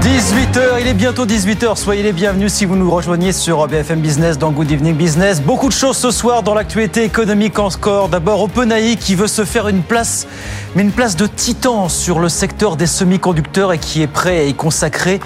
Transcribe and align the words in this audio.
18h, 0.00 0.80
il 0.80 0.86
est 0.86 0.94
bientôt 0.94 1.26
18h. 1.26 1.76
Soyez 1.76 2.02
les 2.02 2.12
bienvenus 2.12 2.54
si 2.54 2.64
vous 2.64 2.74
nous 2.74 2.90
rejoignez 2.90 3.32
sur 3.32 3.68
BFM 3.68 4.00
Business 4.00 4.38
dans 4.38 4.50
Good 4.50 4.70
Evening 4.70 4.94
Business. 4.94 5.42
Beaucoup 5.42 5.68
de 5.68 5.74
choses 5.74 5.98
ce 5.98 6.10
soir 6.10 6.42
dans 6.42 6.54
l'actualité 6.54 7.04
économique 7.04 7.58
en 7.58 7.68
score. 7.68 8.08
D'abord, 8.08 8.42
OpenAI 8.42 8.96
qui 8.96 9.14
veut 9.14 9.26
se 9.26 9.44
faire 9.44 9.68
une 9.68 9.82
place, 9.82 10.26
mais 10.74 10.82
une 10.82 10.92
place 10.92 11.16
de 11.16 11.26
titan 11.26 11.90
sur 11.90 12.18
le 12.18 12.30
secteur 12.30 12.76
des 12.76 12.86
semi-conducteurs 12.86 13.74
et 13.74 13.78
qui 13.78 14.00
est 14.00 14.06
prêt 14.06 14.38
à 14.38 14.44
y 14.44 14.54
consacrer 14.54 15.20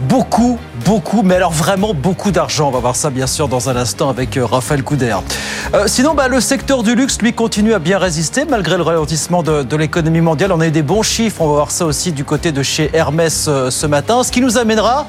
beaucoup, 0.00 0.58
beaucoup, 0.84 1.22
mais 1.22 1.36
alors 1.36 1.52
vraiment 1.52 1.94
beaucoup 1.94 2.30
d'argent. 2.30 2.68
On 2.68 2.70
va 2.70 2.80
voir 2.80 2.96
ça 2.96 3.10
bien 3.10 3.26
sûr 3.26 3.48
dans 3.48 3.68
un 3.68 3.76
instant 3.76 4.08
avec 4.08 4.36
euh, 4.36 4.44
Raphaël 4.44 4.82
Couder. 4.82 5.16
Euh, 5.74 5.84
sinon, 5.86 6.14
bah, 6.14 6.28
le 6.28 6.40
secteur 6.40 6.82
du 6.82 6.94
luxe, 6.94 7.20
lui, 7.20 7.32
continue 7.32 7.74
à 7.74 7.78
bien 7.78 7.98
résister 7.98 8.44
malgré 8.44 8.76
le 8.76 8.82
ralentissement 8.82 9.42
de, 9.42 9.76
l'économie 9.76 10.20
mondiale. 10.20 10.52
On 10.52 10.60
a 10.60 10.68
eu 10.68 10.70
des 10.70 10.82
bons 10.82 11.02
chiffres, 11.02 11.40
on 11.40 11.48
va 11.48 11.54
voir 11.54 11.70
ça 11.70 11.86
aussi 11.86 12.12
du 12.12 12.24
côté 12.24 12.52
de 12.52 12.62
chez 12.62 12.90
Hermès 12.92 13.46
euh, 13.48 13.70
ce 13.70 13.86
matin. 13.86 14.22
Ce 14.22 14.30
qui 14.30 14.40
nous 14.40 14.58
amènera 14.58 15.06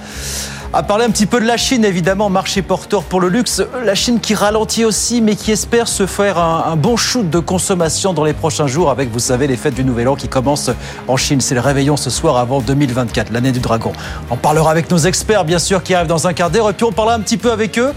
à 0.74 0.84
parler 0.84 1.06
un 1.06 1.10
petit 1.10 1.26
peu 1.26 1.40
de 1.40 1.46
la 1.46 1.58
Chine, 1.58 1.86
évidemment, 1.86 2.30
marché 2.30 2.62
porteur 2.62 3.04
pour 3.04 3.22
le 3.22 3.30
luxe. 3.30 3.62
La 3.86 3.96
Chine 3.96 4.20
qui 4.20 4.36
ralentit 4.36 4.86
aussi, 4.86 5.22
mais 5.22 5.36
qui 5.36 5.52
espère 5.52 5.88
se 5.88 6.06
faire 6.06 6.38
un, 6.38 6.76
bon 6.76 6.98
shoot 6.98 7.30
de 7.30 7.40
consommation 7.40 8.14
dans 8.14 8.24
les 8.24 8.34
prochains 8.34 8.68
jours 8.68 8.90
avec, 8.90 9.10
vous 9.12 9.20
savez, 9.20 9.48
les 9.48 9.56
fêtes 9.56 9.76
du 9.76 9.84
Nouvel 9.84 10.10
An 10.10 10.16
qui 10.16 10.28
commencent 10.28 10.72
en 11.08 11.18
Chine. 11.18 11.42
C'est 11.42 11.56
le 11.56 11.62
réveillon 11.62 11.98
ce 11.98 12.10
soir 12.10 12.38
avant 12.38 12.60
2024, 12.60 13.32
l'année 13.32 13.52
du 13.52 13.60
dragon. 13.60 13.94
On 14.30 14.36
parlera 14.36 14.72
avec 14.72 14.92
nos 14.92 14.98
experts, 14.98 15.46
bien 15.46 15.60
sûr, 15.60 15.84
qui 15.84 15.94
arrivent 15.94 16.08
dans 16.08 16.28
un 16.28 16.34
quart 16.34 16.50
d'heure, 16.50 16.70
et 16.70 16.74
puis 16.74 16.86
on 16.86 16.92
parlera 16.92 17.16
un 17.16 17.22
petit 17.22 17.38
peu 17.38 17.52
avec 17.52 17.80
eux 17.80 17.94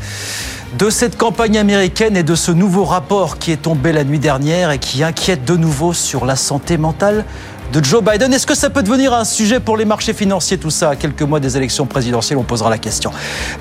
de 0.78 0.88
cette 0.88 1.18
campagne 1.18 1.58
américaine 1.58 2.16
et 2.16 2.22
de 2.22 2.36
ce 2.36 2.52
nouveau 2.52 2.84
rapport 2.84 3.38
qui 3.38 3.50
est 3.50 3.62
tombé 3.62 3.92
la 3.92 4.04
nuit 4.04 4.20
dernière 4.20 4.70
et 4.70 4.78
qui 4.78 5.02
inquiète 5.02 5.44
de 5.44 5.56
nouveau 5.56 5.92
sur 5.92 6.24
la 6.24 6.36
santé 6.36 6.78
mentale 6.78 7.24
de 7.72 7.84
Joe 7.84 8.02
Biden. 8.02 8.32
Est-ce 8.32 8.46
que 8.46 8.54
ça 8.54 8.70
peut 8.70 8.82
devenir 8.82 9.14
un 9.14 9.24
sujet 9.24 9.60
pour 9.60 9.76
les 9.76 9.84
marchés 9.84 10.12
financiers, 10.12 10.58
tout 10.58 10.70
ça, 10.70 10.90
à 10.90 10.96
quelques 10.96 11.22
mois 11.22 11.40
des 11.40 11.56
élections 11.56 11.86
présidentielles 11.86 12.38
On 12.38 12.42
posera 12.42 12.70
la 12.70 12.78
question. 12.78 13.10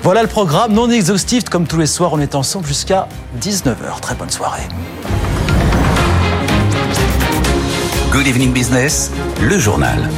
Voilà 0.02 0.22
le 0.22 0.28
programme 0.28 0.72
non 0.72 0.90
exhaustif. 0.90 1.44
Comme 1.44 1.66
tous 1.66 1.78
les 1.78 1.86
soirs, 1.86 2.12
on 2.12 2.20
est 2.20 2.34
ensemble 2.34 2.66
jusqu'à 2.66 3.08
19h. 3.40 4.00
Très 4.00 4.14
bonne 4.14 4.30
soirée. 4.30 4.68
Good 8.12 8.26
Evening 8.26 8.52
Business, 8.52 9.10
le 9.40 9.58
journal. 9.58 10.08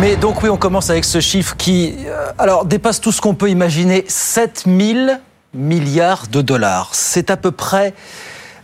Mais 0.00 0.16
donc 0.16 0.42
oui, 0.42 0.48
on 0.48 0.56
commence 0.56 0.88
avec 0.88 1.04
ce 1.04 1.20
chiffre 1.20 1.56
qui 1.56 1.94
euh, 2.06 2.30
alors 2.38 2.64
dépasse 2.64 3.00
tout 3.00 3.12
ce 3.12 3.20
qu'on 3.20 3.34
peut 3.34 3.50
imaginer, 3.50 4.04
7000 4.08 5.20
milliards 5.54 6.28
de 6.28 6.42
dollars. 6.42 6.90
C'est 6.94 7.30
à 7.30 7.36
peu 7.36 7.50
près 7.50 7.94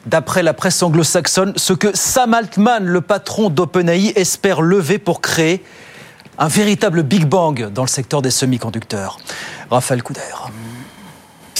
d'après 0.06 0.42
la 0.42 0.54
presse 0.54 0.82
anglo-saxonne, 0.82 1.52
ce 1.56 1.72
que 1.72 1.94
Sam 1.94 2.34
Altman, 2.34 2.84
le 2.84 3.00
patron 3.00 3.50
d'OpenAI, 3.50 4.12
espère 4.14 4.62
lever 4.62 4.98
pour 4.98 5.20
créer 5.20 5.64
un 6.38 6.48
véritable 6.48 7.02
Big 7.02 7.24
Bang 7.24 7.70
dans 7.72 7.82
le 7.82 7.88
secteur 7.88 8.22
des 8.22 8.30
semi-conducteurs. 8.30 9.18
Raphaël 9.70 10.02
Couder. 10.02 10.20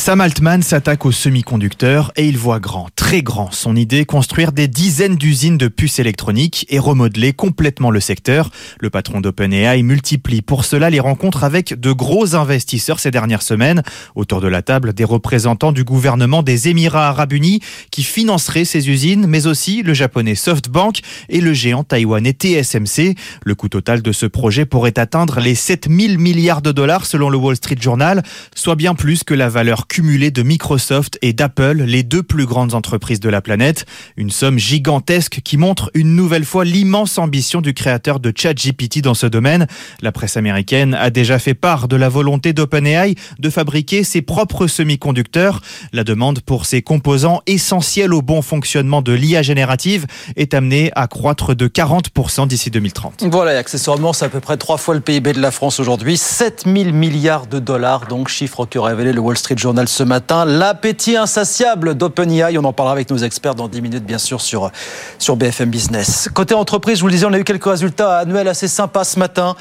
Sam 0.07 0.21
Altman 0.21 0.63
s'attaque 0.63 1.05
aux 1.05 1.11
semi-conducteurs 1.11 2.13
et 2.15 2.29
il 2.29 2.39
voit 2.39 2.61
grand, 2.61 2.87
très 2.95 3.23
grand. 3.23 3.51
Son 3.51 3.75
idée, 3.75 4.05
construire 4.05 4.53
des 4.53 4.69
dizaines 4.69 5.17
d'usines 5.17 5.59
de 5.59 5.67
puces 5.67 5.99
électroniques 5.99 6.65
et 6.69 6.79
remodeler 6.79 7.33
complètement 7.33 7.91
le 7.91 7.99
secteur. 7.99 8.51
Le 8.79 8.89
patron 8.89 9.21
d'OpenAI 9.21 9.83
multiplie 9.83 10.43
pour 10.43 10.65
cela 10.65 10.91
les 10.91 11.01
rencontres 11.01 11.43
avec 11.43 11.81
de 11.81 11.91
gros 11.91 12.37
investisseurs 12.37 13.01
ces 13.01 13.11
dernières 13.11 13.43
semaines. 13.43 13.83
Autour 14.15 14.41
de 14.41 14.47
la 14.47 14.63
table, 14.63 14.93
des 14.93 15.03
représentants 15.03 15.73
du 15.73 15.83
gouvernement 15.83 16.45
des 16.45 16.69
Émirats 16.69 17.09
arabes 17.09 17.33
unis 17.33 17.59
qui 17.91 18.05
financeraient 18.05 18.65
ces 18.65 18.89
usines, 18.89 19.27
mais 19.27 19.49
aussi 19.49 19.83
le 19.83 19.93
japonais 19.93 20.37
SoftBank 20.37 21.01
et 21.31 21.41
le 21.41 21.53
géant 21.53 21.83
taïwanais 21.83 22.31
TSMC. 22.31 23.17
Le 23.45 23.55
coût 23.57 23.69
total 23.69 24.03
de 24.03 24.13
ce 24.13 24.27
projet 24.27 24.67
pourrait 24.67 25.01
atteindre 25.01 25.41
les 25.41 25.57
7000 25.57 26.21
milliards 26.21 26.63
de 26.63 26.71
dollars 26.71 27.07
selon 27.07 27.29
le 27.29 27.39
Wall 27.39 27.57
Street 27.57 27.79
Journal, 27.81 28.23
soit 28.55 28.77
bien 28.77 28.95
plus 28.95 29.25
que 29.25 29.35
la 29.35 29.49
valeur 29.49 29.89
cumulée 29.97 30.31
de 30.31 30.43
Microsoft 30.43 31.19
et 31.23 31.33
d'Apple, 31.33 31.83
les 31.83 32.03
deux 32.03 32.23
plus 32.23 32.45
grandes 32.45 32.75
entreprises 32.75 33.19
de 33.19 33.31
la 33.31 33.41
planète. 33.41 33.87
Une 34.19 34.31
somme 34.31 34.59
gigantesque 34.59 35.41
qui 35.43 35.57
montre 35.57 35.91
une 35.95 36.15
nouvelle 36.15 36.45
fois 36.45 36.67
l'immense 36.67 37.17
ambition 37.17 37.63
du 37.63 37.73
créateur 37.73 38.21
de 38.21 38.31
ChatGPT 38.37 39.01
dans 39.01 39.15
ce 39.15 39.25
domaine. 39.25 39.67
La 40.03 40.13
presse 40.13 40.37
américaine 40.37 40.93
a 40.93 41.09
déjà 41.09 41.39
fait 41.39 41.55
part 41.55 41.89
de 41.89 41.97
la 41.97 42.11
volonté 42.11 42.53
d'OpenAI 42.53 43.15
de 43.39 43.49
fabriquer 43.49 44.05
ses 44.05 44.21
propres 44.21 44.67
semi-conducteurs. 44.67 45.63
La 45.95 46.05
demande 46.05 46.41
pour 46.41 46.67
ces 46.67 46.83
composants 46.83 47.41
essentiels 47.47 48.13
au 48.13 48.21
bon 48.21 48.43
fonctionnement 48.43 49.01
de 49.01 49.15
l'IA 49.15 49.41
générative 49.41 50.05
est 50.37 50.53
amenée 50.53 50.91
à 50.95 51.07
croître 51.07 51.57
de 51.57 51.69
40% 51.69 52.49
d'ici 52.49 52.71
2030. 52.71 53.25
Voilà, 53.31 53.55
et 53.55 53.57
accessoirement, 53.57 54.13
c'est 54.13 54.27
à 54.27 54.29
peu 54.29 54.41
près 54.41 54.59
trois 54.59 54.77
fois 54.77 54.95
le 54.95 55.01
PIB 55.01 55.33
de 55.33 55.41
la 55.41 55.51
France 55.51 55.81
aujourd'hui. 55.81 56.19
7000 56.19 56.93
milliards 56.93 57.47
de 57.47 57.61
dollars, 57.61 58.09
donc 58.09 58.29
chiffre 58.29 58.67
que 58.67 58.79
révélé 58.79 59.15
le 59.15 59.21
Wall 59.21 59.39
Street 59.39 59.57
Journal 59.57 59.86
ce 59.87 60.03
matin. 60.03 60.45
L'appétit 60.45 61.17
insatiable 61.17 61.95
d'OpenAI, 61.95 62.59
on 62.59 62.65
en 62.65 62.73
parlera 62.73 62.93
avec 62.93 63.11
nos 63.11 63.19
experts 63.19 63.55
dans 63.55 63.69
10 63.69 63.83
minutes, 63.83 64.05
bien 64.05 64.19
sûr, 64.19 64.41
sur, 64.41 64.71
sur 65.19 65.37
BFM 65.37 65.71
Business. 65.71 66.29
Côté 66.33 66.55
entreprise, 66.55 66.97
je 66.97 67.01
vous 67.01 67.09
le 67.09 67.13
disais, 67.13 67.27
on 67.27 67.33
a 67.33 67.39
eu 67.39 67.45
quelques 67.45 67.65
résultats 67.65 68.19
annuels 68.19 68.49
assez 68.49 68.69
sympas 68.69 69.05
ce 69.05 69.19
matin. 69.19 69.57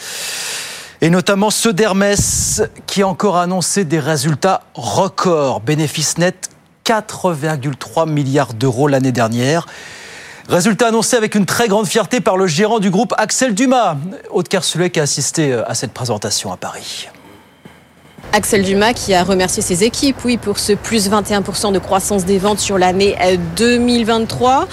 Et 1.02 1.09
notamment 1.09 1.50
ceux 1.50 1.74
d'Hermès, 1.74 2.62
qui 2.88 3.02
a 3.02 3.08
encore 3.08 3.38
annoncé 3.38 3.86
des 3.86 4.00
résultats 4.00 4.63
records. 4.74 5.62
Bénéfice 5.62 6.18
net 6.18 6.50
4,3 6.86 8.09
milliards 8.09 8.53
d'euros 8.53 8.88
l'année 8.88 9.12
dernière. 9.12 9.66
Résultat 10.47 10.88
annoncé 10.90 11.18
avec 11.18 11.36
une 11.36 11.46
très 11.46 11.68
grande 11.68 11.88
fierté 11.88 12.22
par 12.22 12.38
le 12.38 12.46
gérant 12.47 12.80
du 12.80 12.92
groupe 12.92 13.13
Axel 13.18 13.56
Dumas. 13.56 13.97
Aude 14.30 14.47
Kersulek 14.47 14.94
qui 14.94 15.00
a 15.00 15.03
assisté 15.03 15.53
à 15.53 15.74
cette 15.74 15.92
présentation 15.92 16.52
à 16.52 16.57
Paris. 16.57 17.09
Axel 18.35 18.63
Dumas 18.63 18.91
qui 18.91 19.13
a 19.13 19.23
remercié 19.23 19.63
ses 19.63 19.85
équipes, 19.85 20.18
oui, 20.25 20.35
pour 20.35 20.59
ce 20.59 20.73
plus 20.73 21.09
21% 21.09 21.72
de 21.72 21.79
croissance 21.79 22.25
des 22.25 22.38
ventes 22.38 22.59
sur 22.59 22.78
l'année 22.78 23.16
2023. 23.56 24.68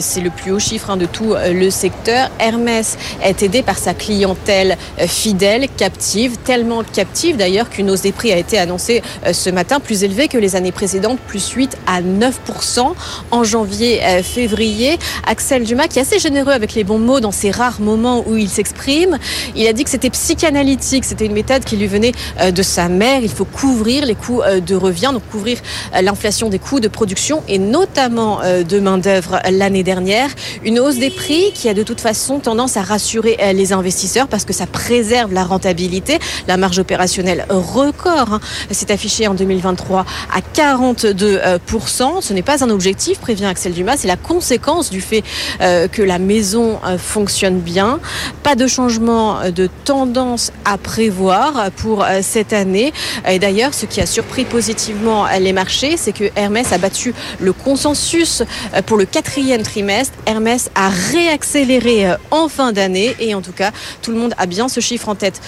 C'est 0.00 0.20
le 0.20 0.28
plus 0.28 0.52
haut 0.52 0.58
chiffre 0.58 0.90
hein, 0.90 0.98
de 0.98 1.06
tout 1.06 1.34
le 1.34 1.70
secteur. 1.70 2.28
Hermès 2.38 2.98
est 3.22 3.42
aidé 3.42 3.62
par 3.62 3.78
sa 3.78 3.94
clientèle 3.94 4.76
fidèle, 5.06 5.66
captive, 5.78 6.36
tellement 6.44 6.82
captive 6.84 7.38
d'ailleurs 7.38 7.70
qu'une 7.70 7.90
hausse 7.90 8.02
des 8.02 8.12
prix 8.12 8.34
a 8.34 8.36
été 8.36 8.58
annoncée 8.58 9.02
ce 9.32 9.48
matin, 9.48 9.80
plus 9.80 10.04
élevée 10.04 10.28
que 10.28 10.36
les 10.36 10.54
années 10.54 10.70
précédentes, 10.70 11.18
plus 11.20 11.48
8 11.48 11.74
à 11.86 12.02
9% 12.02 12.92
en 13.30 13.44
janvier-février. 13.44 14.98
Axel 15.26 15.64
Dumas 15.64 15.88
qui 15.88 16.00
est 16.00 16.02
assez 16.02 16.18
généreux 16.18 16.52
avec 16.52 16.74
les 16.74 16.84
bons 16.84 16.98
mots 16.98 17.20
dans 17.20 17.32
ces 17.32 17.50
rares 17.50 17.80
moments 17.80 18.22
où 18.26 18.36
il 18.36 18.50
s'exprime. 18.50 19.16
Il 19.54 19.66
a 19.66 19.72
dit 19.72 19.84
que 19.84 19.90
c'était 19.90 20.10
psychanalytique, 20.10 21.06
c'était 21.06 21.24
une 21.24 21.32
méthode 21.32 21.64
qui 21.64 21.78
lui 21.78 21.86
venait 21.86 22.12
de 22.46 22.62
sa 22.62 22.90
mère 22.90 23.05
il 23.22 23.30
faut 23.30 23.44
couvrir 23.44 24.04
les 24.04 24.14
coûts 24.14 24.42
de 24.44 24.74
revient, 24.74 25.10
donc 25.12 25.22
couvrir 25.30 25.58
l'inflation 26.00 26.48
des 26.48 26.58
coûts 26.58 26.80
de 26.80 26.88
production 26.88 27.42
et 27.48 27.58
notamment 27.58 28.40
de 28.40 28.78
main-d'œuvre 28.78 29.40
l'année 29.50 29.82
dernière. 29.82 30.30
Une 30.64 30.78
hausse 30.78 30.96
des 30.96 31.10
prix 31.10 31.52
qui 31.54 31.68
a 31.68 31.74
de 31.74 31.82
toute 31.82 32.00
façon 32.00 32.38
tendance 32.38 32.76
à 32.76 32.82
rassurer 32.82 33.36
les 33.54 33.72
investisseurs 33.72 34.28
parce 34.28 34.44
que 34.44 34.52
ça 34.52 34.66
préserve 34.66 35.32
la 35.32 35.44
rentabilité. 35.44 36.18
La 36.48 36.56
marge 36.56 36.78
opérationnelle 36.78 37.46
record 37.48 38.34
hein, 38.34 38.40
s'est 38.70 38.90
affichée 38.92 39.26
en 39.28 39.34
2023 39.34 40.04
à 40.32 40.40
42%. 40.54 42.20
Ce 42.20 42.32
n'est 42.32 42.42
pas 42.42 42.64
un 42.64 42.70
objectif, 42.70 43.18
prévient 43.18 43.46
Axel 43.46 43.72
Dumas, 43.72 43.96
c'est 43.98 44.08
la 44.08 44.16
conséquence 44.16 44.90
du 44.90 45.00
fait 45.00 45.22
que 45.60 46.02
la 46.02 46.18
maison 46.18 46.78
fonctionne 46.98 47.60
bien. 47.60 48.00
Pas 48.42 48.54
de 48.54 48.66
changement 48.66 49.50
de 49.50 49.68
tendance 49.84 50.52
à 50.64 50.78
prévoir 50.78 51.70
pour 51.76 52.04
cette 52.22 52.52
année. 52.52 52.85
Et 53.28 53.38
d'ailleurs, 53.38 53.74
ce 53.74 53.86
qui 53.86 54.00
a 54.00 54.06
surpris 54.06 54.44
positivement 54.44 55.26
les 55.38 55.52
marchés, 55.52 55.96
c'est 55.96 56.12
que 56.12 56.30
Hermès 56.36 56.72
a 56.72 56.78
battu 56.78 57.14
le 57.40 57.52
consensus 57.52 58.42
pour 58.86 58.96
le 58.96 59.04
quatrième 59.04 59.62
trimestre. 59.62 60.14
Hermès 60.26 60.70
a 60.74 60.88
réaccéléré 60.88 62.06
en 62.30 62.48
fin 62.48 62.72
d'année 62.72 63.14
et 63.20 63.34
en 63.34 63.42
tout 63.42 63.52
cas, 63.52 63.70
tout 64.02 64.10
le 64.12 64.18
monde 64.18 64.34
a 64.38 64.46
bien 64.46 64.68
ce 64.68 64.80
chiffre 64.80 65.08
en 65.08 65.14
tête 65.14 65.40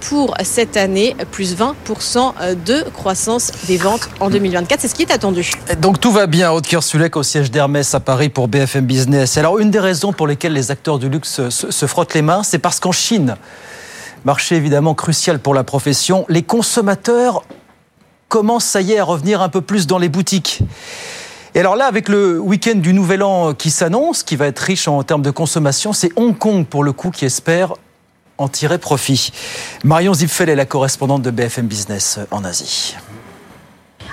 pour 0.00 0.34
cette 0.42 0.76
année, 0.76 1.16
plus 1.30 1.56
20% 1.56 2.54
de 2.64 2.82
croissance 2.90 3.50
des 3.66 3.76
ventes 3.76 4.08
en 4.20 4.30
2024. 4.30 4.80
C'est 4.80 4.88
ce 4.88 4.94
qui 4.94 5.02
est 5.02 5.12
attendu. 5.12 5.50
Donc 5.80 6.00
tout 6.00 6.12
va 6.12 6.26
bien, 6.26 6.52
Aude 6.52 6.66
Kersulek 6.66 7.16
au 7.16 7.22
siège 7.22 7.50
d'Hermès 7.50 7.94
à 7.94 8.00
Paris 8.00 8.28
pour 8.28 8.48
BFM 8.48 8.84
Business. 8.84 9.36
Alors 9.36 9.58
une 9.58 9.70
des 9.70 9.80
raisons 9.80 10.12
pour 10.12 10.26
lesquelles 10.26 10.52
les 10.52 10.70
acteurs 10.70 10.98
du 10.98 11.08
luxe 11.08 11.48
se 11.48 11.86
frottent 11.86 12.14
les 12.14 12.22
mains, 12.22 12.42
c'est 12.42 12.58
parce 12.58 12.80
qu'en 12.80 12.92
Chine, 12.92 13.36
marché 14.24 14.56
évidemment 14.56 14.94
crucial 14.94 15.38
pour 15.38 15.54
la 15.54 15.64
profession, 15.64 16.24
les 16.28 16.42
consommateurs 16.42 17.44
commencent, 18.28 18.64
ça 18.64 18.80
y 18.80 18.92
est, 18.92 18.98
à 18.98 19.04
revenir 19.04 19.42
un 19.42 19.48
peu 19.48 19.60
plus 19.60 19.86
dans 19.86 19.98
les 19.98 20.08
boutiques. 20.08 20.60
Et 21.54 21.60
alors 21.60 21.76
là, 21.76 21.86
avec 21.86 22.08
le 22.08 22.40
week-end 22.40 22.76
du 22.76 22.92
Nouvel 22.92 23.22
An 23.22 23.54
qui 23.54 23.70
s'annonce, 23.70 24.24
qui 24.24 24.34
va 24.34 24.46
être 24.46 24.58
riche 24.58 24.88
en 24.88 25.02
termes 25.04 25.22
de 25.22 25.30
consommation, 25.30 25.92
c'est 25.92 26.10
Hong 26.16 26.36
Kong 26.36 26.66
pour 26.66 26.82
le 26.82 26.92
coup 26.92 27.10
qui 27.10 27.24
espère 27.24 27.74
en 28.38 28.48
tirer 28.48 28.78
profit. 28.78 29.30
Marion 29.84 30.12
Zipfel 30.14 30.48
est 30.48 30.56
la 30.56 30.66
correspondante 30.66 31.22
de 31.22 31.30
BFM 31.30 31.66
Business 31.66 32.18
en 32.32 32.42
Asie. 32.42 32.96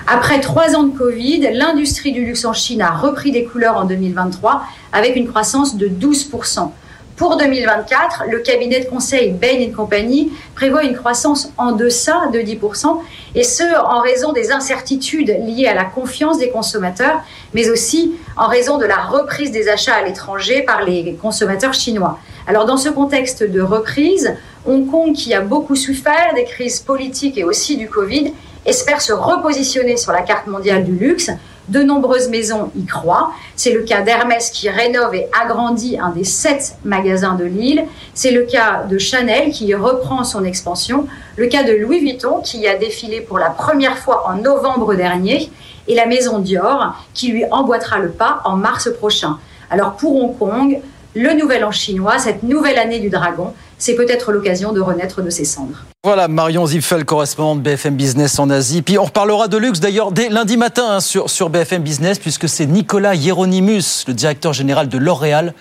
Après 0.06 0.40
trois 0.40 0.74
ans 0.76 0.84
de 0.84 0.96
Covid, 0.96 1.50
l'industrie 1.52 2.12
du 2.12 2.24
luxe 2.24 2.44
en 2.44 2.52
Chine 2.52 2.82
a 2.82 2.90
repris 2.90 3.32
des 3.32 3.44
couleurs 3.44 3.76
en 3.76 3.84
2023 3.84 4.62
avec 4.92 5.16
une 5.16 5.26
croissance 5.26 5.76
de 5.76 5.88
12%. 5.88 6.70
Pour 7.16 7.36
2024, 7.36 8.24
le 8.30 8.38
cabinet 8.38 8.80
de 8.80 8.86
conseil 8.86 9.32
Bain 9.32 9.70
Company 9.74 10.32
prévoit 10.54 10.82
une 10.82 10.96
croissance 10.96 11.52
en 11.58 11.72
deçà 11.72 12.22
de 12.32 12.38
10%, 12.38 12.98
et 13.34 13.44
ce, 13.44 13.62
en 13.84 14.00
raison 14.00 14.32
des 14.32 14.50
incertitudes 14.50 15.36
liées 15.46 15.66
à 15.66 15.74
la 15.74 15.84
confiance 15.84 16.38
des 16.38 16.48
consommateurs, 16.48 17.20
mais 17.52 17.68
aussi 17.68 18.14
en 18.36 18.46
raison 18.46 18.78
de 18.78 18.86
la 18.86 18.96
reprise 18.96 19.50
des 19.50 19.68
achats 19.68 19.94
à 19.94 20.02
l'étranger 20.02 20.62
par 20.62 20.82
les 20.82 21.14
consommateurs 21.20 21.74
chinois. 21.74 22.18
Alors 22.46 22.64
dans 22.64 22.78
ce 22.78 22.88
contexte 22.88 23.42
de 23.42 23.60
reprise, 23.60 24.34
Hong 24.66 24.90
Kong, 24.90 25.12
qui 25.12 25.34
a 25.34 25.40
beaucoup 25.40 25.76
souffert 25.76 26.32
des 26.34 26.44
crises 26.44 26.80
politiques 26.80 27.36
et 27.36 27.44
aussi 27.44 27.76
du 27.76 27.88
Covid, 27.88 28.32
espère 28.64 29.02
se 29.02 29.12
repositionner 29.12 29.96
sur 29.96 30.12
la 30.12 30.22
carte 30.22 30.46
mondiale 30.46 30.84
du 30.84 30.92
luxe 30.92 31.30
de 31.68 31.82
nombreuses 31.82 32.28
maisons 32.28 32.70
y 32.76 32.84
croient. 32.84 33.32
C'est 33.56 33.72
le 33.72 33.82
cas 33.82 34.02
d'Hermès 34.02 34.50
qui 34.50 34.68
rénove 34.68 35.14
et 35.14 35.28
agrandit 35.38 35.98
un 35.98 36.10
des 36.10 36.24
sept 36.24 36.76
magasins 36.84 37.34
de 37.34 37.44
Lille. 37.44 37.84
C'est 38.14 38.30
le 38.30 38.42
cas 38.42 38.84
de 38.84 38.98
Chanel 38.98 39.50
qui 39.50 39.74
reprend 39.74 40.24
son 40.24 40.44
expansion. 40.44 41.06
Le 41.36 41.46
cas 41.46 41.62
de 41.62 41.72
Louis 41.72 42.00
Vuitton 42.00 42.40
qui 42.40 42.66
a 42.66 42.76
défilé 42.76 43.20
pour 43.20 43.38
la 43.38 43.50
première 43.50 43.98
fois 43.98 44.28
en 44.28 44.36
novembre 44.36 44.94
dernier. 44.94 45.50
Et 45.88 45.94
la 45.94 46.06
maison 46.06 46.38
Dior 46.38 46.94
qui 47.14 47.28
lui 47.28 47.44
emboîtera 47.50 47.98
le 47.98 48.10
pas 48.10 48.40
en 48.44 48.56
mars 48.56 48.88
prochain. 48.98 49.38
Alors 49.70 49.94
pour 49.94 50.16
Hong 50.16 50.38
Kong, 50.38 50.80
le 51.14 51.34
nouvel 51.34 51.64
an 51.64 51.72
chinois, 51.72 52.18
cette 52.18 52.42
nouvelle 52.42 52.78
année 52.78 53.00
du 53.00 53.10
dragon, 53.10 53.52
c'est 53.82 53.96
peut-être 53.96 54.30
l'occasion 54.30 54.72
de 54.72 54.80
renaître 54.80 55.22
de 55.22 55.30
ses 55.30 55.44
cendres. 55.44 55.82
Voilà, 56.04 56.28
Marion 56.28 56.64
Ziffel, 56.66 57.04
correspondante 57.04 57.62
BFM 57.62 57.96
Business 57.96 58.38
en 58.38 58.48
Asie. 58.48 58.80
Puis 58.80 58.96
on 58.96 59.02
reparlera 59.02 59.48
de 59.48 59.56
luxe 59.56 59.80
d'ailleurs 59.80 60.12
dès 60.12 60.28
lundi 60.28 60.56
matin 60.56 60.84
hein, 60.88 61.00
sur, 61.00 61.28
sur 61.28 61.50
BFM 61.50 61.82
Business, 61.82 62.20
puisque 62.20 62.48
c'est 62.48 62.66
Nicolas 62.66 63.16
Hieronymus, 63.16 64.04
le 64.06 64.14
directeur 64.14 64.52
général 64.52 64.88
de 64.88 64.98
L'Oréal, 64.98 65.52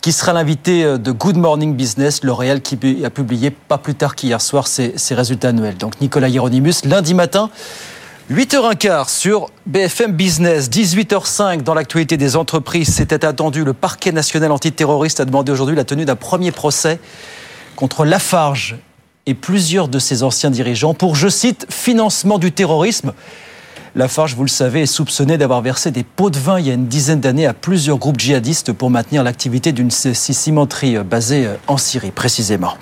qui 0.00 0.12
sera 0.12 0.32
l'invité 0.32 0.82
euh, 0.82 0.96
de 0.96 1.12
Good 1.12 1.36
Morning 1.36 1.74
Business. 1.76 2.24
L'Oréal 2.24 2.62
qui 2.62 3.04
a 3.04 3.10
publié 3.10 3.50
pas 3.50 3.76
plus 3.76 3.94
tard 3.94 4.14
qu'hier 4.14 4.40
soir 4.40 4.66
ses, 4.66 4.96
ses, 4.96 5.14
résultats 5.14 5.50
annuels. 5.50 5.76
Donc 5.76 6.00
Nicolas 6.00 6.28
Hieronymus, 6.28 6.86
lundi 6.86 7.12
matin. 7.12 7.50
8h15 8.30 9.10
sur 9.10 9.50
BFM 9.66 10.12
Business, 10.12 10.70
18h05 10.70 11.60
dans 11.60 11.74
l'actualité 11.74 12.16
des 12.16 12.34
entreprises. 12.36 12.94
C'était 12.94 13.26
attendu. 13.26 13.62
Le 13.62 13.74
parquet 13.74 14.10
national 14.10 14.52
antiterroriste 14.52 15.20
a 15.20 15.26
demandé 15.26 15.52
aujourd'hui 15.52 15.76
la 15.76 15.84
tenue 15.84 16.06
d'un 16.06 16.16
premier 16.16 16.50
procès 16.50 16.98
contre 17.82 18.04
Lafarge 18.04 18.76
et 19.26 19.34
plusieurs 19.34 19.88
de 19.88 19.98
ses 19.98 20.22
anciens 20.22 20.50
dirigeants 20.50 20.94
pour, 20.94 21.16
je 21.16 21.26
cite, 21.26 21.66
financement 21.68 22.38
du 22.38 22.52
terrorisme. 22.52 23.12
Lafarge, 23.96 24.36
vous 24.36 24.44
le 24.44 24.48
savez, 24.48 24.82
est 24.82 24.86
soupçonné 24.86 25.36
d'avoir 25.36 25.62
versé 25.62 25.90
des 25.90 26.04
pots 26.04 26.30
de 26.30 26.38
vin 26.38 26.60
il 26.60 26.68
y 26.68 26.70
a 26.70 26.74
une 26.74 26.86
dizaine 26.86 27.18
d'années 27.18 27.44
à 27.44 27.54
plusieurs 27.54 27.98
groupes 27.98 28.20
djihadistes 28.20 28.72
pour 28.72 28.88
maintenir 28.88 29.24
l'activité 29.24 29.72
d'une 29.72 29.90
cimenterie 29.90 30.98
basée 30.98 31.48
en 31.66 31.76
Syrie, 31.76 32.12
précisément. 32.12 32.74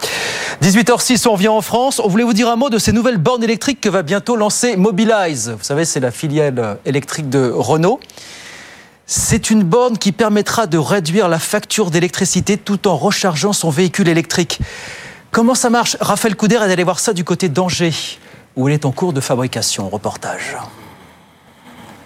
18h06, 0.60 1.26
on 1.26 1.32
revient 1.32 1.48
en 1.48 1.62
France. 1.62 1.98
On 2.04 2.08
voulait 2.08 2.22
vous 2.22 2.34
dire 2.34 2.50
un 2.50 2.56
mot 2.56 2.68
de 2.68 2.76
ces 2.76 2.92
nouvelles 2.92 3.16
bornes 3.16 3.42
électriques 3.42 3.80
que 3.80 3.88
va 3.88 4.02
bientôt 4.02 4.36
lancer 4.36 4.76
Mobilize. 4.76 5.54
Vous 5.56 5.64
savez, 5.64 5.86
c'est 5.86 6.00
la 6.00 6.10
filiale 6.10 6.76
électrique 6.84 7.30
de 7.30 7.50
Renault. 7.50 8.00
C'est 9.12 9.50
une 9.50 9.64
borne 9.64 9.98
qui 9.98 10.12
permettra 10.12 10.68
de 10.68 10.78
réduire 10.78 11.26
la 11.26 11.40
facture 11.40 11.90
d'électricité 11.90 12.56
tout 12.56 12.86
en 12.86 12.96
rechargeant 12.96 13.52
son 13.52 13.68
véhicule 13.68 14.06
électrique. 14.06 14.60
Comment 15.32 15.56
ça 15.56 15.68
marche? 15.68 15.96
Raphaël 16.00 16.36
Couder 16.36 16.54
est 16.54 16.70
allé 16.70 16.84
voir 16.84 17.00
ça 17.00 17.12
du 17.12 17.24
côté 17.24 17.48
d'Angers, 17.48 17.92
où 18.54 18.68
elle 18.68 18.74
est 18.74 18.84
en 18.84 18.92
cours 18.92 19.12
de 19.12 19.20
fabrication. 19.20 19.88
Reportage. 19.88 20.56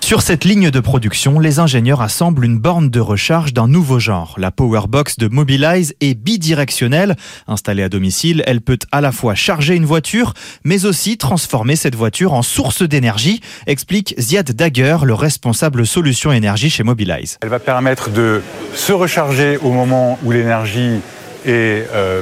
Sur 0.05 0.21
cette 0.21 0.45
ligne 0.45 0.71
de 0.71 0.81
production, 0.81 1.41
les 1.41 1.61
ingénieurs 1.61 2.03
assemblent 2.03 2.45
une 2.45 2.59
borne 2.59 2.91
de 2.91 3.01
recharge 3.01 3.55
d'un 3.55 3.67
nouveau 3.67 3.99
genre. 3.99 4.35
La 4.37 4.51
Powerbox 4.51 5.17
de 5.17 5.29
Mobilize 5.29 5.95
est 6.03 6.13
bidirectionnelle. 6.13 7.17
Installée 7.49 7.83
à 7.83 7.89
domicile, 7.89 8.43
elle 8.47 8.61
peut 8.61 8.79
à 8.93 9.01
la 9.01 9.13
fois 9.13 9.35
charger 9.35 9.75
une 9.75 9.87
voiture, 9.87 10.35
mais 10.63 10.85
aussi 10.85 11.17
transformer 11.17 11.75
cette 11.75 11.95
voiture 11.95 12.35
en 12.35 12.43
source 12.43 12.83
d'énergie, 12.83 13.41
explique 13.67 14.15
Ziad 14.19 14.53
Dagger, 14.53 14.99
le 15.05 15.15
responsable 15.15 15.87
solution 15.87 16.33
énergie 16.33 16.69
chez 16.69 16.83
Mobilize. 16.83 17.39
Elle 17.41 17.49
va 17.49 17.59
permettre 17.59 18.11
de 18.11 18.43
se 18.75 18.93
recharger 18.93 19.57
au 19.57 19.73
moment 19.73 20.19
où 20.23 20.33
l'énergie 20.33 21.01
est 21.47 21.89
euh, 21.95 22.21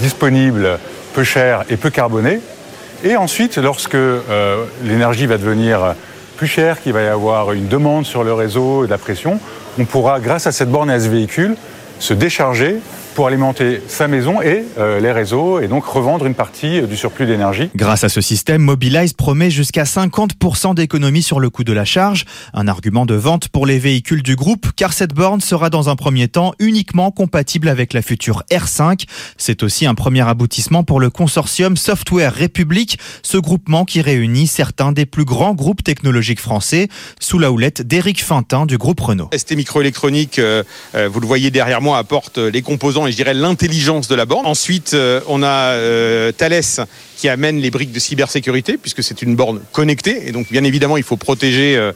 disponible, 0.00 0.80
peu 1.14 1.22
chère 1.22 1.62
et 1.70 1.76
peu 1.76 1.90
carbonée. 1.90 2.40
Et 3.04 3.14
ensuite, 3.16 3.56
lorsque 3.56 3.94
euh, 3.94 4.64
l'énergie 4.82 5.26
va 5.26 5.38
devenir 5.38 5.94
plus 6.40 6.46
cher, 6.46 6.80
qu'il 6.80 6.94
va 6.94 7.02
y 7.02 7.06
avoir 7.06 7.52
une 7.52 7.68
demande 7.68 8.06
sur 8.06 8.24
le 8.24 8.32
réseau 8.32 8.84
et 8.84 8.86
de 8.86 8.90
la 8.90 8.96
pression, 8.96 9.38
on 9.78 9.84
pourra, 9.84 10.20
grâce 10.20 10.46
à 10.46 10.52
cette 10.52 10.70
borne 10.70 10.90
et 10.90 10.94
à 10.94 10.98
ce 10.98 11.10
véhicule, 11.10 11.54
se 11.98 12.14
décharger 12.14 12.76
pour 13.20 13.26
alimenter 13.26 13.82
sa 13.86 14.08
maison 14.08 14.40
et 14.40 14.64
euh, 14.78 14.98
les 14.98 15.12
réseaux 15.12 15.60
et 15.60 15.68
donc 15.68 15.84
revendre 15.84 16.24
une 16.24 16.34
partie 16.34 16.80
du 16.80 16.96
surplus 16.96 17.26
d'énergie. 17.26 17.68
Grâce 17.76 18.02
à 18.02 18.08
ce 18.08 18.22
système, 18.22 18.62
Mobilize 18.62 19.12
promet 19.12 19.50
jusqu'à 19.50 19.82
50% 19.84 20.74
d'économie 20.74 21.20
sur 21.20 21.38
le 21.38 21.50
coût 21.50 21.62
de 21.62 21.74
la 21.74 21.84
charge, 21.84 22.24
un 22.54 22.66
argument 22.66 23.04
de 23.04 23.12
vente 23.12 23.48
pour 23.48 23.66
les 23.66 23.78
véhicules 23.78 24.22
du 24.22 24.36
groupe 24.36 24.68
car 24.74 24.94
cette 24.94 25.12
borne 25.12 25.42
sera 25.42 25.68
dans 25.68 25.90
un 25.90 25.96
premier 25.96 26.28
temps 26.28 26.54
uniquement 26.60 27.10
compatible 27.10 27.68
avec 27.68 27.92
la 27.92 28.00
future 28.00 28.42
R5. 28.50 29.04
C'est 29.36 29.62
aussi 29.64 29.84
un 29.84 29.94
premier 29.94 30.26
aboutissement 30.26 30.82
pour 30.82 30.98
le 30.98 31.10
consortium 31.10 31.76
Software 31.76 32.32
République, 32.32 32.98
ce 33.22 33.36
groupement 33.36 33.84
qui 33.84 34.00
réunit 34.00 34.46
certains 34.46 34.92
des 34.92 35.04
plus 35.04 35.26
grands 35.26 35.52
groupes 35.52 35.84
technologiques 35.84 36.40
français 36.40 36.88
sous 37.20 37.38
la 37.38 37.52
houlette 37.52 37.82
d'Éric 37.82 38.24
Fintin 38.24 38.64
du 38.64 38.78
groupe 38.78 39.00
Renault. 39.00 39.28
ST 39.36 39.56
Microélectronique, 39.56 40.38
euh, 40.38 40.62
euh, 40.94 41.10
vous 41.12 41.20
le 41.20 41.26
voyez 41.26 41.50
derrière 41.50 41.82
moi, 41.82 41.98
apporte 41.98 42.38
les 42.38 42.62
composants 42.62 43.09
et 43.10 43.12
je 43.12 43.16
dirais 43.16 43.34
l'intelligence 43.34 44.06
de 44.06 44.14
la 44.14 44.24
borne. 44.24 44.46
Ensuite, 44.46 44.94
euh, 44.94 45.20
on 45.26 45.42
a 45.42 45.72
euh, 45.72 46.30
Thales 46.30 46.86
qui 47.16 47.28
amène 47.28 47.58
les 47.58 47.70
briques 47.70 47.90
de 47.90 47.98
cybersécurité 47.98 48.78
puisque 48.78 49.02
c'est 49.02 49.20
une 49.20 49.34
borne 49.34 49.60
connectée 49.72 50.28
et 50.28 50.32
donc 50.32 50.50
bien 50.50 50.62
évidemment 50.62 50.96
il 50.96 51.02
faut 51.02 51.16
protéger 51.16 51.76
euh, 51.76 51.92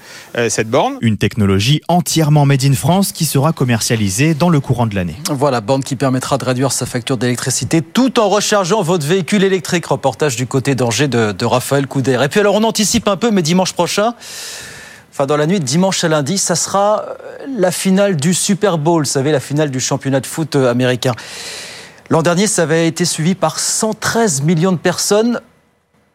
cette 0.50 0.69
borne. 0.69 0.99
Une 1.00 1.16
technologie 1.16 1.81
entièrement 1.87 2.46
made 2.46 2.64
in 2.64 2.75
France 2.75 3.12
qui 3.12 3.26
sera 3.26 3.52
commercialisée 3.52 4.35
dans 4.35 4.50
le 4.50 4.59
courant 4.59 4.87
de 4.87 4.97
l'année. 4.97 5.14
Voilà, 5.30 5.61
borne 5.61 5.85
qui 5.85 5.94
permettra 5.94 6.37
de 6.37 6.44
réduire 6.44 6.73
sa 6.73 6.85
facture 6.85 7.16
d'électricité 7.16 7.80
tout 7.80 8.18
en 8.18 8.28
rechargeant 8.28 8.83
votre 8.83 9.06
véhicule 9.06 9.44
électrique. 9.44 9.87
Reportage 9.87 10.35
du 10.35 10.49
côté 10.49 10.75
d'Angers 10.75 11.09
de, 11.09 11.30
de 11.30 11.44
Raphaël 11.44 11.87
Couder. 11.87 12.18
Et 12.23 12.28
puis 12.28 12.40
alors 12.40 12.56
on 12.56 12.64
anticipe 12.64 13.06
un 13.06 13.16
peu 13.16 13.30
mais 13.30 13.42
dimanche 13.42 13.73
prochain 13.73 14.14
enfin 15.14 15.26
dans 15.26 15.37
la 15.37 15.47
nuit 15.47 15.61
dimanche 15.61 16.02
à 16.02 16.09
lundi, 16.09 16.38
ça 16.38 16.56
sera 16.56 17.04
la 17.56 17.71
finale 17.71 18.16
du 18.16 18.35
Super 18.35 18.78
Bowl, 18.78 19.04
vous 19.04 19.09
savez, 19.09 19.30
la 19.30 19.38
finale 19.38 19.71
du 19.71 19.78
championnat 19.78 20.18
de 20.18 20.26
foot 20.26 20.56
américain. 20.56 21.12
L'an 22.11 22.23
dernier, 22.23 22.49
ça 22.49 22.64
avait 22.64 22.88
été 22.88 23.04
suivi 23.04 23.37
par 23.37 23.61
113 23.61 24.42
millions 24.42 24.73
de 24.73 24.76
personnes, 24.76 25.40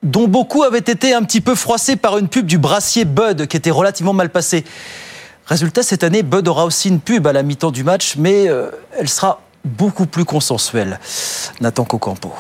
dont 0.04 0.28
beaucoup 0.28 0.64
avaient 0.64 0.80
été 0.80 1.14
un 1.14 1.24
petit 1.24 1.40
peu 1.40 1.56
froissés 1.56 1.96
par 1.96 2.18
une 2.18 2.28
pub 2.28 2.46
du 2.46 2.58
brassier 2.58 3.06
Bud, 3.06 3.48
qui 3.48 3.56
était 3.56 3.72
relativement 3.72 4.12
mal 4.12 4.30
passée. 4.30 4.66
Résultat, 5.46 5.82
cette 5.82 6.04
année, 6.04 6.22
Bud 6.22 6.50
aura 6.50 6.66
aussi 6.66 6.90
une 6.90 7.00
pub 7.00 7.26
à 7.26 7.32
la 7.32 7.42
mi-temps 7.42 7.72
du 7.72 7.86
match, 7.86 8.16
mais 8.18 8.50
euh, 8.50 8.70
elle 8.98 9.08
sera 9.08 9.42
beaucoup 9.64 10.08
plus 10.08 10.26
consensuelle. 10.26 11.00
Nathan 11.62 11.86
Cocampo. 11.86 12.34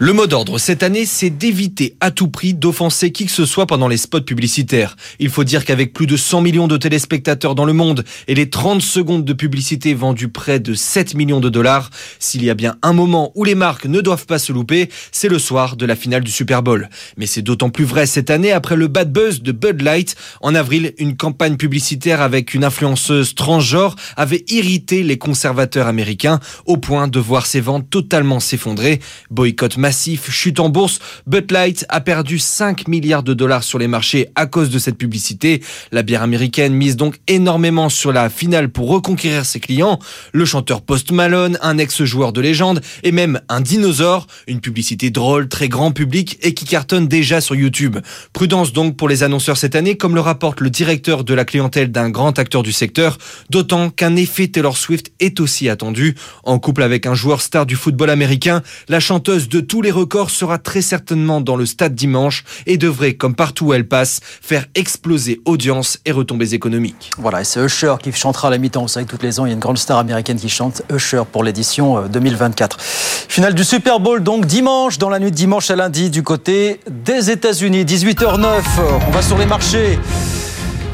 Le 0.00 0.12
mot 0.12 0.28
d'ordre 0.28 0.58
cette 0.58 0.84
année, 0.84 1.04
c'est 1.06 1.28
d'éviter 1.28 1.96
à 1.98 2.12
tout 2.12 2.28
prix 2.28 2.54
d'offenser 2.54 3.10
qui 3.10 3.26
que 3.26 3.32
ce 3.32 3.44
soit 3.44 3.66
pendant 3.66 3.88
les 3.88 3.96
spots 3.96 4.20
publicitaires. 4.20 4.94
Il 5.18 5.28
faut 5.28 5.42
dire 5.42 5.64
qu'avec 5.64 5.92
plus 5.92 6.06
de 6.06 6.16
100 6.16 6.40
millions 6.40 6.68
de 6.68 6.76
téléspectateurs 6.76 7.56
dans 7.56 7.64
le 7.64 7.72
monde 7.72 8.04
et 8.28 8.36
les 8.36 8.48
30 8.48 8.80
secondes 8.80 9.24
de 9.24 9.32
publicité 9.32 9.94
vendues 9.94 10.28
près 10.28 10.60
de 10.60 10.74
7 10.74 11.16
millions 11.16 11.40
de 11.40 11.48
dollars, 11.48 11.90
s'il 12.20 12.44
y 12.44 12.50
a 12.50 12.54
bien 12.54 12.76
un 12.82 12.92
moment 12.92 13.32
où 13.34 13.42
les 13.42 13.56
marques 13.56 13.86
ne 13.86 14.00
doivent 14.00 14.26
pas 14.26 14.38
se 14.38 14.52
louper, 14.52 14.88
c'est 15.10 15.28
le 15.28 15.40
soir 15.40 15.74
de 15.74 15.84
la 15.84 15.96
finale 15.96 16.22
du 16.22 16.30
Super 16.30 16.62
Bowl. 16.62 16.88
Mais 17.16 17.26
c'est 17.26 17.42
d'autant 17.42 17.70
plus 17.70 17.84
vrai 17.84 18.06
cette 18.06 18.30
année 18.30 18.52
après 18.52 18.76
le 18.76 18.86
bad 18.86 19.12
buzz 19.12 19.42
de 19.42 19.50
Bud 19.50 19.82
Light. 19.82 20.14
En 20.40 20.54
avril, 20.54 20.94
une 20.98 21.16
campagne 21.16 21.56
publicitaire 21.56 22.20
avec 22.20 22.54
une 22.54 22.62
influenceuse 22.62 23.34
transgenre 23.34 23.96
avait 24.16 24.44
irrité 24.46 25.02
les 25.02 25.18
conservateurs 25.18 25.88
américains 25.88 26.38
au 26.66 26.76
point 26.76 27.08
de 27.08 27.18
voir 27.18 27.46
ses 27.46 27.60
ventes 27.60 27.90
totalement 27.90 28.38
s'effondrer. 28.38 29.00
Boycott 29.32 29.76
massif 29.88 30.30
chute 30.30 30.60
en 30.60 30.68
bourse. 30.68 30.98
Bud 31.26 31.50
Light 31.50 31.86
a 31.88 32.02
perdu 32.02 32.38
5 32.38 32.88
milliards 32.88 33.22
de 33.22 33.32
dollars 33.32 33.64
sur 33.64 33.78
les 33.78 33.88
marchés 33.88 34.28
à 34.34 34.44
cause 34.44 34.68
de 34.68 34.78
cette 34.78 34.98
publicité. 34.98 35.62
La 35.92 36.02
bière 36.02 36.20
américaine 36.20 36.74
mise 36.74 36.94
donc 36.94 37.16
énormément 37.26 37.88
sur 37.88 38.12
la 38.12 38.28
finale 38.28 38.68
pour 38.68 38.90
reconquérir 38.90 39.46
ses 39.46 39.60
clients. 39.60 39.98
Le 40.34 40.44
chanteur 40.44 40.82
Post 40.82 41.10
Malone, 41.10 41.56
un 41.62 41.78
ex-joueur 41.78 42.34
de 42.34 42.42
légende 42.42 42.82
et 43.02 43.12
même 43.12 43.40
un 43.48 43.62
dinosaure. 43.62 44.26
Une 44.46 44.60
publicité 44.60 45.08
drôle, 45.08 45.48
très 45.48 45.70
grand 45.70 45.90
public 45.90 46.38
et 46.42 46.52
qui 46.52 46.66
cartonne 46.66 47.08
déjà 47.08 47.40
sur 47.40 47.54
YouTube. 47.54 47.96
Prudence 48.34 48.74
donc 48.74 48.94
pour 48.94 49.08
les 49.08 49.22
annonceurs 49.22 49.56
cette 49.56 49.74
année, 49.74 49.96
comme 49.96 50.14
le 50.14 50.20
rapporte 50.20 50.60
le 50.60 50.68
directeur 50.68 51.24
de 51.24 51.32
la 51.32 51.46
clientèle 51.46 51.90
d'un 51.90 52.10
grand 52.10 52.38
acteur 52.38 52.62
du 52.62 52.72
secteur, 52.72 53.16
d'autant 53.48 53.88
qu'un 53.88 54.16
effet 54.16 54.48
Taylor 54.48 54.76
Swift 54.76 55.12
est 55.18 55.40
aussi 55.40 55.66
attendu. 55.70 56.14
En 56.44 56.58
couple 56.58 56.82
avec 56.82 57.06
un 57.06 57.14
joueur 57.14 57.40
star 57.40 57.64
du 57.64 57.74
football 57.74 58.10
américain, 58.10 58.62
la 58.90 59.00
chanteuse 59.00 59.48
de 59.48 59.60
tous 59.60 59.77
les 59.82 59.90
records 59.90 60.30
sera 60.30 60.58
très 60.58 60.82
certainement 60.82 61.40
dans 61.40 61.56
le 61.56 61.66
stade 61.66 61.94
dimanche 61.94 62.44
et 62.66 62.76
devrait, 62.76 63.14
comme 63.14 63.34
partout 63.34 63.66
où 63.66 63.74
elle 63.74 63.86
passe, 63.86 64.20
faire 64.40 64.66
exploser 64.74 65.40
audience 65.44 65.98
et 66.04 66.12
retombées 66.12 66.54
économiques. 66.54 67.10
Voilà, 67.18 67.40
et 67.40 67.44
c'est 67.44 67.60
Usher 67.60 67.94
qui 68.02 68.12
chantera 68.12 68.48
à 68.48 68.50
la 68.50 68.58
mi-temps. 68.58 68.82
Vous 68.82 68.88
savez 68.88 69.06
que 69.06 69.16
tous 69.16 69.22
les 69.22 69.40
ans, 69.40 69.46
il 69.46 69.48
y 69.48 69.52
a 69.52 69.54
une 69.54 69.60
grande 69.60 69.78
star 69.78 69.98
américaine 69.98 70.38
qui 70.38 70.48
chante 70.48 70.82
Usher 70.92 71.22
pour 71.30 71.44
l'édition 71.44 72.06
2024. 72.08 72.76
Euh, 72.76 72.82
Finale 73.28 73.54
du 73.54 73.64
Super 73.64 74.00
Bowl, 74.00 74.22
donc 74.22 74.46
dimanche, 74.46 74.98
dans 74.98 75.10
la 75.10 75.18
nuit 75.18 75.30
de 75.30 75.36
dimanche 75.36 75.70
à 75.70 75.76
lundi, 75.76 76.10
du 76.10 76.22
côté 76.22 76.80
des 76.90 77.30
États-Unis. 77.30 77.84
18h09, 77.84 78.62
on 79.06 79.10
va 79.10 79.22
sur 79.22 79.38
les 79.38 79.46
marchés. 79.46 79.98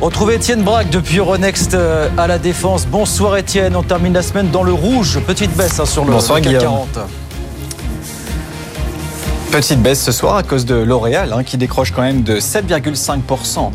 Retrouvez 0.01 0.35
Étienne 0.35 0.63
Braque 0.63 0.91
depuis 0.91 1.19
Euronext 1.19 1.75
euh, 1.75 2.09
à 2.19 2.27
la 2.27 2.39
Défense. 2.39 2.87
Bonsoir 2.87 3.37
Étienne, 3.37 3.77
on 3.77 3.83
termine 3.83 4.13
la 4.13 4.23
semaine 4.23 4.51
dans 4.51 4.63
le 4.63 4.73
rouge. 4.73 5.19
Petite 5.27 5.57
baisse 5.57 5.81
hein, 5.81 5.87
sur 5.87 6.05
le 6.05 6.13
Bonsoir, 6.13 6.41
CAC 6.41 6.49
Guillaume. 6.49 6.63
40. 6.63 7.24
Petite 9.55 9.81
baisse 9.81 10.03
ce 10.03 10.11
soir 10.11 10.35
à 10.35 10.43
cause 10.43 10.65
de 10.65 10.75
L'Oréal 10.75 11.33
hein, 11.33 11.45
qui 11.45 11.57
décroche 11.57 11.93
quand 11.93 12.03
même 12.03 12.25
de 12.25 12.41
7,5%. 12.41 13.71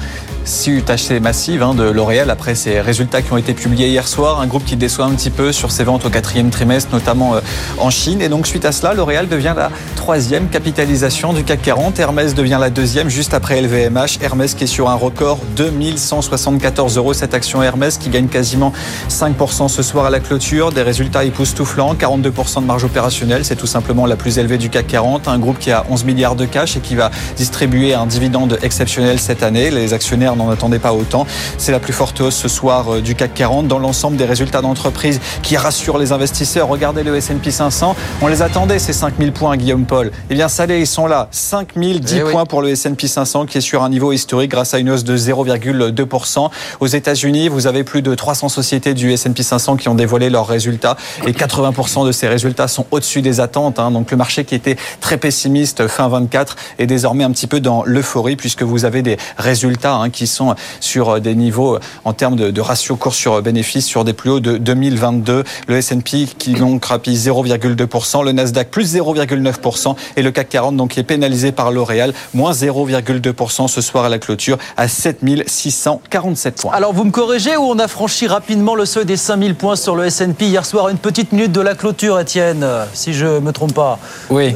Suite 0.50 0.89
acheté 0.89 1.20
massive 1.20 1.62
hein, 1.62 1.75
de 1.75 1.84
L'Oréal 1.84 2.32
après 2.32 2.56
ses 2.56 2.82
résultats 2.82 3.22
qui 3.22 3.32
ont 3.32 3.38
été 3.38 3.53
publiés 3.53 3.89
hier 3.89 4.08
soir. 4.08 4.41
Un 4.41 4.48
groupe 4.48 4.65
qui 4.65 4.75
déçoit 4.75 5.06
un 5.06 5.12
petit 5.12 5.29
peu 5.29 5.51
sur 5.51 5.70
ses 5.70 5.84
ventes 5.84 6.08
au 6.08 6.10
quatrième 6.10 6.50
trimestre, 6.50 6.91
notamment 6.91 7.36
euh, 7.36 7.41
en 7.77 7.91
Chine. 7.91 8.20
Et 8.20 8.29
donc 8.29 8.48
suite 8.48 8.65
à 8.65 8.72
cela, 8.72 8.96
L'Oréal 8.96 9.27
devient 9.27 9.53
la 9.56 9.70
troisième 9.96 10.50
capitalisation 10.50 11.34
du 11.34 11.44
CAC 11.44 11.62
40. 11.62 12.00
Hermès 12.00 12.34
devient 12.34 12.58
la 12.60 12.72
deuxième 12.72 13.10
juste 13.10 13.36
après 13.36 13.62
LVMH. 13.62 14.18
Hermès 14.24 14.56
qui 14.56 14.63
est 14.63 14.68
sur 14.68 14.89
un 14.89 14.96
record 14.96 15.38
2174 15.56 16.98
euros. 16.98 17.13
Cette 17.13 17.36
action 17.36 17.62
Hermès 17.62 18.00
qui 18.00 18.10
gagne 18.10 18.27
quasiment 18.27 18.74
5% 19.08 19.68
ce 19.68 19.84
soir 19.84 20.06
à 20.06 20.10
la 20.10 20.20
clôture. 20.20 20.72
Des 20.72 20.82
résultats 20.82 21.25
époustouflants, 21.25 21.94
42% 21.94 22.62
de 22.62 22.65
marge 22.65 22.86
opérationnelle. 22.86 23.46
C'est 23.46 23.56
tout 23.56 23.68
simplement 23.68 24.08
la 24.08 24.15
plus 24.15 24.39
élevée 24.39 24.58
du 24.58 24.72
CAC 24.72 24.88
40. 24.88 25.27
Un 25.27 25.38
groupe 25.38 25.60
qui 25.60 25.70
a 25.70 25.86
11 25.91 26.06
milliards 26.06 26.36
de 26.36 26.46
cash 26.46 26.75
et 26.75 26.79
qui 26.79 26.96
va 26.96 27.12
distribuer 27.38 27.94
un 27.94 28.08
dividende 28.08 28.58
exceptionnel 28.63 29.20
cette 29.20 29.44
année. 29.44 29.70
Les 29.70 29.94
actionnaires 29.94 30.38
n'en 30.39 30.50
attendaient 30.50 30.79
pas 30.79 30.93
autant. 30.93 31.27
C'est 31.58 31.72
la 31.72 31.79
plus 31.79 31.93
forte 31.93 32.19
hausse 32.22 32.36
ce 32.36 32.48
soir 32.48 32.96
euh, 32.96 33.01
du 33.01 33.15
CAC 33.15 33.34
40 33.34 33.67
dans 33.67 33.79
l'ensemble 33.79 34.17
des 34.17 34.25
résultats 34.25 34.62
d'entreprise 34.62 35.19
qui 35.43 35.58
rassurent 35.58 35.98
les 35.98 36.12
investisseurs. 36.12 36.67
Regardez 36.67 37.03
le 37.03 37.15
S&P 37.15 37.51
500. 37.51 37.96
On 38.22 38.27
les 38.27 38.41
attendait 38.41 38.79
ces 38.79 38.93
5000 38.93 39.31
points, 39.34 39.58
Guillaume 39.58 39.86
Paul. 39.86 40.12
Eh 40.29 40.36
bien, 40.36 40.48
ça 40.48 40.65
ils 40.69 40.88
sont 40.88 41.08
là. 41.08 41.27
5010 41.31 42.15
Eh 42.17 42.24
oui. 42.24 42.31
points 42.31 42.46
pour 42.46 42.62
le 42.62 42.69
S&P 42.69 43.08
500 43.08 43.46
qui 43.46 43.58
est 43.58 43.62
sur 43.62 43.84
un 43.84 43.89
niveau 43.89 44.12
historique 44.12 44.51
grâce 44.51 44.74
à 44.74 44.79
une 44.79 44.89
hausse 44.89 45.03
de 45.03 45.17
0,2%. 45.17 46.50
Aux 46.79 46.88
États-Unis, 46.88 47.50
vous 47.50 47.67
avez 47.67 47.84
plus 47.84 48.01
de 48.01 48.13
300 48.15 48.50
sociétés 48.50 48.93
du 48.93 49.12
S&P 49.12 49.43
500 49.43 49.75
qui 49.77 49.89
ont 49.89 49.96
dévoilé 49.96 50.29
leurs 50.29 50.48
résultats 50.48 50.96
et 51.25 51.31
80% 51.31 52.05
de 52.05 52.12
ces 52.12 52.27
résultats 52.27 52.67
sont 52.67 52.86
au-dessus 52.91 53.22
des 53.22 53.39
attentes. 53.39 53.79
hein. 53.79 53.91
Donc 53.91 54.12
le 54.12 54.17
marché 54.17 54.46
qui 54.46 54.55
était 54.55 54.77
très 55.01 55.17
pessimiste 55.17 55.88
fin 55.88 56.08
24 56.08 56.55
est 56.77 56.86
désormais 56.88 57.24
un 57.24 57.31
petit 57.31 57.48
peu 57.48 57.60
dans 57.60 57.84
l'euphorie 57.86 58.36
puisque 58.36 58.63
vous 58.63 58.86
avez 58.86 59.01
des 59.01 59.17
résultats 59.38 59.96
hein, 59.96 60.10
qui 60.10 60.19
sont 60.28 60.56
sur 60.80 61.20
des 61.22 61.36
niveaux 61.36 61.76
euh, 61.76 61.80
en 62.06 62.14
termes 62.14 62.36
de, 62.36 62.52
de 62.52 62.62
ratio 62.62 62.96
cours 62.96 63.14
sur 63.14 63.42
bénéfice 63.42 63.86
sur 63.86 64.04
des 64.04 64.14
plus 64.14 64.30
hauts 64.30 64.40
de 64.40 64.58
2022. 64.58 65.44
Le 65.68 65.78
S&P 65.78 66.28
qui 66.38 66.54
donc 66.54 66.82
grappille 66.82 67.18
0,2%, 67.18 68.24
le 68.24 68.32
Nasdaq 68.32 68.70
plus 68.70 68.96
0,9% 68.96 69.96
et 70.16 70.22
le 70.22 70.32
CAC 70.32 70.50
40 70.50 70.76
donc 70.76 70.92
qui 70.92 71.00
est 71.00 71.04
pénalisé 71.04 71.52
par 71.52 71.72
L'Oréal 71.72 72.14
moins 72.34 72.52
0,2% 72.52 73.68
ce 73.68 73.82
soir 73.82 74.06
à 74.06 74.10
la 74.10 74.20
clôture 74.20 74.58
à 74.78 74.88
7647 74.88 76.62
points. 76.62 76.74
Alors 76.74 76.94
vous 76.94 77.04
me 77.04 77.12
corrigez 77.12 77.58
ou 77.58 77.62
on 77.62 77.80
a 77.80 77.88
franchi 77.88 78.28
rapidement 78.28 78.76
le 78.76 78.86
seuil 78.86 79.06
des 79.06 79.18
5000 79.18 79.56
points 79.56 79.76
sur 79.76 79.96
le 79.96 80.06
S&P 80.06 80.46
hier 80.46 80.66
soir 80.66 80.90
Une 80.90 80.98
petite 80.98 81.32
minute 81.32 81.52
de 81.52 81.62
la 81.62 81.76
clôture, 81.76 82.20
Étienne, 82.20 82.64
euh, 82.64 82.86
si 82.94 83.14
je 83.14 83.40
me 83.40 83.52
trompe 83.52 83.74
pas. 83.74 84.00
Oui. 84.30 84.56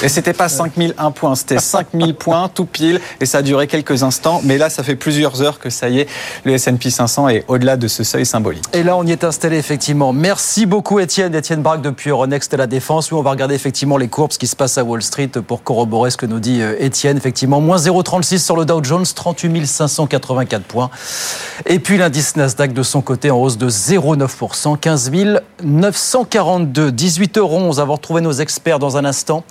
Et 0.00 0.08
c'était 0.08 0.32
pas 0.32 0.48
5001 0.48 1.10
points, 1.10 1.34
c'était 1.34 1.58
5000 1.58 2.14
points 2.14 2.48
tout 2.48 2.66
pile 2.66 3.00
et 3.20 3.26
ça 3.26 3.38
a 3.38 3.42
duré 3.42 3.66
quelques 3.66 4.04
instants. 4.04 4.40
Mais 4.44 4.56
là, 4.56 4.70
ça 4.70 4.84
fait 4.84 4.94
plusieurs 4.94 5.42
heures 5.42 5.58
que 5.58 5.70
ça 5.70 5.88
y 5.88 5.98
est, 5.98 6.08
le 6.44 6.52
S&P 6.52 6.90
500 6.90 7.28
est 7.30 7.44
au-delà 7.48 7.76
de 7.76 7.88
ce 7.88 8.04
seuil 8.04 8.24
symbolique. 8.24 8.62
Et 8.72 8.84
là, 8.84 8.96
on 8.96 9.04
y 9.04 9.10
est 9.10 9.24
installé 9.24 9.58
effectivement. 9.58 10.12
Merci 10.12 10.66
beaucoup, 10.66 11.00
Étienne. 11.00 11.34
Étienne 11.34 11.62
Braque 11.62 11.82
depuis 11.82 12.10
Euronext 12.10 12.54
à 12.54 12.56
la 12.56 12.68
Défense. 12.68 13.10
Oui, 13.10 13.18
on 13.18 13.22
va 13.22 13.30
regarder 13.30 13.56
effectivement 13.56 13.96
les 13.96 14.06
courbes, 14.06 14.30
ce 14.30 14.38
qui 14.38 14.46
se 14.46 14.54
passe 14.54 14.78
à 14.78 14.84
Wall 14.84 15.02
Street 15.02 15.30
pour 15.44 15.64
corroborer 15.64 16.12
ce 16.12 16.16
que 16.16 16.26
nous 16.26 16.38
dit 16.38 16.62
euh, 16.62 16.76
Étienne. 16.78 17.16
Effectivement, 17.16 17.60
moins 17.60 17.78
0,36 17.78 18.38
sur 18.38 18.56
le 18.56 18.64
Dow 18.64 18.84
Jones, 18.84 19.04
38 19.04 19.66
584 19.66 20.62
points. 20.62 20.90
Et 21.66 21.80
puis 21.80 21.98
l'indice 21.98 22.36
Nasdaq 22.36 22.72
de 22.72 22.84
son 22.84 23.00
côté 23.00 23.32
en 23.32 23.38
hausse 23.38 23.58
de 23.58 23.68
0,9%, 23.68 24.78
15 24.78 25.10
942. 25.64 26.90
18h11, 26.92 27.80
avoir 27.80 27.98
retrouvé 27.98 28.20
nos 28.20 28.32
experts 28.32 28.78
dans 28.78 28.96
un 28.96 29.04
instant. 29.04 29.42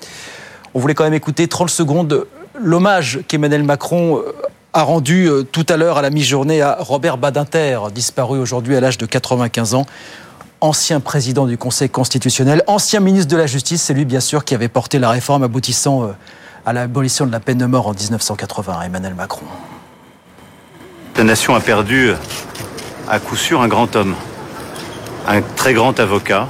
On 0.77 0.79
voulait 0.79 0.93
quand 0.93 1.05
même 1.05 1.15
écouter 1.15 1.47
30 1.47 1.71
secondes 1.71 2.27
l'hommage 2.61 3.21
qu'Emmanuel 3.27 3.63
Macron 3.63 4.17
euh, 4.17 4.31
a 4.73 4.83
rendu 4.83 5.27
euh, 5.27 5.41
tout 5.41 5.65
à 5.69 5.75
l'heure 5.75 5.97
à 5.97 6.03
la 6.03 6.11
mi-journée 6.11 6.61
à 6.61 6.77
Robert 6.79 7.17
Badinter, 7.17 7.79
disparu 7.91 8.37
aujourd'hui 8.37 8.75
à 8.75 8.79
l'âge 8.79 8.99
de 8.99 9.07
95 9.07 9.73
ans. 9.73 9.87
Ancien 10.61 10.99
président 10.99 11.47
du 11.47 11.57
Conseil 11.57 11.89
constitutionnel, 11.89 12.61
ancien 12.67 12.99
ministre 12.99 13.31
de 13.31 13.37
la 13.37 13.47
Justice, 13.47 13.81
c'est 13.81 13.95
lui 13.95 14.05
bien 14.05 14.19
sûr 14.19 14.45
qui 14.45 14.53
avait 14.53 14.67
porté 14.67 14.99
la 14.99 15.09
réforme 15.09 15.41
aboutissant 15.41 16.03
euh, 16.03 16.07
à 16.63 16.73
l'abolition 16.73 17.25
de 17.25 17.31
la 17.31 17.39
peine 17.39 17.57
de 17.57 17.65
mort 17.65 17.87
en 17.87 17.93
1980, 17.93 18.79
Emmanuel 18.83 19.15
Macron. 19.15 19.47
La 21.15 21.23
nation 21.23 21.55
a 21.55 21.59
perdu 21.59 22.11
à 23.09 23.17
coup 23.17 23.35
sûr 23.35 23.63
un 23.63 23.67
grand 23.67 23.95
homme, 23.95 24.13
un 25.27 25.41
très 25.41 25.73
grand 25.73 25.99
avocat, 25.99 26.47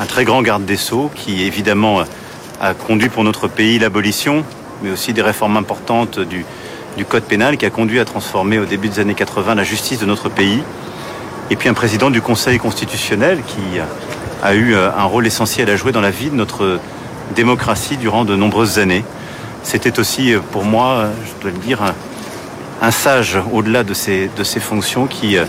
un 0.00 0.06
très 0.06 0.24
grand 0.24 0.42
garde 0.42 0.64
des 0.64 0.76
sceaux 0.76 1.12
qui 1.14 1.44
évidemment 1.44 2.02
a 2.60 2.74
conduit 2.74 3.08
pour 3.08 3.24
notre 3.24 3.48
pays 3.48 3.78
l'abolition, 3.78 4.44
mais 4.82 4.90
aussi 4.90 5.12
des 5.12 5.22
réformes 5.22 5.56
importantes 5.56 6.18
du, 6.20 6.44
code 7.08 7.24
pénal 7.24 7.56
qui 7.56 7.66
a 7.66 7.70
conduit 7.70 8.00
à 8.00 8.04
transformer 8.04 8.58
au 8.58 8.64
début 8.64 8.88
des 8.88 9.00
années 9.00 9.14
80 9.14 9.54
la 9.56 9.64
justice 9.64 9.98
de 9.98 10.06
notre 10.06 10.28
pays. 10.28 10.62
Et 11.50 11.56
puis 11.56 11.68
un 11.68 11.74
président 11.74 12.10
du 12.10 12.22
Conseil 12.22 12.58
constitutionnel 12.58 13.40
qui 13.46 13.80
a 14.42 14.54
eu 14.54 14.74
un 14.74 15.04
rôle 15.04 15.26
essentiel 15.26 15.68
à 15.70 15.76
jouer 15.76 15.92
dans 15.92 16.00
la 16.00 16.10
vie 16.10 16.30
de 16.30 16.34
notre 16.34 16.78
démocratie 17.34 17.96
durant 17.96 18.24
de 18.24 18.36
nombreuses 18.36 18.78
années. 18.78 19.04
C'était 19.62 19.98
aussi 19.98 20.34
pour 20.52 20.64
moi, 20.64 21.06
je 21.26 21.42
dois 21.42 21.50
le 21.50 21.58
dire, 21.58 21.80
un, 22.82 22.90
sage 22.90 23.38
au-delà 23.52 23.82
de 23.82 23.94
ses, 23.94 24.30
de 24.36 24.44
ses 24.44 24.60
fonctions 24.60 25.06
qui 25.06 25.38
euh, 25.38 25.46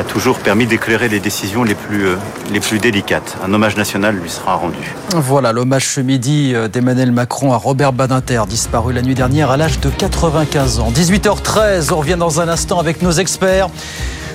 a 0.00 0.04
toujours 0.04 0.38
permis 0.38 0.66
d'éclairer 0.66 1.08
les 1.08 1.20
décisions 1.20 1.62
les 1.62 1.74
plus, 1.74 2.06
euh, 2.06 2.16
les 2.50 2.60
plus 2.60 2.78
délicates. 2.78 3.36
Un 3.44 3.52
hommage 3.52 3.76
national 3.76 4.16
lui 4.16 4.30
sera 4.30 4.54
rendu. 4.54 4.94
Voilà 5.14 5.52
l'hommage 5.52 5.86
ce 5.86 6.00
midi 6.00 6.52
euh, 6.54 6.68
d'Emmanuel 6.68 7.12
Macron 7.12 7.52
à 7.52 7.58
Robert 7.58 7.92
Badinter, 7.92 8.42
disparu 8.48 8.94
la 8.94 9.02
nuit 9.02 9.14
dernière 9.14 9.50
à 9.50 9.58
l'âge 9.58 9.78
de 9.78 9.90
95 9.90 10.80
ans. 10.80 10.90
18h13, 10.90 11.92
on 11.92 11.98
revient 11.98 12.16
dans 12.18 12.40
un 12.40 12.48
instant 12.48 12.80
avec 12.80 13.02
nos 13.02 13.10
experts. 13.10 13.68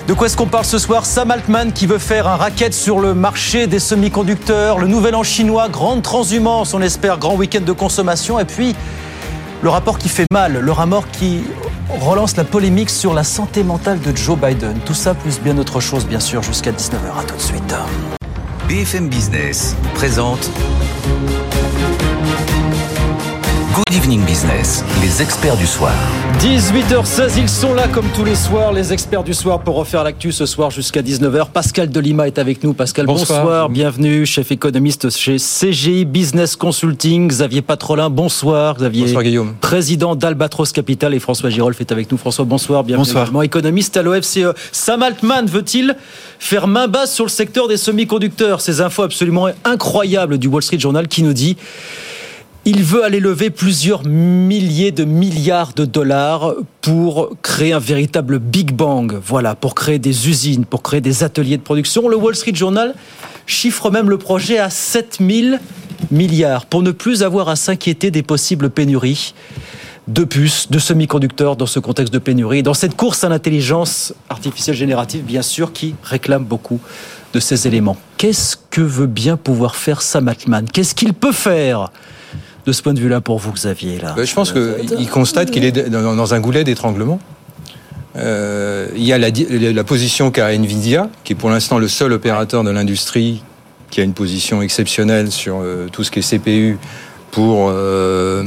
De 0.06 0.14
quoi 0.14 0.28
est-ce 0.28 0.36
qu'on 0.36 0.46
parle 0.46 0.64
ce 0.64 0.78
soir? 0.78 1.04
Sam 1.04 1.32
Altman 1.32 1.72
qui 1.72 1.88
veut 1.88 1.98
faire 1.98 2.28
un 2.28 2.36
racket 2.36 2.72
sur 2.72 3.00
le 3.00 3.12
marché 3.12 3.66
des 3.66 3.80
semi-conducteurs, 3.80 4.78
le 4.78 4.86
nouvel 4.86 5.16
an 5.16 5.24
chinois, 5.24 5.68
grande 5.68 6.02
transhumance, 6.02 6.74
on 6.74 6.80
espère, 6.80 7.18
grand 7.18 7.34
week-end 7.34 7.64
de 7.66 7.72
consommation, 7.72 8.38
et 8.38 8.44
puis 8.44 8.76
le 9.62 9.68
rapport 9.68 9.98
qui 9.98 10.08
fait 10.08 10.26
mal, 10.30 10.60
le 10.60 10.72
rapport 10.72 11.10
qui 11.10 11.42
relance 11.98 12.36
la 12.36 12.44
polémique 12.44 12.90
sur 12.90 13.14
la 13.14 13.24
santé 13.24 13.62
mentale 13.64 14.00
de 14.00 14.16
Joe 14.16 14.38
Biden. 14.38 14.78
Tout 14.84 14.94
ça 14.94 15.14
plus 15.14 15.40
bien 15.40 15.56
autre 15.58 15.80
chose, 15.80 16.06
bien 16.06 16.20
sûr, 16.20 16.42
jusqu'à 16.42 16.72
19h. 16.72 17.20
À 17.20 17.24
tout 17.24 17.36
de 17.36 17.40
suite. 17.40 17.74
BFM 18.68 19.08
Business 19.08 19.76
présente 19.94 20.50
Good 23.74 23.96
Evening 23.96 24.24
Business, 24.24 24.84
les 25.02 25.22
experts 25.22 25.56
du 25.56 25.66
soir. 25.66 25.94
18h16, 26.40 27.32
ils 27.38 27.48
sont 27.48 27.72
là 27.72 27.88
comme 27.88 28.04
tous 28.14 28.22
les 28.24 28.34
soirs, 28.34 28.70
les 28.72 28.92
experts 28.92 29.24
du 29.24 29.32
soir 29.32 29.60
pour 29.60 29.74
refaire 29.76 30.04
l'actu 30.04 30.32
ce 30.32 30.44
soir 30.44 30.70
jusqu'à 30.70 31.00
19h. 31.00 31.48
Pascal 31.50 31.88
Delima 31.88 32.26
est 32.26 32.38
avec 32.38 32.62
nous. 32.62 32.74
Pascal, 32.74 33.06
bonsoir. 33.06 33.40
Bonsoir. 33.42 33.68
Bienvenue, 33.70 34.26
chef 34.26 34.52
économiste 34.52 35.08
chez 35.16 35.36
CGI 35.38 36.04
Business 36.04 36.54
Consulting. 36.54 37.26
Xavier 37.28 37.62
Patrolin, 37.62 38.10
bonsoir. 38.10 38.74
Xavier, 38.76 39.04
Bonsoir, 39.06 39.22
Guillaume. 39.22 39.54
président 39.62 40.14
d'Albatros 40.14 40.72
Capital 40.72 41.14
et 41.14 41.20
François 41.20 41.48
Girolf 41.48 41.80
est 41.80 41.90
avec 41.90 42.12
nous. 42.12 42.18
François, 42.18 42.44
bonsoir. 42.44 42.84
Bienvenue 42.84 43.06
Bonsoir. 43.06 43.24
également. 43.24 43.42
économiste 43.42 43.96
à 43.96 44.02
l'OFCE. 44.02 44.52
Sam 44.72 45.02
Altman 45.02 45.46
veut-il 45.46 45.96
faire 46.38 46.66
main 46.68 46.86
basse 46.86 47.14
sur 47.14 47.24
le 47.24 47.30
secteur 47.30 47.66
des 47.66 47.78
semi-conducteurs? 47.78 48.60
Ces 48.60 48.82
infos 48.82 49.04
absolument 49.04 49.48
incroyables 49.64 50.36
du 50.36 50.48
Wall 50.48 50.62
Street 50.62 50.78
Journal 50.78 51.08
qui 51.08 51.22
nous 51.22 51.32
dit 51.32 51.56
Il 52.68 52.82
veut 52.82 53.04
aller 53.04 53.20
lever 53.20 53.50
plusieurs 53.50 54.04
milliers 54.04 54.90
de 54.90 55.04
milliards 55.04 55.72
de 55.72 55.84
dollars 55.84 56.52
pour 56.80 57.36
créer 57.40 57.72
un 57.72 57.78
véritable 57.78 58.40
Big 58.40 58.72
Bang. 58.72 59.20
Voilà, 59.24 59.54
pour 59.54 59.76
créer 59.76 60.00
des 60.00 60.28
usines, 60.28 60.64
pour 60.64 60.82
créer 60.82 61.00
des 61.00 61.22
ateliers 61.22 61.58
de 61.58 61.62
production. 61.62 62.08
Le 62.08 62.16
Wall 62.16 62.34
Street 62.34 62.56
Journal 62.56 62.96
chiffre 63.46 63.92
même 63.92 64.10
le 64.10 64.18
projet 64.18 64.58
à 64.58 64.68
7000 64.68 65.60
milliards 66.10 66.66
pour 66.66 66.82
ne 66.82 66.90
plus 66.90 67.22
avoir 67.22 67.48
à 67.48 67.54
s'inquiéter 67.54 68.10
des 68.10 68.24
possibles 68.24 68.68
pénuries 68.68 69.32
de 70.08 70.24
puces, 70.24 70.68
de 70.68 70.80
semi-conducteurs 70.80 71.54
dans 71.54 71.66
ce 71.66 71.78
contexte 71.78 72.12
de 72.12 72.18
pénurie, 72.18 72.64
dans 72.64 72.74
cette 72.74 72.96
course 72.96 73.22
à 73.22 73.28
l'intelligence 73.28 74.12
artificielle 74.28 74.74
générative, 74.74 75.22
bien 75.22 75.42
sûr, 75.42 75.72
qui 75.72 75.94
réclame 76.02 76.44
beaucoup 76.44 76.80
de 77.32 77.38
ces 77.38 77.68
éléments. 77.68 77.96
Qu'est-ce 78.16 78.56
que 78.70 78.80
veut 78.80 79.06
bien 79.06 79.36
pouvoir 79.36 79.76
faire 79.76 80.02
Sam 80.02 80.26
Altman? 80.26 80.66
Qu'est-ce 80.68 80.96
qu'il 80.96 81.14
peut 81.14 81.30
faire? 81.30 81.92
De 82.66 82.72
ce 82.72 82.82
point 82.82 82.94
de 82.94 83.00
vue-là 83.00 83.20
pour 83.20 83.38
vous, 83.38 83.52
Xavier 83.52 83.98
là 83.98 84.14
Je 84.22 84.34
pense 84.34 84.52
qu'il 84.52 85.08
constate 85.08 85.50
qu'il 85.50 85.64
est 85.64 85.88
dans 85.88 86.34
un 86.34 86.40
goulet 86.40 86.64
d'étranglement. 86.64 87.20
Euh, 88.16 88.88
il 88.96 89.04
y 89.04 89.12
a 89.12 89.18
la, 89.18 89.28
la 89.30 89.84
position 89.84 90.30
qu'a 90.30 90.52
Nvidia, 90.52 91.10
qui 91.22 91.34
est 91.34 91.36
pour 91.36 91.50
l'instant 91.50 91.78
le 91.78 91.88
seul 91.88 92.12
opérateur 92.12 92.64
de 92.64 92.70
l'industrie 92.70 93.42
qui 93.90 94.00
a 94.00 94.04
une 94.04 94.14
position 94.14 94.62
exceptionnelle 94.62 95.30
sur 95.30 95.60
euh, 95.60 95.86
tout 95.92 96.02
ce 96.02 96.10
qui 96.10 96.18
est 96.18 96.28
CPU 96.28 96.78
pour 97.36 97.68
euh, 97.68 98.44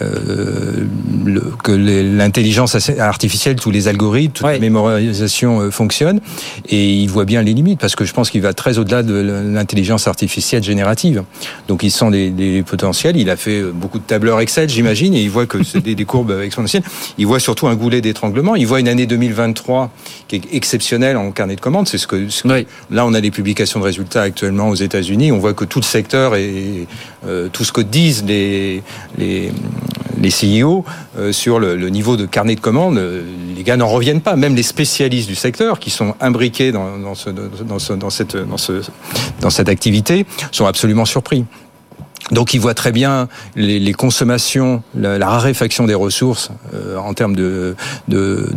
euh, 0.00 0.86
le, 1.24 1.40
que 1.64 1.72
l'intelligence 1.72 2.76
artificielle, 3.00 3.56
tous 3.56 3.72
les 3.72 3.88
algorithmes, 3.88 4.32
toute 4.32 4.46
la 4.46 4.60
mémorisation 4.60 5.58
euh, 5.58 5.70
fonctionne. 5.72 6.20
Et 6.68 6.88
il 6.88 7.08
voit 7.08 7.24
bien 7.24 7.42
les 7.42 7.52
limites, 7.52 7.80
parce 7.80 7.96
que 7.96 8.04
je 8.04 8.12
pense 8.12 8.30
qu'il 8.30 8.40
va 8.40 8.52
très 8.52 8.78
au-delà 8.78 9.02
de 9.02 9.14
l'intelligence 9.14 10.06
artificielle 10.06 10.62
générative. 10.62 11.24
Donc 11.66 11.82
il 11.82 11.90
sent 11.90 12.12
des, 12.12 12.30
des, 12.30 12.62
potentiels. 12.62 13.16
Il 13.16 13.28
a 13.28 13.34
fait 13.34 13.60
beaucoup 13.60 13.98
de 13.98 14.04
tableurs 14.04 14.38
Excel, 14.38 14.68
j'imagine, 14.68 15.14
et 15.14 15.20
il 15.20 15.30
voit 15.30 15.46
que 15.46 15.64
c'est 15.64 15.80
des, 15.80 15.96
des, 15.96 16.04
courbes 16.04 16.40
exponentielles. 16.40 16.84
Il 17.18 17.26
voit 17.26 17.40
surtout 17.40 17.66
un 17.66 17.74
goulet 17.74 18.00
d'étranglement. 18.00 18.54
Il 18.54 18.68
voit 18.68 18.78
une 18.78 18.86
année 18.86 19.06
2023 19.06 19.90
qui 20.28 20.36
est 20.36 20.42
exceptionnelle 20.52 21.16
en 21.16 21.32
carnet 21.32 21.56
de 21.56 21.60
commandes. 21.60 21.88
C'est 21.88 21.98
ce 21.98 22.06
que, 22.06 22.28
là 22.44 23.04
on 23.04 23.14
a 23.14 23.20
des 23.20 23.32
publications 23.32 23.80
de 23.80 23.84
résultats 23.84 24.22
actuellement 24.22 24.68
aux 24.68 24.76
États-Unis. 24.76 25.32
On 25.32 25.38
voit 25.38 25.54
que 25.54 25.64
tout 25.64 25.80
le 25.80 25.84
secteur 25.84 26.36
et 26.36 26.86
euh, 27.26 27.48
tout 27.52 27.64
ce 27.64 27.72
que 27.72 27.80
disent 27.80 28.22
les, 28.28 28.82
les, 29.18 29.50
CEO 30.30 30.84
euh, 31.16 31.32
sur 31.32 31.58
le, 31.58 31.76
niveau 31.88 32.16
de 32.16 32.26
carnet 32.26 32.54
de 32.54 32.60
commandes, 32.60 32.98
euh, 32.98 33.22
les 33.56 33.62
gars 33.62 33.76
n'en 33.76 33.88
reviennent 33.88 34.20
pas. 34.20 34.36
Même 34.36 34.54
les 34.54 34.62
spécialistes 34.62 35.28
du 35.28 35.34
secteur 35.34 35.80
qui 35.80 35.90
sont 35.90 36.14
imbriqués 36.20 36.72
dans, 36.72 36.98
dans, 36.98 37.14
ce, 37.14 37.30
dans, 37.30 37.78
ce, 37.78 37.92
dans, 37.94 39.50
cette, 39.50 39.68
activité 39.68 40.26
sont 40.52 40.66
absolument 40.66 41.04
surpris. 41.04 41.44
Donc 42.30 42.52
il 42.52 42.60
voit 42.60 42.74
très 42.74 42.92
bien 42.92 43.28
les, 43.56 43.92
consommations, 43.92 44.82
la, 44.94 45.26
raréfaction 45.26 45.86
des 45.86 45.94
ressources 45.94 46.50
euh, 46.74 46.96
en 46.98 47.14
termes 47.14 47.34
de, 47.34 47.74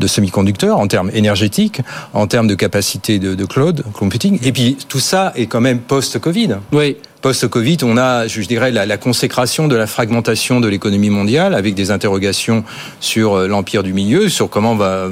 semi-conducteurs, 0.06 0.78
en 0.78 0.88
termes 0.88 1.10
énergétiques, 1.13 1.82
en 2.13 2.28
termes 2.28 2.48
de 2.48 2.56
capacité 2.56 3.18
de, 3.18 3.34
de 3.34 3.46
cloud 3.46 3.84
computing. 3.94 4.40
Et 4.44 4.51
puis 4.51 4.78
tout 4.90 5.00
ça 5.00 5.32
est 5.36 5.46
quand 5.46 5.62
même 5.62 5.80
post-Covid. 5.80 6.58
Oui 6.74 6.98
post-Covid, 7.22 7.78
on 7.84 7.98
a, 7.98 8.28
je 8.28 8.42
dirais, 8.42 8.72
la, 8.72 8.98
consécration 8.98 9.68
de 9.68 9.75
la 9.75 9.88
fragmentation 9.88 10.60
de 10.60 10.68
l'économie 10.68 11.10
mondiale, 11.10 11.54
avec 11.54 11.75
des 11.75 11.92
interrogations 11.92 12.63
sur 13.00 13.36
euh, 13.36 13.48
l'empire 13.48 13.84
du 13.84 13.94
milieu, 13.94 14.30
sur 14.30 14.50
comment 14.50 14.75
va. 14.75 15.08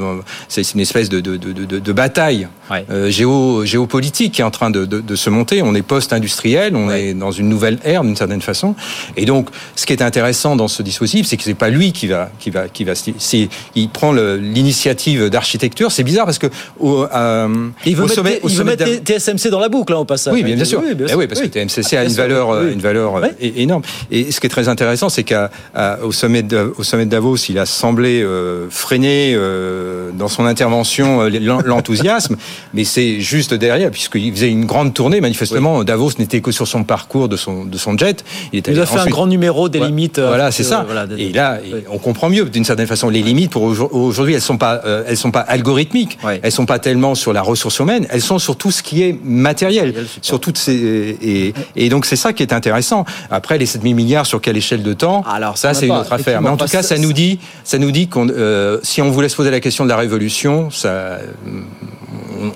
C'est 0.48 0.74
une 0.74 0.80
espèce 0.80 1.10
de 1.10 1.92
bataille 1.92 2.48
ouais. 2.70 2.86
euh, 2.90 3.10
géo, 3.10 3.66
géopolitique 3.66 4.34
qui 4.34 4.42
est 4.42 4.46
en 4.46 4.52
train 4.52 4.70
de, 4.70 5.16
se 5.16 5.30
monter. 5.30 5.62
On 5.62 5.76
est 5.76 5.82
post-industriel, 5.82 6.76
on 6.76 6.88
ouais. 6.88 7.08
est 7.08 7.14
dans 7.14 7.32
une 7.32 7.50
nouvelle 7.50 7.80
ère 7.84 8.04
d'une 8.04 8.16
certaine 8.16 8.42
façon. 8.42 8.76
Et 9.18 9.26
donc, 9.26 9.50
ce 9.76 9.86
qui 9.86 9.94
est 9.94 10.02
intéressant 10.02 10.56
dans 10.56 10.68
ce 10.68 10.84
dispositif, 10.84 11.26
c'est 11.28 11.38
que 11.38 11.44
c'est 11.44 11.54
pas 11.54 11.70
lui 11.70 11.92
qui 11.92 12.08
va, 12.08 12.30
qui 12.40 12.50
va, 12.50 12.68
qui 12.68 12.84
va. 12.84 12.94
C'est, 12.96 13.50
il 13.76 13.90
prend 13.90 14.14
l'initiative 14.14 15.30
d'architecture. 15.30 15.92
C'est 15.92 16.04
bizarre 16.04 16.26
parce 16.26 16.40
que 16.40 16.48
au, 16.80 17.06
euh, 17.06 17.70
il 17.86 17.96
veut 17.96 18.04
au 18.04 18.06
mettre, 18.06 18.16
sommet, 18.16 18.40
il 18.44 18.56
veut 18.56 18.64
mettre 18.64 18.86
TSMC 18.86 19.50
dans 19.50 19.60
la 19.60 19.70
boucle, 19.70 19.94
là, 19.94 20.00
au 20.00 20.06
passage. 20.06 20.34
Oui, 20.34 20.44
bien, 20.44 20.56
bien 20.56 20.66
sûr. 20.66 20.82
Oui, 20.84 20.96
bien 20.96 21.08
sûr. 21.08 21.16
Eh 21.16 21.20
oui, 21.20 21.28
parce 21.28 21.42
que 21.42 21.48
TSMC 21.48 21.98
a 21.98 22.04
une 22.04 22.14
valeur, 22.14 22.50
oui. 22.50 22.74
une 22.74 22.82
valeur 22.82 23.14
ouais. 23.14 23.36
énorme. 23.42 23.82
Et 24.12 24.32
ce 24.32 24.40
qui 24.40 24.48
est 24.48 24.50
très 24.50 24.70
intéressant, 24.70 25.10
c'est 25.10 25.24
qu'au 25.24 26.12
sommet, 26.12 26.44
de, 26.44 26.74
au 26.78 26.84
sommet 26.84 27.06
de 27.06 27.10
Davos, 27.10 27.38
il 27.50 27.60
a 27.60 27.66
semblé 27.66 28.22
euh, 28.22 28.68
freiner 28.70 29.34
euh, 29.36 30.12
dans 30.14 30.28
son 30.28 30.46
intervention 30.46 31.22
euh, 31.22 31.62
l'enthousiasme, 31.66 32.36
mais 32.74 32.84
c'est 32.84 33.20
juste 33.20 33.54
derrière, 33.54 33.92
puisqu'il 33.92 34.32
faisait 34.34 34.50
une 34.50 34.66
grande 34.66 34.94
tournée. 34.94 35.22
Manifestement, 35.22 35.80
oui. 35.80 35.86
Davos 35.86 36.12
n'était 36.19 36.41
que 36.41 36.52
sur 36.52 36.67
son 36.67 36.84
parcours 36.84 37.30
de 37.30 37.38
son, 37.38 37.65
de 37.65 37.78
son 37.78 37.98
jet. 37.98 38.24
Il, 38.54 38.60
était 38.60 38.72
il 38.72 38.80
a 38.80 38.86
fait 38.86 38.93
ensuite, 38.93 39.08
un 39.08 39.12
grand 39.12 39.28
numéro 39.28 39.69
des 39.69 39.80
limites. 39.80 40.19
Voilà, 40.19 40.52
c'est 40.52 40.63
ça. 40.63 40.84
Voilà, 40.86 41.06
et 41.17 41.32
là, 41.32 41.60
oui. 41.63 41.84
on 41.91 41.98
comprend 41.98 42.30
mieux 42.30 42.45
d'une 42.45 42.65
certaine 42.65 42.88
façon 42.88 43.10
les 43.10 43.22
limites. 43.22 43.52
Pour 43.52 43.63
aujourd'hui, 43.63 44.34
elles 44.34 44.41
sont 44.41 44.58
pas, 44.58 44.82
euh, 44.86 45.04
elles 45.08 45.17
sont 45.17 45.32
pas 45.32 45.41
algorithmiques. 45.41 46.17
Elles 46.41 46.52
sont 46.52 46.65
pas 46.65 46.80
tellement 46.80 47.15
sur 47.15 47.34
la 47.34 47.41
ressource 47.41 47.80
humaine. 47.80 48.08
Elles 48.10 48.22
sont 48.22 48.39
sur 48.39 48.56
tout 48.56 48.72
ce 48.72 48.84
qui 48.84 49.04
est 49.04 49.17
matériel, 49.24 49.93
sur 50.22 50.39
toutes 50.39 50.58
ces 50.58 51.17
et, 51.22 51.54
et 51.76 51.89
donc 51.89 52.06
c'est 52.06 52.15
ça 52.15 52.34
qui 52.34 52.43
est 52.43 52.54
intéressant. 52.54 53.06
Après 53.30 53.58
les 53.58 53.65
7000 53.65 53.95
milliards 53.95 54.26
sur 54.26 54.41
quelle 54.41 54.58
échelle 54.58 54.84
de 54.84 54.93
temps? 54.93 55.24
Alors 55.30 55.58
ça 55.58 55.74
c'est 55.74 55.88
une 55.88 55.93
autre 55.93 56.13
affaire. 56.13 56.41
Mais 56.41 56.50
en 56.50 56.58
tout 56.58 56.65
cas, 56.65 56.84
ça 56.84 56.98
nous 56.98 57.13
dit, 57.13 57.39
ça 57.63 57.78
nous 57.78 57.91
dit 57.91 58.08
qu'on, 58.08 58.30
euh, 58.30 58.80
si 58.84 59.02
on 59.02 59.10
voulait 59.10 59.30
se 59.30 59.36
poser 59.36 59.52
la 59.52 59.60
question 59.60 59.84
de 59.84 59.89
la 59.89 59.98
révolution, 59.98 60.69
ça, 60.72 61.19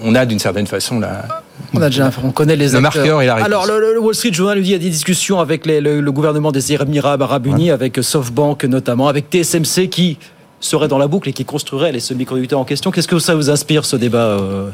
on 0.04 0.16
a 0.16 0.26
d'une 0.26 0.40
certaine 0.40 0.68
façon 0.68 1.00
la. 1.00 1.26
On 1.74 1.82
a 1.82 1.90
déjà, 1.90 2.12
on 2.24 2.32
connaît 2.32 2.56
les 2.56 2.70
le 2.70 2.76
acteurs. 2.76 2.82
marqueur 2.82 3.22
et 3.22 3.26
la 3.26 3.36
réponse. 3.36 3.48
Alors 3.48 3.66
le, 3.66 3.94
le, 3.94 4.00
Wall 4.00 4.16
Street 4.16 4.34
Journal 4.34 4.58
lui 4.58 4.64
dit 4.64 4.70
il 4.70 4.74
y 4.74 4.76
a 4.76 4.80
des 4.80 4.90
discussions 4.90 5.40
avec 5.40 5.66
les, 5.66 5.82
le, 5.82 6.02
le, 6.02 6.12
gouvernement 6.12 6.52
des 6.52 6.74
Émirats 6.74 7.18
Arabes 7.20 7.48
Unis, 7.48 7.66
ouais. 7.66 7.72
avec 7.72 7.98
SoftBank 8.02 8.64
notamment, 8.66 9.08
avec 9.08 9.26
TSMC 9.32 9.90
qui 9.90 10.18
serait 10.66 10.88
dans 10.88 10.98
la 10.98 11.08
boucle 11.08 11.30
et 11.30 11.34
qui 11.34 11.46
construirait 11.46 11.92
les 11.92 12.00
semi-conducteurs 12.00 12.60
en 12.60 12.66
question. 12.66 12.92
Qu'est-ce 12.92 13.08
que 13.08 13.20
ça 13.20 13.36
vous 13.36 13.50
inspire 13.50 13.86
ce 13.86 13.96
débat, 13.96 14.26
euh, 14.26 14.70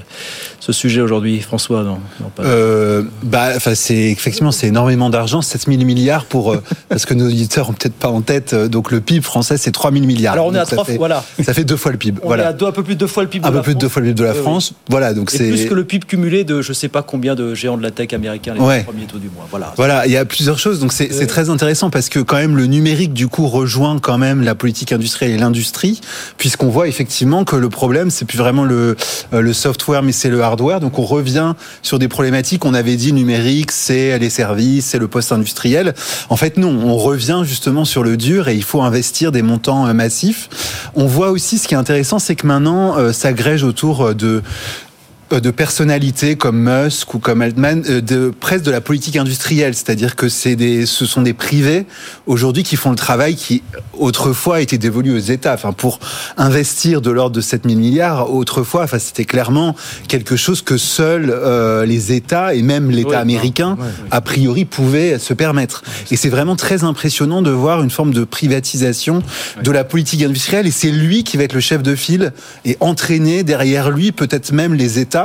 ce 0.60 0.72
sujet 0.72 1.02
aujourd'hui, 1.02 1.40
François 1.42 1.84
non, 1.84 2.00
non, 2.20 2.30
pas... 2.36 2.44
euh, 2.44 3.04
bah, 3.24 3.60
c'est 3.60 3.96
effectivement 3.96 4.52
c'est 4.52 4.68
énormément 4.68 5.10
d'argent, 5.10 5.42
7000 5.42 5.86
milliards 5.86 6.26
pour 6.26 6.54
euh, 6.54 6.62
parce 6.90 7.06
que 7.06 7.14
nos 7.14 7.28
auditeurs 7.28 7.70
ont 7.70 7.74
peut-être 7.74 7.94
pas 7.96 8.10
en 8.10 8.22
tête. 8.22 8.54
Donc 8.56 8.92
le 8.92 9.02
PIB 9.02 9.22
français 9.22 9.58
c'est 9.58 9.72
3000 9.72 10.06
milliards. 10.06 10.34
Alors 10.34 10.48
on 10.48 10.56
est 10.56 10.60
à 10.60 10.66
trois, 10.66 10.86
voilà. 10.98 11.24
Ça 11.44 11.54
fait 11.54 11.64
deux 11.64 11.78
fois 11.78 11.92
le 11.92 11.98
PIB. 11.98 12.20
On 12.24 12.28
voilà. 12.28 12.44
est 12.44 12.48
à 12.48 12.54
deux, 12.54 12.66
un 12.66 12.72
peu 12.72 12.84
plus 12.84 12.96
de 12.96 13.00
deux 13.00 13.08
fois 13.08 13.24
le 13.24 13.30
PIB. 13.30 13.46
Un 13.46 13.50
de 13.50 13.54
peu 13.54 13.58
la 13.58 13.64
plus 13.64 13.76
de 13.76 13.80
deux 13.80 13.90
fois 13.90 14.02
le 14.02 14.08
PIB 14.10 14.20
de 14.20 14.24
la 14.24 14.34
France. 14.34 14.74
Voilà, 14.90 15.14
donc 15.14 15.32
c'est 15.32 15.50
plus 15.50 15.66
que 15.66 15.74
le 15.74 15.84
PIB 15.84 16.06
cumulé 16.06 16.44
de 16.44 16.62
je 16.62 16.74
sais 16.74 16.90
pas 16.90 17.02
combien 17.02 17.36
de 17.36 17.54
géants 17.56 17.78
de 17.78 17.84
la 17.84 17.92
tech 17.92 18.14
américains 18.14 18.54
les 18.54 18.60
Ouais. 18.60 18.84
premiers 18.84 19.06
taux 19.06 19.18
du 19.18 19.30
mois. 19.30 19.48
Voilà. 19.50 19.74
Voilà, 19.78 20.06
il 20.06 20.12
y 20.12 20.18
a 20.18 20.26
plusieurs 20.26 20.60
choses. 20.60 20.80
Donc 20.80 20.94
c'est 20.94 21.28
très 21.28 21.50
intéressant 21.50 21.90
parce 21.90 22.10
que 22.10 22.20
quand 22.20 22.38
même 22.38 22.56
le 22.58 22.66
numérique 22.66 23.14
du 23.14 23.28
coup 23.28 23.48
rejoint 23.48 23.98
quand 24.00 24.18
même 24.18 24.42
la 24.44 24.56
politique 24.56 24.92
industrielle 24.92 25.32
et 25.32 25.38
l'industrie, 25.38 25.79
puisqu'on 26.38 26.70
voit 26.70 26.88
effectivement 26.88 27.44
que 27.44 27.56
le 27.56 27.70
problème 27.70 28.10
c'est 28.10 28.26
plus 28.26 28.38
vraiment 28.38 28.66
le 28.66 28.96
euh, 29.34 29.42
le 29.42 29.54
software 29.54 30.04
mais 30.04 30.12
c'est 30.12 30.30
le 30.30 30.42
hardware. 30.42 30.80
Donc 30.80 31.00
on 31.00 31.06
revient 31.06 31.54
sur 31.82 32.00
des 32.00 32.08
problématiques. 32.08 32.66
On 32.66 32.74
avait 32.74 32.96
dit 32.96 33.14
numérique, 33.14 33.72
c'est 33.72 34.18
les 34.20 34.30
services, 34.30 34.86
c'est 34.86 35.00
le 35.00 35.08
post-industriel. 35.08 35.94
En 36.30 36.36
fait 36.36 36.58
non, 36.58 36.80
on 36.84 36.96
revient 36.96 37.42
justement 37.44 37.86
sur 37.86 38.04
le 38.04 38.18
dur 38.18 38.48
et 38.48 38.56
il 38.56 38.64
faut 38.64 38.82
investir 38.82 39.32
des 39.32 39.42
montants 39.42 39.88
euh, 39.88 39.94
massifs. 39.94 40.50
On 40.96 41.06
voit 41.06 41.32
aussi 41.32 41.58
ce 41.58 41.68
qui 41.68 41.74
est 41.74 41.78
intéressant, 41.78 42.20
c'est 42.20 42.36
que 42.36 42.48
maintenant 42.48 42.98
euh, 42.98 43.12
s'agrège 43.14 43.64
autour 43.64 44.16
de 44.16 44.28
euh, 44.28 44.42
de 45.32 45.52
personnalités 45.52 46.36
comme 46.36 46.58
Musk 46.58 47.14
ou 47.14 47.20
comme 47.20 47.42
Altman, 47.42 47.84
euh, 47.90 48.02
de 48.02 48.32
presque 48.38 48.64
de 48.64 48.72
la 48.72 48.82
politique 48.82 49.16
industrielle, 49.16 49.76
c'est-à-dire 49.76 50.16
que 50.16 50.28
c'est 50.28 50.56
des, 50.56 50.86
ce 50.86 51.06
sont 51.06 51.22
des 51.22 51.34
privés 51.34 51.86
aujourd'hui 52.26 52.64
qui 52.64 52.76
font 52.76 52.90
le 52.90 52.96
travail 52.96 53.36
qui 53.36 53.62
autrefois 53.94 54.58
a 54.58 54.60
été 54.62 54.78
dévolu 54.78 55.16
aux 55.16 55.20
États. 55.20 55.54
Enfin, 55.54 55.72
pour 55.72 56.00
investir 56.38 57.02
de 57.02 57.12
l'ordre 57.12 57.36
de 57.36 57.42
7000 57.42 57.78
milliards, 57.78 58.34
autrefois, 58.34 58.84
enfin, 58.84 58.98
c'était 58.98 59.26
clairement 59.26 59.76
quelque 60.08 60.36
chose 60.36 60.62
que 60.62 60.78
seuls 60.78 61.30
euh, 61.30 61.86
les 61.86 62.12
États 62.12 62.56
et 62.56 62.62
même 62.62 62.90
l'État 62.90 63.20
américain, 63.20 63.78
a 64.12 64.22
priori, 64.22 64.66
pouvaient 64.66 65.20
se 65.20 65.34
permettre. 65.34 65.84
Et 66.12 66.16
c'est 66.16 66.30
vraiment 66.30 66.56
très 66.56 66.84
impressionnant 66.84 67.42
de 67.42 67.52
voir 67.52 67.84
une 67.84 67.92
forme 67.92 68.14
de 68.14 68.24
privatisation 68.24 69.22
de 69.62 69.72
la 69.72 69.84
politique 69.84 70.24
industrielle. 70.24 70.66
Et 70.66 70.72
c'est 70.72 70.92
lui 70.92 71.24
qui 71.24 71.38
va 71.38 71.44
être 71.44 71.54
le 71.54 71.60
chef 71.60 71.84
de 71.84 71.96
file 71.96 72.34
et 72.66 72.78
entraîner 72.80 73.44
derrière 73.44 73.92
lui 73.92 74.12
peut-être 74.12 74.52
même 74.52 74.74
les 74.74 75.00
États. 75.00 75.19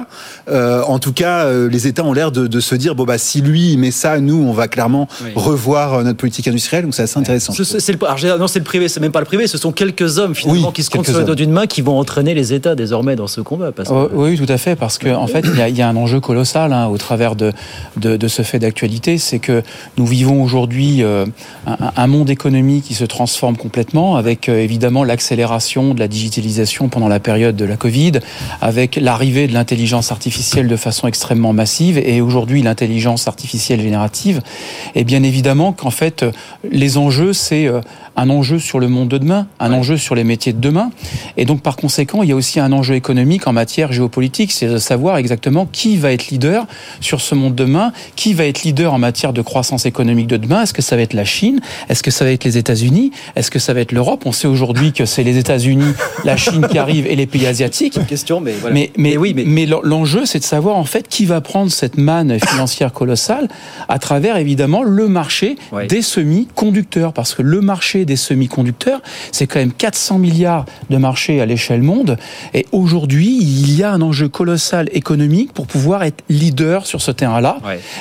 Euh, 0.49 0.83
en 0.87 0.99
tout 0.99 1.13
cas, 1.13 1.45
euh, 1.47 1.69
les 1.69 1.87
États 1.87 2.05
ont 2.05 2.13
l'air 2.13 2.31
de, 2.33 2.47
de, 2.47 2.61
se 2.61 2.75
dire 2.75 2.95
bon 2.95 3.05
bah 3.05 3.19
si 3.19 3.41
lui 3.41 3.73
il 3.73 3.79
met 3.79 3.91
ça, 3.91 4.21
nous 4.21 4.37
on 4.43 4.53
va 4.53 4.69
clairement 4.69 5.09
Oui. 5.25 5.31
revoir 5.35 5.95
euh, 5.95 6.03
notre 6.03 6.19
politique 6.19 6.49
industrielle. 6.49 6.85
Donc 6.85 6.95
c'est 6.95 7.03
assez 7.03 7.19
intéressant. 7.19 7.53
C'est 7.53 7.93
le, 7.93 7.99
alors, 8.07 8.39
non, 8.39 8.47
c'est 8.47 8.59
le 8.59 8.65
privé, 8.65 8.89
c'est 8.89 9.01
même 9.01 9.13
pas 9.13 9.21
le 9.21 9.27
privé, 9.27 9.47
ce 9.47 9.59
sont 9.59 9.73
quelques 9.73 10.19
hommes 10.19 10.35
finalement 10.35 10.69
Oui, 10.69 10.73
qui 10.75 10.83
se 10.83 10.91
comptent 10.91 11.05
sur 11.05 11.13
les 11.15 11.19
hommes. 11.21 11.27
doigts 11.27 11.35
d'une 11.35 11.53
main 11.53 11.67
qui 11.67 11.83
vont 11.83 11.99
entraîner 11.99 12.35
les 12.35 12.53
États 12.53 12.75
désormais 12.75 13.17
dans 13.17 13.27
ce 13.27 13.41
combat. 13.41 13.73
Parce 13.73 13.89
que... 13.89 13.95
Oh, 13.95 14.09
oui, 14.13 14.37
tout 14.39 14.51
à 14.53 14.59
fait, 14.59 14.77
parce 14.77 14.99
qu'en 14.99 15.23
en 15.23 15.27
fait, 15.27 15.45
il 15.53 15.59
y, 15.59 15.63
a, 15.63 15.69
il 15.69 15.77
y 15.77 15.83
a 15.83 15.89
un 15.89 15.97
enjeu 15.97 16.21
colossal 16.21 16.73
hein, 16.73 16.87
au 16.87 16.99
travers 16.99 17.37
de, 17.37 17.53
de, 17.97 18.17
de 18.17 18.29
ce 18.29 18.43
fait 18.43 18.59
d'actualité, 18.59 19.19
c'est 19.19 19.39
que 19.39 19.63
nous 19.99 20.07
vivons 20.07 20.43
aujourd'hui 20.43 21.03
euh, 21.03 21.27
un, 21.67 21.77
un 21.97 22.07
monde 22.07 22.31
économique 22.31 22.85
qui 22.85 22.95
se 22.95 23.05
transforme 23.05 23.57
complètement, 23.57 24.17
avec 24.17 24.49
euh, 24.49 24.59
évidemment 24.59 25.05
l'accélération 25.05 25.95
de 25.95 26.01
la 26.01 26.09
digitalisation 26.09 26.89
pendant 26.89 27.09
la 27.09 27.21
période 27.21 27.57
de 27.57 27.65
la 27.65 27.77
Covid, 27.77 28.13
avec 28.61 28.97
l'arrivée 28.97 29.47
de 29.47 29.53
l'intelligence 29.53 29.84
l'intelligence 29.85 30.13
artificielle 30.13 30.67
de 30.67 30.77
façon 30.77 31.09
extrêmement 31.09 31.53
massive 31.53 31.99
et 31.99 32.23
aujourd'hui 32.23 32.63
l'intelligence 32.63 33.29
artificielle 33.29 33.83
générative. 33.83 34.41
Et 34.95 35.05
bien 35.05 35.23
évidemment 35.23 35.75
qu'en 35.75 35.91
fait, 35.91 36.25
les 36.71 36.97
enjeux, 36.97 37.35
c'est 37.35 37.67
euh, 37.67 37.83
un 38.17 38.31
enjeu 38.31 38.59
sur 38.59 38.79
le 38.79 38.89
monde 38.89 39.09
de 39.09 39.19
demain, 39.19 39.47
un 39.61 39.75
enjeu 39.75 39.99
sur 39.99 40.15
les 40.15 40.25
métiers 40.25 40.55
de 40.55 40.61
demain. 40.61 40.91
Et 41.37 41.45
donc, 41.45 41.61
par 41.61 41.77
conséquent, 41.77 42.23
il 42.23 42.31
y 42.31 42.33
a 42.33 42.35
aussi 42.35 42.61
un 42.61 42.73
enjeu 42.73 42.95
économique 42.95 43.47
en 43.47 43.53
matière 43.53 43.93
géopolitique, 43.93 44.53
c'est 44.53 44.69
de 44.69 44.79
savoir 44.79 45.19
exactement 45.19 45.67
qui 45.71 45.99
va 45.99 46.13
être 46.13 46.29
leader 46.29 46.67
sur 47.01 47.21
ce 47.21 47.35
monde 47.35 47.55
de 47.55 47.65
demain, 47.65 47.93
qui 48.17 48.33
va 48.33 48.47
être 48.47 48.63
leader 48.63 48.95
en 48.95 48.99
matière 48.99 49.35
de 49.35 49.43
croissance 49.43 49.85
économique 49.85 50.29
de 50.29 50.39
demain. 50.39 50.63
Est-ce 50.63 50.73
que 50.73 50.83
ça 50.83 50.97
va 50.97 51.03
être 51.03 51.13
la 51.13 51.27
Chine? 51.27 51.61
Est-ce 51.91 52.03
que 52.03 52.11
ça 52.11 52.25
va 52.25 52.31
être 52.31 52.45
les 52.45 52.57
États-Unis? 52.57 53.11
Est-ce 53.37 53.51
que 53.51 53.59
ça 53.59 53.75
va 53.75 53.81
être 53.81 53.93
l'Europe? 53.93 54.23
On 54.25 54.33
sait 54.33 54.49
aujourd'hui 54.49 54.95
que 54.95 55.05
c'est 55.05 55.25
les 55.25 55.37
États-Unis, 55.37 55.93
la 56.25 56.39
Chine 56.39 56.67
qui 56.71 56.79
arrivent 56.79 57.07
et 57.07 57.17
les 57.17 57.27
pays 57.27 57.47
asiatiques. 57.47 57.99
Question, 58.07 58.41
mais 58.41 58.53
voilà. 58.53 58.75
Mais, 58.75 58.91
mais, 58.97 59.17
oui, 59.17 59.35
mais, 59.35 59.45
mais 59.45 59.67
l'enjeu, 59.83 60.27
c'est 60.27 60.39
de 60.39 60.45
savoir 60.45 60.77
en 60.77 60.85
fait 60.85 61.09
qui 61.09 61.27
va 61.27 61.41
prendre 61.41 61.71
cette 61.71 61.97
manne 61.97 62.39
financière 62.39 62.93
colossale 62.93 63.49
à 63.89 63.99
travers 63.99 64.37
évidemment 64.37 64.83
le 64.83 65.09
marché 65.09 65.57
des 65.89 66.03
semi-conducteurs, 66.03 67.13
parce 67.13 67.35
que 67.35 67.43
le 67.43 67.61
marché 67.61 68.05
des 68.05 68.17
semi-conducteurs, 68.17 69.01
c'est 69.33 69.47
quand 69.47 69.59
même 69.59 69.73
400 69.73 70.19
milliards 70.19 70.65
de 70.91 70.97
marché 70.97 71.41
à 71.41 71.47
l'échelle 71.47 71.83
monde. 71.83 72.17
Et 72.53 72.67
aujourd'hui, 72.73 73.39
il 73.41 73.77
y 73.77 73.83
a 73.83 73.91
un 73.91 74.01
enjeu 74.01 74.29
colossal 74.29 74.89
économique 74.93 75.53
pour 75.53 75.67
pouvoir 75.67 76.03
être 76.03 76.23
leader 76.29 76.87
sur 76.87 77.01
ce 77.01 77.11
terrain-là. 77.11 77.59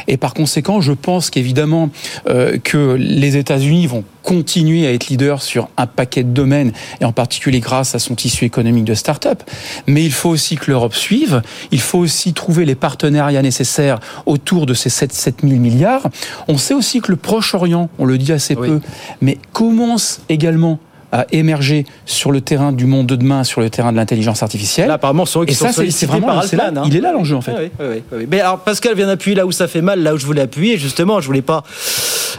Et 0.07 0.17
par 0.17 0.33
conséquent, 0.33 0.81
je 0.81 0.93
pense 0.93 1.29
qu'évidemment 1.29 1.89
euh, 2.29 2.57
que 2.63 2.95
les 2.99 3.37
États-Unis 3.37 3.87
vont 3.87 4.03
continuer 4.23 4.87
à 4.87 4.93
être 4.93 5.07
leader 5.07 5.41
sur 5.41 5.69
un 5.77 5.85
paquet 5.85 6.23
de 6.23 6.29
domaines, 6.29 6.71
et 7.01 7.05
en 7.05 7.11
particulier 7.11 7.59
grâce 7.59 7.93
à 7.93 7.99
son 7.99 8.15
tissu 8.15 8.45
économique 8.45 8.85
de 8.85 8.93
start-up. 8.93 9.43
Mais 9.85 10.03
il 10.03 10.11
faut 10.11 10.29
aussi 10.29 10.55
que 10.55 10.71
l'Europe 10.71 10.95
suive, 10.95 11.41
il 11.71 11.81
faut 11.81 11.99
aussi 11.99 12.33
trouver 12.33 12.65
les 12.65 12.75
partenariats 12.75 13.41
nécessaires 13.41 13.99
autour 14.25 14.65
de 14.65 14.73
ces 14.73 14.89
7, 14.89 15.13
7 15.13 15.35
000 15.43 15.59
milliards. 15.59 16.09
On 16.47 16.57
sait 16.57 16.73
aussi 16.73 17.01
que 17.01 17.11
le 17.11 17.17
Proche-Orient, 17.17 17.89
on 17.99 18.05
le 18.05 18.17
dit 18.17 18.31
assez 18.31 18.55
peu, 18.55 18.81
mais 19.21 19.37
commence 19.51 20.21
également 20.29 20.79
à 21.13 21.25
émerger 21.31 21.85
sur 22.05 22.31
le 22.31 22.41
terrain 22.41 22.71
du 22.73 22.85
monde 22.87 23.05
de 23.05 23.15
demain, 23.15 23.43
sur 23.43 23.61
le 23.61 23.69
terrain 23.69 23.91
de 23.91 23.97
l'intelligence 23.97 24.41
artificielle. 24.41 24.87
Là, 24.87 24.95
apparemment, 24.95 25.25
c'est 25.27 25.39
Et 25.47 25.53
ça, 25.53 25.69
c'est 25.71 26.05
vraiment, 26.07 26.27
par 26.27 26.43
c'est 26.43 26.55
là, 26.57 26.71
hein. 26.75 26.83
il 26.87 26.95
est 26.97 27.01
là 27.01 27.11
l'enjeu 27.13 27.35
en 27.35 27.41
fait. 27.41 27.53
Oui, 27.57 27.69
oui, 27.79 27.85
oui, 27.91 28.01
oui. 28.17 28.27
Mais 28.29 28.39
alors, 28.41 28.57
Pascal 28.59 28.95
vient 28.95 29.05
d'appuyer 29.07 29.35
là 29.37 29.45
où 29.45 29.51
ça 29.51 29.67
fait 29.67 29.81
mal, 29.83 30.01
là 30.01 30.15
où 30.15 30.17
je 30.17 30.25
voulais 30.25 30.41
appuyer. 30.41 30.77
Justement, 30.79 31.21
je 31.21 31.27
voulais 31.27 31.43
pas 31.43 31.63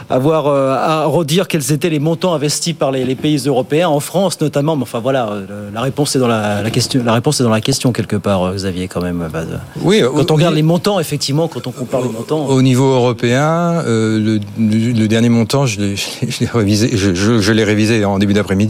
avoir 0.09 0.47
euh, 0.47 0.75
à 0.75 1.05
redire 1.05 1.47
quels 1.47 1.71
étaient 1.71 1.89
les 1.89 1.99
montants 1.99 2.33
investis 2.33 2.73
par 2.73 2.91
les, 2.91 3.05
les 3.05 3.15
pays 3.15 3.37
européens, 3.45 3.87
en 3.87 4.01
France 4.01 4.41
notamment. 4.41 4.75
Mais 4.75 4.83
enfin 4.83 4.99
voilà, 4.99 5.29
euh, 5.29 5.69
la 5.73 5.79
réponse 5.81 6.15
est 6.17 6.19
dans 6.19 6.27
la, 6.27 6.61
la 6.61 6.69
question. 6.69 7.01
La 7.03 7.13
réponse 7.13 7.39
est 7.39 7.43
dans 7.43 7.49
la 7.49 7.61
question 7.61 7.93
quelque 7.93 8.17
part, 8.17 8.43
euh, 8.43 8.55
Xavier, 8.55 8.87
quand 8.89 9.01
même. 9.01 9.25
Bah, 9.31 9.43
de- 9.45 9.57
Oui, 9.81 10.01
quand 10.13 10.31
on 10.31 10.35
regarde 10.35 10.53
les 10.55 10.63
montants, 10.63 10.99
effectivement, 10.99 11.47
quand 11.47 11.65
on 11.67 11.71
compare 11.71 12.01
les 12.01 12.09
montants. 12.09 12.45
Au 12.47 12.61
niveau 12.61 12.93
européen, 12.93 13.81
euh, 13.87 14.39
le, 14.59 15.07
dernier 15.07 15.29
montant, 15.29 15.65
je 15.65 15.79
l'ai 15.79 15.95
je 16.27 16.39
l'ai 16.41 16.49
révisé, 16.53 16.91
je, 16.97 17.15
je- 17.15 17.39
je 17.39 17.51
l'ai 17.53 17.63
révisé 17.63 18.03
en 18.03 18.19
début 18.19 18.33
d'après-midi. 18.33 18.64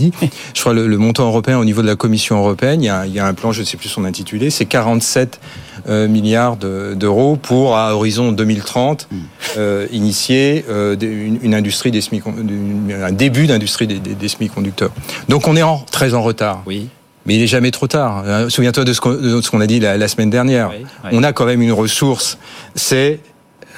Je 0.53 0.59
crois 0.61 0.73
le, 0.73 0.87
le 0.87 0.97
montant 0.97 1.25
européen 1.27 1.57
au 1.59 1.65
niveau 1.65 1.81
de 1.81 1.87
la 1.87 1.95
Commission 1.95 2.37
européenne, 2.37 2.81
il 2.81 2.85
y 2.85 2.89
a, 2.89 3.05
il 3.05 3.13
y 3.13 3.19
a 3.19 3.25
un 3.25 3.33
plan, 3.33 3.51
je 3.51 3.61
ne 3.61 3.65
sais 3.65 3.77
plus 3.77 3.89
son 3.89 4.05
intitulé, 4.05 4.49
c'est 4.49 4.65
47 4.65 5.39
euh, 5.87 6.07
milliards 6.07 6.57
de- 6.57 6.93
d'euros 6.95 7.35
pour 7.35 7.77
à 7.77 7.95
horizon 7.95 8.31
2030 8.31 9.07
euh, 9.57 9.87
initier 9.91 10.65
euh, 10.69 10.95
une, 10.99 11.39
une 11.41 11.53
industrie 11.53 11.91
des 11.91 12.01
semi 12.01 12.21
un 13.01 13.11
début 13.11 13.47
d'industrie 13.47 13.87
des, 13.87 13.99
des- 13.99 14.15
des 14.15 14.27
semi-conducteurs. 14.27 14.91
Donc 15.29 15.47
on 15.47 15.55
est 15.55 15.63
en, 15.63 15.77
très 15.79 16.13
en 16.13 16.21
retard. 16.23 16.63
Oui. 16.65 16.87
Mais 17.27 17.35
il 17.35 17.41
est 17.41 17.47
jamais 17.47 17.71
trop 17.71 17.87
tard. 17.87 18.23
Euh, 18.25 18.49
Souviens-toi 18.49 18.83
de 18.83 18.93
ce 18.93 19.01
qu'on 19.01 19.59
a 19.61 19.65
dit 19.67 19.79
la, 19.79 19.97
la 19.97 20.07
semaine 20.07 20.29
dernière. 20.29 20.71
On 21.11 21.23
a 21.23 21.33
quand 21.33 21.45
même 21.45 21.61
une 21.63 21.71
ressource, 21.71 22.37
c'est 22.75 23.19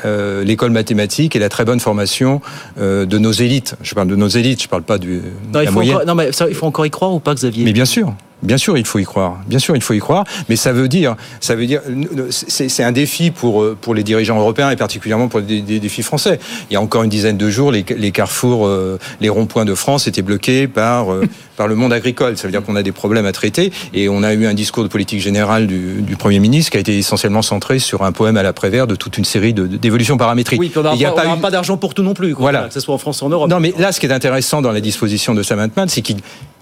euh, 0.05 0.43
l'école 0.43 0.71
mathématique 0.71 1.36
et 1.36 1.39
la 1.39 1.49
très 1.49 1.65
bonne 1.65 1.79
formation 1.79 2.41
euh, 2.79 3.05
de 3.05 3.17
nos 3.17 3.31
élites. 3.31 3.75
Je 3.81 3.93
parle 3.95 4.07
de 4.07 4.15
nos 4.15 4.27
élites, 4.27 4.62
je 4.62 4.67
parle 4.67 4.83
pas 4.83 4.97
du 4.97 5.21
Non, 5.53 5.60
de 5.60 5.62
il 5.62 5.65
la 5.65 5.65
faut, 5.67 5.73
moyenne. 5.73 5.95
encore, 5.95 6.07
non, 6.07 6.15
mais 6.15 6.31
ça, 6.31 6.47
il 6.49 6.55
faut 6.55 6.65
encore 6.65 6.86
y 6.86 6.91
croire 6.91 7.13
ou 7.13 7.19
pas, 7.19 7.33
Xavier? 7.36 7.65
Mais 7.65 7.73
bien 7.73 7.86
sûr, 7.86 8.13
bien 8.43 8.58
sûr, 8.58 8.78
il 8.78 8.86
faut 8.86 9.00
y 9.00 9.04
croire. 9.04 9.38
Bien 9.47 9.60
sûr, 9.60 9.76
il 9.76 9.82
faut 9.82 9.93
y 9.93 10.00
croire. 10.00 10.23
Mais 10.50 10.56
ça 10.56 10.73
veut 10.73 10.88
dire, 10.88 11.15
ça 11.39 11.56
veut 11.56 11.65
dire, 11.65 11.82
c'est 12.30 12.84
un 12.84 12.91
défi 12.91 13.32
pour 13.32 13.62
euh, 13.62 13.78
pour 13.80 13.95
les 13.95 14.04
dirigeants 14.04 14.39
européens 14.39 14.69
et 14.69 14.76
particulièrement 14.76 15.28
pour 15.28 15.39
les, 15.39 15.62
défis 15.62 16.04
français. 16.04 16.39
Il 16.69 16.73
y 16.73 16.76
a 16.78 16.82
encore 16.82 17.04
une 17.04 17.10
dizaine 17.10 17.38
de 17.38 17.50
jours, 17.50 17.71
les, 17.71 17.86
les 17.97 18.12
carrefours, 18.12 18.67
euh, 18.67 19.00
les 19.21 19.30
ronds-points 19.30 19.65
de 19.65 19.76
France 19.76 20.08
étaient 20.08 20.21
bloqués 20.21 20.67
par 20.67 21.12
euh, 21.12 21.26
par 21.58 21.67
le 21.67 21.76
monde 21.76 21.93
agricole. 21.93 22.38
Ça 22.38 22.47
veut 22.47 22.52
dire 22.52 22.63
qu'on 22.63 22.76
a 22.76 22.84
des 22.84 22.91
problèmes 22.91 23.26
à 23.26 23.32
traiter 23.32 23.71
et 23.93 24.10
on 24.10 24.23
a 24.23 24.34
eu 24.34 24.45
un 24.45 24.54
discours 24.54 24.84
de 24.84 24.89
politique 24.89 25.19
générale 25.21 25.67
du, 25.67 26.02
du 26.02 26.15
premier 26.15 26.39
ministre 26.39 26.71
qui 26.71 26.78
a 26.78 26.80
été 26.80 26.97
essentiellement 26.97 27.41
centré 27.41 27.80
sur 27.80 28.04
un 28.04 28.12
poème 28.12 28.38
à 28.38 28.43
l'après-vers 28.43 28.88
de 28.88 28.95
toute 28.95 29.17
une 29.17 29.26
série 29.26 29.54
d'évolutions 29.54 30.17
paramétriques. 30.17 30.60
Oui, 30.60 30.69
puis 30.69 30.80
on 30.80 30.84
n'aura 30.84 30.95
Il 30.95 31.02
y 31.02 31.06
a 31.06 31.12
pas, 31.12 31.13
on 31.13 31.15
pas 31.17 31.23
n'aura 31.26 31.38
eu- 31.38 31.41
pas 31.41 31.52
d'argent 31.52 31.78
pour 31.78 31.93
tout 31.93 32.04
non 32.04 32.13
plus, 32.13 32.34
quoi. 32.36 32.43
Voilà. 32.43 32.67
que 32.67 32.73
ce 32.73 32.80
soit 32.80 32.93
en 32.93 32.97
France 32.97 33.21
ou 33.21 33.26
en 33.26 33.30
Europe. 33.30 33.50
non, 33.50 33.60
mais 33.60 33.73
là, 33.78 33.91
ce 33.91 34.00
qui 34.00 34.06
est 34.06 34.12
intéressant 34.12 34.62
dans 34.62 34.71
la 34.71 34.82
disposition 34.82 35.34
de 35.34 35.41
Sam 35.43 35.60
Altman, 35.60 35.88
c'est 35.88 36.02
qu'il 36.02 36.17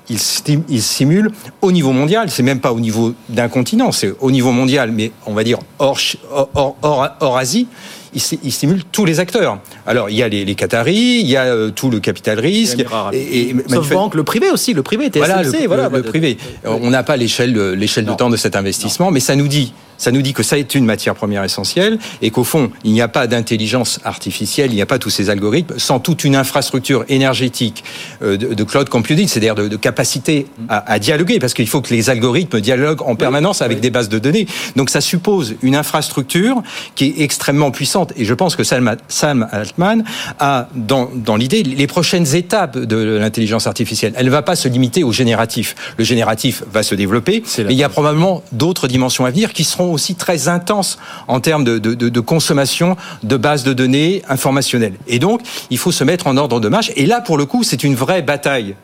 il 0.09 0.81
simule 0.81 1.31
au 1.61 1.71
niveau 1.71 1.91
mondial, 1.91 2.29
c'est 2.29 2.43
même 2.43 2.59
pas 2.59 2.71
au 2.73 2.79
niveau 2.79 3.13
d'un 3.29 3.47
continent, 3.47 3.91
c'est 3.91 4.13
au 4.19 4.31
niveau 4.31 4.51
mondial, 4.51 4.91
mais 4.91 5.11
on 5.25 5.33
va 5.33 5.43
dire 5.43 5.57
hors, 5.79 5.97
Ch- 5.99 6.17
hors, 6.31 6.49
hors- 6.53 6.75
hors- 6.81 7.09
hors 7.19 7.37
Asie, 7.37 7.67
il, 8.13 8.51
stimule 8.51 8.83
tous 8.91 9.03
les 9.03 9.19
acteurs. 9.19 9.59
Alors, 9.85 10.09
il 10.09 10.15
y 10.15 10.23
a 10.23 10.29
les, 10.29 10.45
les 10.45 10.55
Qataris, 10.55 11.19
il 11.19 11.27
y 11.27 11.35
a 11.35 11.43
euh, 11.43 11.69
tout 11.71 11.89
le 11.89 11.99
capital 11.99 12.39
risque. 12.39 12.85
Et, 13.11 13.49
et- 13.49 13.55
SoftBank, 13.67 14.15
le 14.15 14.23
privé 14.23 14.49
aussi, 14.51 14.73
le 14.73 14.83
privé 14.83 15.07
était 15.07 15.19
voilà, 15.19 15.43
le, 15.43 15.67
voilà. 15.67 15.89
le 15.89 16.01
privé. 16.01 16.37
On 16.63 16.89
n'a 16.89 17.03
pas 17.03 17.17
l'échelle 17.17 17.51
de, 17.53 17.71
l'échelle 17.73 18.05
de 18.05 18.13
temps 18.13 18.29
de 18.29 18.37
cet 18.37 18.55
investissement, 18.55 19.11
mais 19.11 19.19
ça 19.19 19.35
nous 19.35 19.49
dit, 19.49 19.73
ça 19.97 20.11
nous 20.11 20.21
dit 20.21 20.33
que 20.33 20.43
ça 20.43 20.57
est 20.57 20.75
une 20.75 20.85
matière 20.85 21.15
première 21.15 21.43
essentielle 21.43 21.97
et 22.21 22.31
qu'au 22.31 22.43
fond, 22.43 22.71
il 22.83 22.91
n'y 22.93 23.01
a 23.01 23.07
pas 23.07 23.27
d'intelligence 23.27 23.99
artificielle, 24.03 24.71
il 24.71 24.75
n'y 24.75 24.81
a 24.81 24.85
pas 24.85 24.99
tous 24.99 25.09
ces 25.09 25.29
algorithmes 25.29 25.77
sans 25.77 25.99
toute 25.99 26.23
une 26.23 26.35
infrastructure 26.35 27.05
énergétique 27.09 27.83
euh, 28.21 28.37
de, 28.37 28.53
de 28.53 28.63
cloud 28.63 28.89
computing, 28.89 29.27
c'est-à-dire 29.27 29.55
de, 29.55 29.67
de 29.67 29.75
capacité 29.77 30.47
à, 30.69 30.91
à 30.91 30.99
dialoguer, 30.99 31.39
parce 31.39 31.53
qu'il 31.53 31.67
faut 31.67 31.81
que 31.81 31.93
les 31.93 32.09
algorithmes 32.09 32.59
dialoguent 32.59 33.01
en 33.03 33.15
permanence 33.15 33.61
avec 33.61 33.79
des 33.79 33.89
bases 33.89 34.09
de 34.09 34.19
données. 34.19 34.47
Donc 34.75 34.89
ça 34.89 35.01
suppose 35.01 35.55
une 35.61 35.75
infrastructure 35.75 36.61
qui 36.95 37.05
est 37.05 37.21
extrêmement 37.21 37.71
puissante. 37.71 38.13
Et 38.15 38.25
je 38.25 38.33
pense 38.33 38.55
que 38.55 38.63
Sam, 38.63 38.95
Sam 39.07 39.47
Altman 39.51 40.03
a 40.39 40.67
dans, 40.75 41.09
dans 41.13 41.35
l'idée 41.35 41.63
les 41.63 41.87
prochaines 41.87 42.35
étapes 42.35 42.77
de 42.77 43.17
l'intelligence 43.17 43.67
artificielle. 43.67 44.13
Elle 44.15 44.25
ne 44.25 44.31
va 44.31 44.41
pas 44.41 44.55
se 44.55 44.67
limiter 44.67 45.03
au 45.03 45.11
génératif. 45.11 45.75
Le 45.97 46.03
génératif 46.03 46.63
va 46.71 46.83
se 46.83 46.95
développer, 46.95 47.43
mais 47.59 47.73
il 47.73 47.77
y 47.77 47.83
a 47.83 47.89
probablement 47.89 48.43
d'autres 48.51 48.87
dimensions 48.87 49.25
à 49.25 49.31
venir 49.31 49.53
qui 49.53 49.63
seront 49.63 49.84
aussi 49.91 50.15
très 50.15 50.47
intenses 50.47 50.97
en 51.27 51.39
termes 51.39 51.63
de, 51.63 51.77
de, 51.79 51.93
de, 51.93 52.09
de 52.09 52.19
consommation 52.19 52.95
de 53.23 53.37
bases 53.37 53.63
de 53.63 53.73
données 53.73 54.21
informationnelles. 54.29 54.95
Et 55.07 55.19
donc, 55.19 55.41
il 55.69 55.77
faut 55.77 55.91
se 55.91 56.03
mettre 56.03 56.27
en 56.27 56.37
ordre 56.37 56.59
de 56.59 56.67
marche. 56.69 56.91
Et 56.95 57.05
là, 57.05 57.21
pour 57.21 57.37
le 57.37 57.45
coup, 57.45 57.63
c'est 57.63 57.83
une 57.83 57.95
vraie 57.95 58.21
bataille 58.21 58.75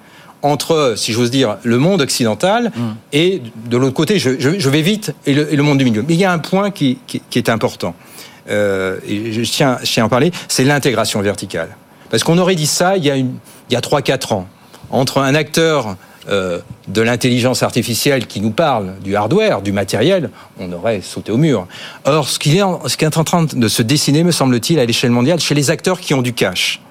entre, 0.44 0.96
si 0.98 1.12
j'ose 1.14 1.30
dire, 1.30 1.58
le 1.64 1.78
monde 1.78 2.02
occidental 2.02 2.72
et 3.14 3.42
de 3.70 3.78
l'autre 3.78 3.94
côté, 3.94 4.18
je, 4.18 4.40
je- 4.40 4.58
je 4.60 4.70
vais 4.70 4.82
vite, 4.82 5.14
et 5.28 5.34
le, 5.36 5.54
et 5.54 5.56
le 5.56 5.62
monde 5.64 5.78
du 5.78 5.84
milieu. 5.86 6.04
Mais 6.08 6.16
il 6.16 6.20
y 6.20 6.26
a 6.26 6.32
un 6.32 6.40
point 6.40 6.72
qui, 6.72 6.98
qui- 7.06 7.22
qui 7.30 7.38
est 7.38 7.48
important, 7.50 7.94
euh, 8.50 8.98
et 9.08 9.32
je 9.34 9.42
tiens, 9.52 9.78
je 9.84 9.92
tiens 9.92 10.04
à 10.04 10.06
en 10.08 10.10
parler, 10.10 10.32
c'est 10.48 10.64
l'intégration 10.64 11.22
verticale. 11.22 11.70
Parce 12.10 12.24
qu'on 12.24 12.40
aurait 12.40 12.56
dit 12.56 12.66
ça 12.66 12.98
il 12.98 13.06
y 13.06 13.12
a, 13.12 13.16
une, 13.18 13.34
il 13.70 13.74
y 13.74 13.76
a 13.76 13.82
3-4 13.82 14.34
ans, 14.34 14.48
entre 14.90 15.20
un 15.20 15.36
acteur 15.36 15.96
euh, 16.30 16.60
de 16.88 17.02
l'intelligence 17.02 17.64
artificielle 17.64 18.28
qui 18.28 18.42
nous 18.42 18.52
parle 18.52 18.94
du 19.04 19.16
hardware, 19.16 19.62
du 19.62 19.72
matériel, 19.72 20.30
on 20.60 20.72
aurait 20.72 21.02
sauté 21.02 21.32
au 21.32 21.38
mur. 21.38 21.68
Or, 22.06 22.28
ce 22.28 22.38
qui 22.38 22.58
est 22.58 22.62
en, 22.62 22.88
ce 22.88 22.98
qui 22.98 23.06
est 23.06 23.18
en 23.18 23.24
train 23.24 23.44
de 23.44 23.68
se 23.68 23.82
dessiner, 23.82 24.24
me 24.24 24.32
semble-t-il, 24.32 24.80
à 24.80 24.86
l'échelle 24.86 25.12
mondiale, 25.12 25.40
chez 25.40 25.56
les 25.56 25.70
acteurs 25.70 26.00
qui 26.00 26.14
ont 26.14 26.22
du 26.22 26.34
cash, 26.34 26.82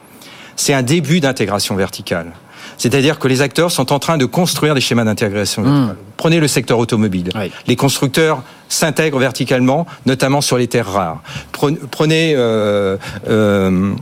c'est 0.57 0.75
un 0.75 0.83
début 0.83 1.21
d'intégration 1.21 1.77
verticale. 1.77 2.33
C'est-à-dire 2.77 3.19
que 3.19 3.29
les 3.29 3.43
acteurs 3.43 3.71
sont 3.71 3.93
en 3.93 3.99
train 3.99 4.17
de 4.17 4.25
construire 4.25 4.75
des 4.75 4.81
schémas 4.81 5.05
d'intégration 5.05 5.63
verticale. 5.63 5.97
Prenez 6.17 6.41
le 6.41 6.49
secteur 6.49 6.79
automobile. 6.79 7.31
Les 7.67 7.77
constructeurs 7.77 8.43
s'intègrent 8.69 9.19
verticalement, 9.19 9.87
notamment 10.07 10.41
sur 10.41 10.57
les 10.59 10.67
terres 10.67 10.91
rares. 10.91 11.23
Prenez, 11.53 11.79
prenez, 11.91 12.33
euh, 12.37 12.97
euh, 13.29 13.95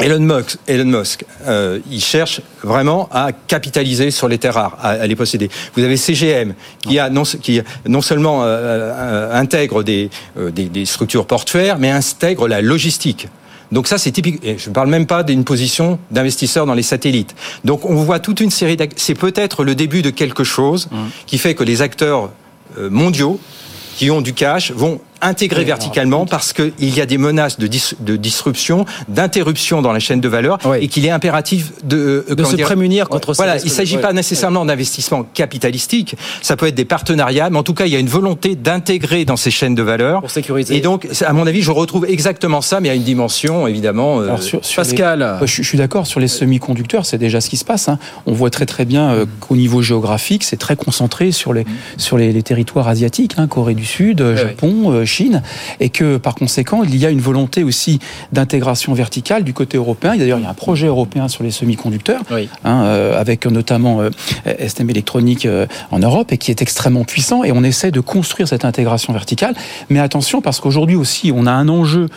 Elon 0.00 0.20
Musk, 0.20 0.58
Elon 0.66 0.98
Musk 0.98 1.24
euh, 1.46 1.80
il 1.90 2.00
cherche 2.00 2.40
vraiment 2.62 3.08
à 3.10 3.32
capitaliser 3.32 4.10
sur 4.10 4.28
les 4.28 4.38
terres 4.38 4.54
rares, 4.54 4.76
à, 4.80 4.90
à 4.90 5.06
les 5.06 5.16
posséder. 5.16 5.50
Vous 5.74 5.82
avez 5.82 5.96
CGM 5.96 6.54
qui 6.80 6.98
a 6.98 7.10
non, 7.10 7.24
qui 7.24 7.60
non 7.86 8.00
seulement 8.00 8.42
euh, 8.42 8.46
euh, 8.46 9.34
intègre 9.34 9.82
des, 9.82 10.10
euh, 10.38 10.50
des, 10.50 10.68
des 10.68 10.86
structures 10.86 11.26
portuaires, 11.26 11.78
mais 11.78 11.90
intègre 11.90 12.46
la 12.48 12.60
logistique. 12.62 13.28
Donc 13.72 13.86
ça, 13.86 13.98
c'est 13.98 14.10
typique. 14.10 14.40
Et 14.42 14.56
je 14.58 14.68
ne 14.70 14.74
parle 14.74 14.88
même 14.88 15.06
pas 15.06 15.22
d'une 15.22 15.44
position 15.44 15.98
d'investisseur 16.10 16.64
dans 16.66 16.74
les 16.74 16.82
satellites. 16.82 17.34
Donc 17.64 17.84
on 17.84 17.96
voit 17.96 18.18
toute 18.18 18.40
une 18.40 18.50
série. 18.50 18.76
C'est 18.96 19.14
peut-être 19.14 19.64
le 19.64 19.74
début 19.74 20.02
de 20.02 20.10
quelque 20.10 20.44
chose 20.44 20.88
qui 21.26 21.38
fait 21.38 21.54
que 21.54 21.64
les 21.64 21.82
acteurs 21.82 22.30
euh, 22.78 22.88
mondiaux 22.88 23.40
qui 23.96 24.10
ont 24.10 24.20
du 24.20 24.32
cash 24.32 24.70
vont 24.72 25.00
intégré 25.20 25.60
Oui, 25.60 25.64
alors, 25.66 25.78
verticalement 25.78 26.26
parce 26.26 26.52
qu'il 26.52 26.72
y 26.80 27.00
a 27.00 27.06
des 27.06 27.18
menaces 27.18 27.58
de, 27.58 27.66
dis- 27.66 27.94
de 28.00 28.16
disruption, 28.16 28.84
d'interruption 29.08 29.82
dans 29.82 29.92
la 29.92 29.98
chaîne 29.98 30.20
de 30.20 30.28
valeur 30.28 30.58
et 30.80 30.88
qu'il 30.88 31.04
est 31.06 31.10
impératif 31.10 31.72
de, 31.84 32.24
euh, 32.30 32.34
De 32.34 32.44
se 32.44 32.56
dire- 32.56 32.66
prémunir 32.66 33.08
contre 33.08 33.34
ces 33.34 33.38
Voilà, 33.38 33.58
il 33.58 33.64
ne 33.64 33.70
s'agit 33.70 33.98
pas 33.98 34.12
nécessairement 34.12 34.64
d'investissement 34.64 35.24
capitalistique, 35.34 36.14
ça 36.42 36.56
peut 36.56 36.66
être 36.66 36.74
des 36.74 36.84
partenariats, 36.84 37.50
mais 37.50 37.58
en 37.58 37.62
tout 37.62 37.74
cas, 37.74 37.86
il 37.86 37.92
y 37.92 37.96
a 37.96 37.98
une 37.98 38.08
volonté 38.08 38.54
d'intégrer 38.54 39.24
dans 39.24 39.36
ces 39.36 39.50
chaînes 39.50 39.74
de 39.74 39.82
valeur. 39.82 40.20
Pour 40.20 40.30
sécuriser. 40.30 40.76
Et 40.76 40.80
donc, 40.80 41.06
à 41.26 41.32
mon 41.32 41.46
avis, 41.46 41.62
je 41.62 41.70
retrouve 41.70 42.06
exactement 42.08 42.60
ça, 42.60 42.80
mais 42.80 42.88
à 42.90 42.94
une 42.94 43.02
dimension, 43.02 43.66
évidemment. 43.66 44.20
euh, 44.20 44.24
Alors, 44.24 44.42
sur- 44.42 44.64
sur 44.64 44.82
les- 44.82 44.88
Ouais, 45.40 45.46
je, 45.46 45.62
je 45.62 45.68
suis 45.68 45.78
d'accord 45.78 46.06
sur 46.06 46.20
les 46.20 46.28
semi-conducteurs, 46.28 47.06
c'est 47.06 47.18
déjà 47.18 47.40
ce 47.40 47.48
qui 47.50 47.56
se 47.56 47.64
passe. 47.64 47.88
hein. 47.88 47.98
On 48.26 48.32
voit 48.32 48.50
très 48.50 48.66
très 48.66 48.84
bien 48.84 49.10
euh, 49.10 49.26
qu'au 49.40 49.56
niveau 49.56 49.82
géographique, 49.82 50.44
c'est 50.44 50.56
très 50.56 50.76
concentré 50.76 51.32
sur 51.32 51.52
les 51.52 51.64
sur 51.96 52.18
les, 52.18 52.32
les 52.32 52.42
territoires 52.42 52.88
asiatiques, 52.88 53.34
hein, 53.38 53.46
Corée 53.48 53.74
du 53.74 53.84
Sud, 53.84 54.20
euh, 54.20 54.36
Japon, 54.36 54.90
euh, 54.92 55.04
Chine, 55.08 55.42
et 55.80 55.88
que 55.88 56.16
par 56.16 56.36
conséquent, 56.36 56.84
il 56.84 56.94
y 56.96 57.04
a 57.04 57.10
une 57.10 57.20
volonté 57.20 57.64
aussi 57.64 57.98
d'intégration 58.32 58.94
verticale 58.94 59.42
du 59.42 59.52
côté 59.52 59.76
européen. 59.76 60.16
D'ailleurs, 60.16 60.38
il 60.38 60.44
y 60.44 60.46
a 60.46 60.50
un 60.50 60.54
projet 60.54 60.86
européen 60.86 61.26
sur 61.26 61.42
les 61.42 61.50
semi-conducteurs, 61.50 62.22
hein, 62.64 62.82
euh, 62.84 63.20
avec 63.20 63.46
notamment 63.46 64.00
euh, 64.00 64.10
STM 64.44 64.90
électronique 64.90 65.46
euh, 65.46 65.66
en 65.90 65.98
Europe, 65.98 66.32
et 66.32 66.38
qui 66.38 66.50
est 66.50 66.62
extrêmement 66.62 67.04
puissant. 67.04 67.42
Et 67.44 67.52
on 67.52 67.64
essaie 67.64 67.90
de 67.90 68.00
construire 68.00 68.46
cette 68.46 68.64
intégration 68.64 69.12
verticale. 69.12 69.54
Mais 69.88 69.98
attention, 69.98 70.40
parce 70.40 70.60
qu'aujourd'hui 70.60 70.96
aussi, 70.96 71.32
on 71.34 71.46
a 71.46 71.52
un 71.52 71.68
enjeu 71.68 72.08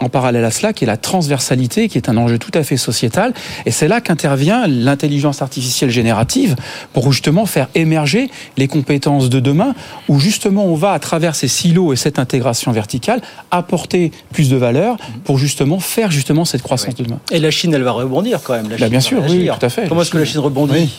en 0.00 0.08
parallèle 0.08 0.44
à 0.44 0.50
cela, 0.50 0.72
qui 0.72 0.84
est 0.84 0.86
la 0.86 0.96
transversalité, 0.96 1.88
qui 1.88 1.98
est 1.98 2.08
un 2.08 2.16
enjeu 2.16 2.38
tout 2.38 2.50
à 2.54 2.62
fait 2.62 2.76
sociétal. 2.76 3.32
Et 3.66 3.70
c'est 3.70 3.88
là 3.88 4.00
qu'intervient 4.00 4.66
l'intelligence 4.66 5.42
artificielle 5.42 5.90
générative 5.90 6.56
pour 6.92 7.12
justement 7.12 7.46
faire 7.46 7.68
émerger 7.74 8.30
les 8.56 8.68
compétences 8.68 9.28
de 9.30 9.40
demain, 9.40 9.74
où 10.08 10.18
justement 10.18 10.66
on 10.66 10.74
va, 10.74 10.92
à 10.92 10.98
travers 10.98 11.34
ces 11.34 11.48
silos 11.48 11.92
et 11.92 11.96
cette 11.96 12.18
intégration 12.18 12.72
verticale, 12.72 13.20
apporter 13.50 14.10
plus 14.32 14.50
de 14.50 14.56
valeur 14.56 14.96
pour 15.24 15.38
justement 15.38 15.78
faire 15.80 16.10
justement 16.10 16.44
cette 16.44 16.62
croissance 16.62 16.94
de 16.94 17.04
demain. 17.04 17.20
Et 17.30 17.38
la 17.38 17.50
Chine, 17.50 17.72
elle 17.74 17.82
va 17.82 17.92
rebondir 17.92 18.40
quand 18.42 18.54
même. 18.54 18.68
La 18.68 18.76
Bah, 18.76 18.76
Chine 18.78 18.88
bien 18.88 19.00
sûr, 19.00 19.22
oui, 19.28 19.48
tout 19.48 19.66
à 19.66 19.68
fait. 19.68 19.88
Comment 19.88 20.02
est-ce 20.02 20.10
que 20.10 20.18
la 20.18 20.24
Chine 20.24 20.40
rebondit? 20.40 20.90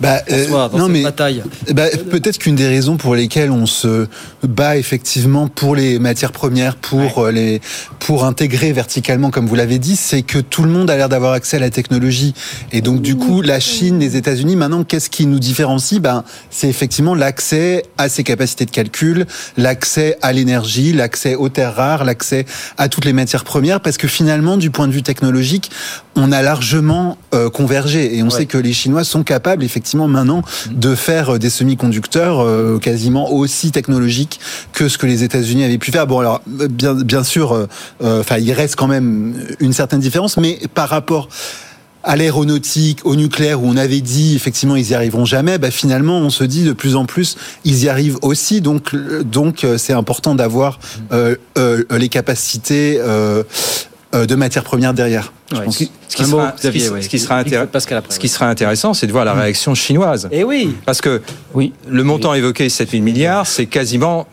Bah, 0.00 0.20
euh, 0.30 0.44
François, 0.46 0.68
dans 0.68 0.78
non, 0.78 0.84
cette 0.86 0.92
mais 0.92 1.02
bataille. 1.02 1.42
bah, 1.72 1.84
peut-être 2.10 2.38
qu'une 2.38 2.54
des 2.54 2.66
raisons 2.66 2.96
pour 2.96 3.14
lesquelles 3.14 3.50
on 3.50 3.66
se 3.66 4.06
bat 4.42 4.76
effectivement 4.76 5.48
pour 5.48 5.74
les 5.74 5.98
matières 5.98 6.32
premières, 6.32 6.76
pour 6.76 7.18
euh, 7.18 7.30
les, 7.30 7.60
pour 7.98 8.24
intégrer 8.24 8.72
verticalement, 8.72 9.30
comme 9.30 9.46
vous 9.46 9.54
l'avez 9.54 9.78
dit, 9.78 9.96
c'est 9.96 10.22
que 10.22 10.38
tout 10.38 10.62
le 10.62 10.70
monde 10.70 10.90
a 10.90 10.96
l'air 10.96 11.08
d'avoir 11.08 11.32
accès 11.32 11.56
à 11.56 11.60
la 11.60 11.70
technologie. 11.70 12.34
Et 12.72 12.80
donc, 12.80 13.02
du 13.02 13.16
coup, 13.16 13.42
la 13.42 13.60
Chine, 13.60 13.98
les 13.98 14.16
États-Unis, 14.16 14.56
maintenant, 14.56 14.84
qu'est-ce 14.84 15.10
qui 15.10 15.26
nous 15.26 15.38
différencie? 15.38 16.00
Ben, 16.00 16.24
c'est 16.50 16.68
effectivement 16.68 17.14
l'accès 17.14 17.84
à 17.98 18.08
ces 18.08 18.24
capacités 18.24 18.66
de 18.66 18.70
calcul, 18.70 19.26
l'accès 19.56 20.16
à 20.22 20.32
l'énergie, 20.32 20.92
l'accès 20.92 21.34
aux 21.34 21.48
terres 21.48 21.74
rares, 21.74 22.04
l'accès 22.04 22.46
à 22.78 22.88
toutes 22.88 23.04
les 23.04 23.12
matières 23.12 23.44
premières, 23.44 23.80
parce 23.80 23.96
que 23.96 24.08
finalement, 24.08 24.56
du 24.56 24.70
point 24.70 24.88
de 24.88 24.92
vue 24.92 25.02
technologique, 25.02 25.70
on 26.16 26.32
a 26.32 26.42
largement 26.42 27.18
euh, 27.34 27.50
convergé. 27.50 28.16
Et 28.16 28.22
on 28.22 28.30
sait 28.30 28.46
que 28.46 28.58
les 28.58 28.72
Chinois 28.72 29.04
sont 29.04 29.22
capables, 29.22 29.64
effectivement, 29.64 30.08
maintenant, 30.08 30.42
de 30.70 30.94
faire 30.94 31.34
euh, 31.34 31.38
des 31.38 31.50
semi-conducteurs 31.50 32.40
euh, 32.40 32.78
quasiment 32.78 33.32
aussi 33.32 33.70
technologiques 33.70 34.40
que 34.72 34.88
ce 34.88 34.98
que 34.98 35.06
les 35.06 35.22
États-Unis 35.22 35.64
avaient 35.64 35.78
pu 35.78 35.92
faire. 35.92 36.06
Bon, 36.06 36.18
alors, 36.18 36.42
bien, 36.46 36.94
bien 36.94 37.24
sûr, 37.24 37.52
euh, 37.52 37.66
euh, 38.02 38.20
enfin, 38.20 38.38
il 38.38 38.52
reste 38.52 38.76
quand 38.76 38.88
même 38.88 39.34
une 39.60 39.72
certaine 39.72 40.00
différence, 40.00 40.36
mais 40.36 40.58
par 40.74 40.88
rapport 40.88 41.28
à 42.02 42.16
l'aéronautique, 42.16 43.00
au 43.04 43.14
nucléaire, 43.14 43.62
où 43.62 43.66
on 43.66 43.76
avait 43.76 44.00
dit 44.00 44.34
effectivement 44.34 44.74
ils 44.74 44.90
y 44.90 44.94
arriveront 44.94 45.26
jamais, 45.26 45.58
bah, 45.58 45.70
finalement 45.70 46.18
on 46.18 46.30
se 46.30 46.44
dit 46.44 46.64
de 46.64 46.72
plus 46.72 46.96
en 46.96 47.04
plus 47.04 47.36
ils 47.66 47.84
y 47.84 47.88
arrivent 47.90 48.16
aussi. 48.22 48.62
Donc 48.62 48.94
donc 49.24 49.66
c'est 49.76 49.92
important 49.92 50.34
d'avoir 50.34 50.78
euh, 51.12 51.36
euh, 51.58 51.84
les 51.90 52.08
capacités 52.08 52.96
euh, 52.98 53.42
euh, 54.14 54.24
de 54.24 54.34
matières 54.34 54.64
premières 54.64 54.94
derrière. 54.94 55.32
Je 55.52 55.56
Ouais. 55.58 55.64
pense. 55.64 55.74
Ce 55.74 55.78
qui- 56.16 56.24
sera- 56.24 56.54
ce 56.56 56.68
qui- 56.68 56.80
ce 56.80 57.08
qui 57.08 57.18
sera 57.18 57.42
intér- 57.42 57.66
ce 58.08 58.18
qui 58.18 58.28
sera 58.28 58.48
intéressant, 58.48 58.94
c'est 58.94 59.06
de 59.06 59.12
voir 59.12 59.24
la 59.24 59.32
réaction 59.34 59.74
chinoise. 59.74 60.28
Et 60.30 60.44
oui. 60.44 60.74
Parce 60.86 61.00
que 61.00 61.20
le 61.88 62.04
montant 62.04 62.34
évoqué, 62.34 62.68
7 62.68 62.90
000 62.90 63.02
milliards, 63.02 63.46
c'est 63.46 63.66
quasiment, 63.66 64.26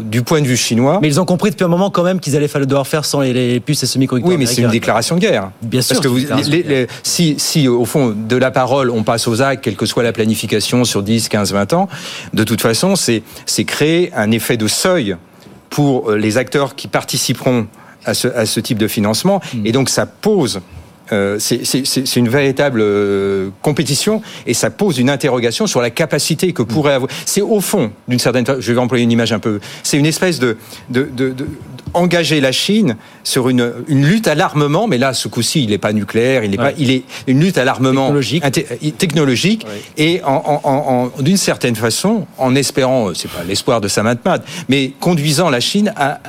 du 0.00 0.22
point 0.22 0.40
de 0.40 0.46
vue 0.48 0.56
chinois. 0.56 0.98
Mais 1.00 1.06
ils 1.08 1.20
ont 1.20 1.24
compris 1.24 1.50
depuis 1.50 1.62
un 1.64 1.68
moment 1.68 1.90
quand 1.90 2.02
même 2.02 2.18
qu'ils 2.18 2.36
allaient 2.36 2.48
falloir 2.48 2.66
devoir 2.66 2.86
faire 2.88 3.04
sans 3.04 3.20
les, 3.20 3.32
les 3.32 3.60
puces 3.60 3.82
et 3.84 3.86
semi-conducteurs. 3.86 4.30
Oui, 4.32 4.36
mais 4.36 4.46
c'est 4.46 4.62
une 4.62 4.70
déclaration 4.70 5.14
de 5.14 5.20
guerre. 5.20 5.52
Bien 5.62 5.80
sûr, 5.80 5.94
Parce 5.96 6.04
que 6.04 6.08
vous, 6.08 6.16
les- 6.50 6.62
les- 6.64 6.86
si, 7.04 7.36
si, 7.38 7.68
au 7.68 7.84
fond, 7.84 8.08
de 8.16 8.36
la 8.36 8.50
parole, 8.50 8.90
on 8.90 9.04
passe 9.04 9.28
aux 9.28 9.40
actes, 9.40 9.62
quelle 9.62 9.76
que 9.76 9.86
soit 9.86 10.02
la 10.02 10.12
planification 10.12 10.84
sur 10.84 11.02
10, 11.04 11.28
15, 11.28 11.52
20 11.52 11.72
ans, 11.72 11.88
de 12.34 12.42
toute 12.44 12.60
façon, 12.60 12.96
c'est 12.96 13.22
c'est 13.46 13.64
créer 13.64 14.12
un 14.14 14.30
effet 14.32 14.56
de 14.56 14.66
seuil 14.66 15.16
pour 15.70 16.10
euh, 16.10 16.16
les 16.16 16.36
acteurs 16.36 16.74
qui 16.74 16.88
participeront 16.88 17.66
à 18.04 18.14
ce, 18.14 18.28
à 18.28 18.46
ce 18.46 18.60
type 18.60 18.78
de 18.78 18.88
financement. 18.88 19.40
Hmm. 19.54 19.66
Et 19.66 19.72
donc, 19.72 19.88
ça 19.88 20.06
pose. 20.06 20.60
Euh, 21.12 21.38
c'est 21.38 22.16
une 22.16 22.28
véritable 22.28 22.80
euh, 22.80 23.50
compétition 23.62 24.22
et 24.46 24.54
ça 24.54 24.70
pose 24.70 24.98
une 24.98 25.10
interrogation 25.10 25.66
sur 25.66 25.80
la 25.80 25.90
capacité 25.90 26.52
que 26.52 26.62
pourrait 26.62 26.94
avoir. 26.94 27.10
C'est 27.26 27.42
au 27.42 27.60
fond, 27.60 27.92
d'une 28.08 28.18
certaine 28.18 28.44
je 28.58 28.72
vais 28.72 28.78
employer 28.80 29.04
une 29.04 29.12
image 29.12 29.32
un 29.32 29.38
peu. 29.38 29.60
C'est 29.82 29.98
une 29.98 30.06
espèce 30.06 30.38
de, 30.40 30.56
de, 30.90 31.08
de, 31.14 31.30
de- 31.30 31.46
engager 31.94 32.40
la 32.40 32.52
Chine 32.52 32.96
sur 33.22 33.50
une, 33.50 33.70
une 33.86 34.06
lutte 34.06 34.26
à 34.26 34.34
l'armement, 34.34 34.86
mais 34.88 34.96
là, 34.96 35.12
ce 35.12 35.28
coup-ci, 35.28 35.62
il 35.62 35.70
n'est 35.70 35.78
pas 35.78 35.92
nucléaire, 35.92 36.42
il 36.42 36.50
n'est 36.52 36.56
pas, 36.56 36.72
il 36.78 36.90
est 36.90 37.02
une 37.26 37.38
lutte 37.40 37.58
à 37.58 37.64
l'armement 37.66 38.06
technologique, 38.06 38.44
technologique 38.98 39.66
et 39.98 40.22
en, 40.24 40.30
en- 40.32 40.60
en- 40.64 41.12
en- 41.18 41.22
d'une 41.22 41.36
certaine 41.36 41.76
façon, 41.76 42.26
en 42.38 42.54
espérant, 42.54 43.10
euh, 43.10 43.14
c'est 43.14 43.30
pas 43.30 43.44
l'espoir 43.46 43.80
de 43.82 43.88
Samatmat, 43.88 44.38
mais 44.70 44.92
conduisant 45.00 45.50
la 45.50 45.60
Chine 45.60 45.92
à, 45.96 46.20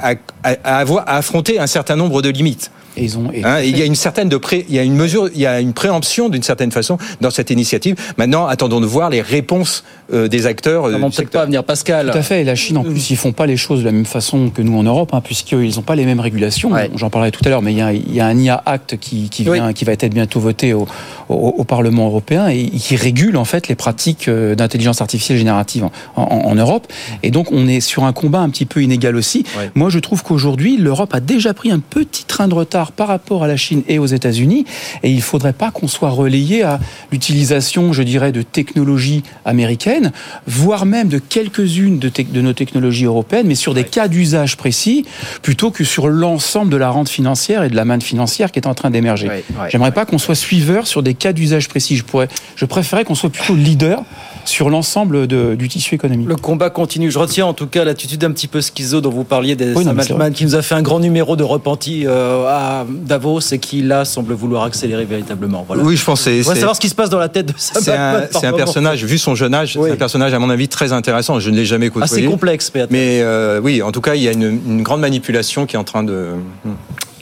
à, 0.00 0.14
à- 0.42 0.56
à 0.64 0.78
avoir, 0.78 1.04
à 1.08 1.16
affronter 1.18 1.60
un 1.60 1.68
certain 1.68 1.94
nombre 1.94 2.20
de 2.22 2.28
limites. 2.30 2.70
Et 2.96 3.04
ils 3.04 3.16
ont, 3.18 3.30
Hein, 3.44 3.60
il 3.60 3.76
y 3.78 3.82
a 3.82 3.84
une 3.86 3.94
certaine 3.94 4.28
de 4.28 4.36
pré, 4.36 4.66
il 4.68 4.74
y 4.74 4.78
a 4.78 4.82
une 4.82 4.94
mesure, 4.96 5.28
il 5.34 5.40
y 5.40 5.46
a 5.46 5.60
une 5.60 5.72
préemption 5.72 6.28
d'une 6.28 6.42
certaine 6.42 6.70
façon 6.72 6.98
dans 7.20 7.30
cette 7.30 7.50
initiative. 7.50 7.96
Maintenant, 8.18 8.46
attendons 8.46 8.80
de 8.80 8.86
voir 8.86 9.08
les 9.10 9.22
réponses 9.22 9.82
euh, 10.12 10.28
des 10.28 10.46
acteurs. 10.46 10.86
Euh, 10.86 10.92
peut-être 11.22 11.30
pas 11.30 11.44
venir 11.46 11.64
Pascal. 11.64 12.10
Tout 12.12 12.18
à 12.18 12.22
fait. 12.22 12.42
Et 12.42 12.44
la 12.44 12.54
Chine, 12.54 12.76
en 12.76 12.84
plus, 12.84 13.10
ils 13.10 13.16
font 13.16 13.32
pas 13.32 13.46
les 13.46 13.56
choses 13.56 13.80
de 13.80 13.84
la 13.86 13.92
même 13.92 14.04
façon 14.04 14.50
que 14.50 14.60
nous 14.62 14.76
en 14.78 14.82
Europe, 14.82 15.10
hein, 15.14 15.20
puisqu'ils 15.22 15.76
n'ont 15.76 15.82
pas 15.82 15.94
les 15.94 16.04
mêmes 16.04 16.20
régulations. 16.20 16.70
J'en 16.96 17.08
parlais 17.10 17.30
tout 17.30 17.40
à 17.44 17.48
l'heure, 17.48 17.62
mais 17.62 17.72
il 17.72 17.78
y, 17.78 17.82
a, 17.82 17.92
il 17.92 18.14
y 18.14 18.20
a 18.20 18.26
un 18.26 18.36
IA 18.38 18.62
Act 18.66 18.98
qui, 18.98 19.28
qui, 19.30 19.44
vient, 19.44 19.72
qui 19.72 19.84
va 19.84 19.92
être 19.92 20.06
bientôt 20.12 20.40
voté 20.40 20.74
au, 20.74 20.86
au, 21.28 21.34
au 21.34 21.64
Parlement 21.64 22.06
européen 22.06 22.48
et 22.48 22.66
qui 22.68 22.96
régule 22.96 23.36
en 23.38 23.44
fait 23.46 23.68
les 23.68 23.74
pratiques 23.74 24.28
euh, 24.28 24.54
d'intelligence 24.54 25.00
artificielle 25.00 25.38
générative 25.38 25.84
en, 25.84 25.92
en- 26.16 26.24
en 26.50 26.54
Europe. 26.54 26.86
Et 27.22 27.30
donc, 27.30 27.50
on 27.52 27.66
est 27.68 27.80
sur 27.80 28.04
un 28.04 28.12
combat 28.12 28.40
un 28.40 28.50
petit 28.50 28.66
peu 28.66 28.82
inégal 28.82 29.16
aussi. 29.16 29.44
Moi, 29.74 29.88
je 29.88 29.98
trouve 29.98 30.22
qu'aujourd'hui, 30.22 30.76
l'Europe 30.76 31.14
a 31.14 31.20
déjà 31.20 31.54
pris 31.54 31.70
un 31.70 31.78
petit 31.80 32.24
train 32.24 32.48
de 32.48 32.54
retard 32.54 32.81
par 32.90 33.06
rapport 33.06 33.44
à 33.44 33.46
la 33.46 33.56
Chine 33.56 33.82
et 33.86 34.00
aux 34.00 34.06
États-Unis. 34.06 34.64
Et 35.04 35.10
il 35.12 35.22
faudrait 35.22 35.52
pas 35.52 35.70
qu'on 35.70 35.86
soit 35.86 36.10
relayé 36.10 36.64
à 36.64 36.80
l'utilisation, 37.12 37.92
je 37.92 38.02
dirais, 38.02 38.32
de 38.32 38.42
technologies 38.42 39.22
américaines, 39.44 40.10
voire 40.46 40.86
même 40.86 41.08
de 41.08 41.18
quelques-unes 41.18 42.00
de, 42.00 42.40
nos 42.40 42.52
technologies 42.52 43.04
européennes, 43.04 43.46
mais 43.46 43.54
sur 43.54 43.74
des 43.74 43.84
cas 43.84 44.08
d'usage 44.08 44.56
précis, 44.56 45.04
plutôt 45.42 45.70
que 45.70 45.84
sur 45.84 46.08
l'ensemble 46.08 46.72
de 46.72 46.76
la 46.76 46.90
rente 46.90 47.08
financière 47.08 47.62
et 47.62 47.68
de 47.68 47.76
la 47.76 47.84
manne 47.84 48.02
financière 48.02 48.50
qui 48.50 48.58
est 48.58 48.66
en 48.66 48.74
train 48.74 48.90
d'émerger. 48.90 49.28
J'aimerais 49.68 49.92
pas 49.92 50.04
qu'on 50.04 50.18
soit 50.18 50.34
suiveur 50.34 50.86
sur 50.86 51.02
des 51.02 51.14
cas 51.14 51.32
d'usage 51.32 51.68
précis. 51.68 51.96
Je 51.96 52.04
pourrais, 52.04 52.28
je 52.56 52.64
préférais 52.64 53.04
qu'on 53.04 53.14
soit 53.14 53.30
plutôt 53.30 53.54
leader 53.54 54.02
sur 54.44 54.70
l'ensemble 54.70 55.26
du 55.26 55.68
tissu 55.68 55.94
économique. 55.94 56.28
Le 56.28 56.36
combat 56.36 56.70
continue. 56.70 57.10
Je 57.10 57.18
retiens 57.18 57.46
en 57.46 57.52
tout 57.52 57.66
cas 57.66 57.84
l'attitude 57.84 58.24
un 58.24 58.30
petit 58.30 58.48
peu 58.48 58.60
schizo 58.60 59.00
dont 59.00 59.10
vous 59.10 59.24
parliez 59.24 59.56
des 59.56 59.74
Oui, 59.74 59.84
non, 59.84 59.94
qui 60.32 60.44
nous 60.44 60.54
a 60.54 60.62
fait 60.62 60.74
un 60.74 60.82
grand 60.82 61.00
numéro 61.00 61.36
de 61.36 61.44
repenti 61.44 62.04
euh, 62.06 62.46
à 62.48 62.71
Davos 62.88 63.40
et 63.52 63.58
qui 63.58 63.82
là 63.82 64.04
semble 64.04 64.34
vouloir 64.34 64.64
accélérer 64.64 65.04
véritablement. 65.04 65.64
Voilà. 65.66 65.82
Oui, 65.82 65.96
je 65.96 66.04
pense 66.04 66.26
On 66.26 66.30
va 66.42 66.54
savoir 66.54 66.76
ce 66.76 66.80
qui 66.80 66.88
se 66.88 66.94
passe 66.94 67.10
dans 67.10 67.18
la 67.18 67.28
tête 67.28 67.46
de 67.46 67.54
Sam 67.56 67.82
C'est 67.82 68.46
un, 68.46 68.52
personnage, 68.52 69.04
vu 69.04 69.18
son 69.18 69.34
jeune 69.34 69.54
âge, 69.54 69.78
c'est 69.80 69.90
un 69.90 69.96
personnage 69.96 70.34
à 70.34 70.38
mon 70.38 70.50
avis 70.50 70.68
très 70.68 70.92
intéressant. 70.92 71.40
Je 71.40 71.50
ne 71.50 71.56
l'ai 71.56 71.64
jamais 71.64 71.88
côtoyé. 71.88 72.04
Assez 72.04 72.24
complexe, 72.24 72.70
peut-être. 72.70 72.90
Mais 72.90 73.20
euh, 73.22 73.60
oui, 73.62 73.82
en 73.82 73.92
tout 73.92 74.00
cas, 74.00 74.14
il 74.14 74.22
y 74.22 74.28
a 74.28 74.32
une, 74.32 74.60
une 74.66 74.82
grande 74.82 75.00
manipulation 75.00 75.66
qui 75.66 75.76
est 75.76 75.78
en 75.78 75.84
train 75.84 76.02
de. 76.02 76.28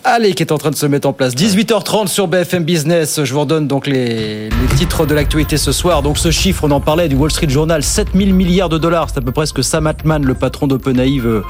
Allez, 0.02 0.32
qui 0.32 0.42
est 0.42 0.50
en 0.50 0.56
train 0.56 0.70
de 0.70 0.76
se 0.76 0.86
mettre 0.86 1.06
en 1.06 1.12
place. 1.12 1.34
18h30 1.34 2.06
sur 2.06 2.26
BFM 2.26 2.64
Business. 2.64 3.20
Je 3.22 3.32
vous 3.34 3.40
redonne 3.40 3.68
donc 3.68 3.86
les, 3.86 4.48
les 4.48 4.76
titres 4.76 5.04
de 5.04 5.14
l'actualité 5.14 5.58
ce 5.58 5.72
soir. 5.72 6.02
Donc 6.02 6.16
ce 6.16 6.30
chiffre, 6.30 6.64
on 6.64 6.70
en 6.70 6.80
parlait 6.80 7.08
du 7.08 7.16
Wall 7.16 7.30
Street 7.30 7.50
Journal, 7.50 7.82
7000 7.82 8.32
milliards 8.32 8.70
de 8.70 8.78
dollars. 8.78 9.08
C'est 9.10 9.18
à 9.18 9.20
peu 9.20 9.32
près 9.32 9.44
ce 9.44 9.52
que 9.52 9.60
Sam 9.60 9.86
Altman, 9.86 10.24
le 10.24 10.34
patron 10.34 10.66
d'OpenAI, 10.66 11.18
veut 11.18 11.42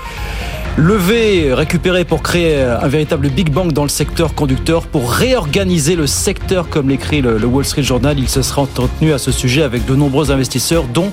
lever, 0.76 1.52
récupérer 1.52 2.04
pour 2.04 2.22
créer 2.22 2.62
un 2.62 2.88
véritable 2.88 3.28
Big 3.28 3.50
Bang 3.50 3.72
dans 3.72 3.83
le 3.83 3.88
secteur 3.88 4.35
conducteur, 4.35 4.87
pour 4.87 5.11
réorganiser 5.11 5.96
le 5.96 6.06
secteur, 6.06 6.68
comme 6.68 6.88
l'écrit 6.88 7.20
le, 7.20 7.38
le 7.38 7.46
Wall 7.46 7.64
Street 7.64 7.83
Journal. 7.83 8.18
Il 8.18 8.28
se 8.28 8.42
sera 8.42 8.62
entretenu 8.62 9.12
à 9.12 9.18
ce 9.18 9.33
sujet 9.33 9.62
avec 9.62 9.87
de 9.87 9.94
nombreux 9.94 10.30
investisseurs, 10.30 10.85
dont 10.85 11.12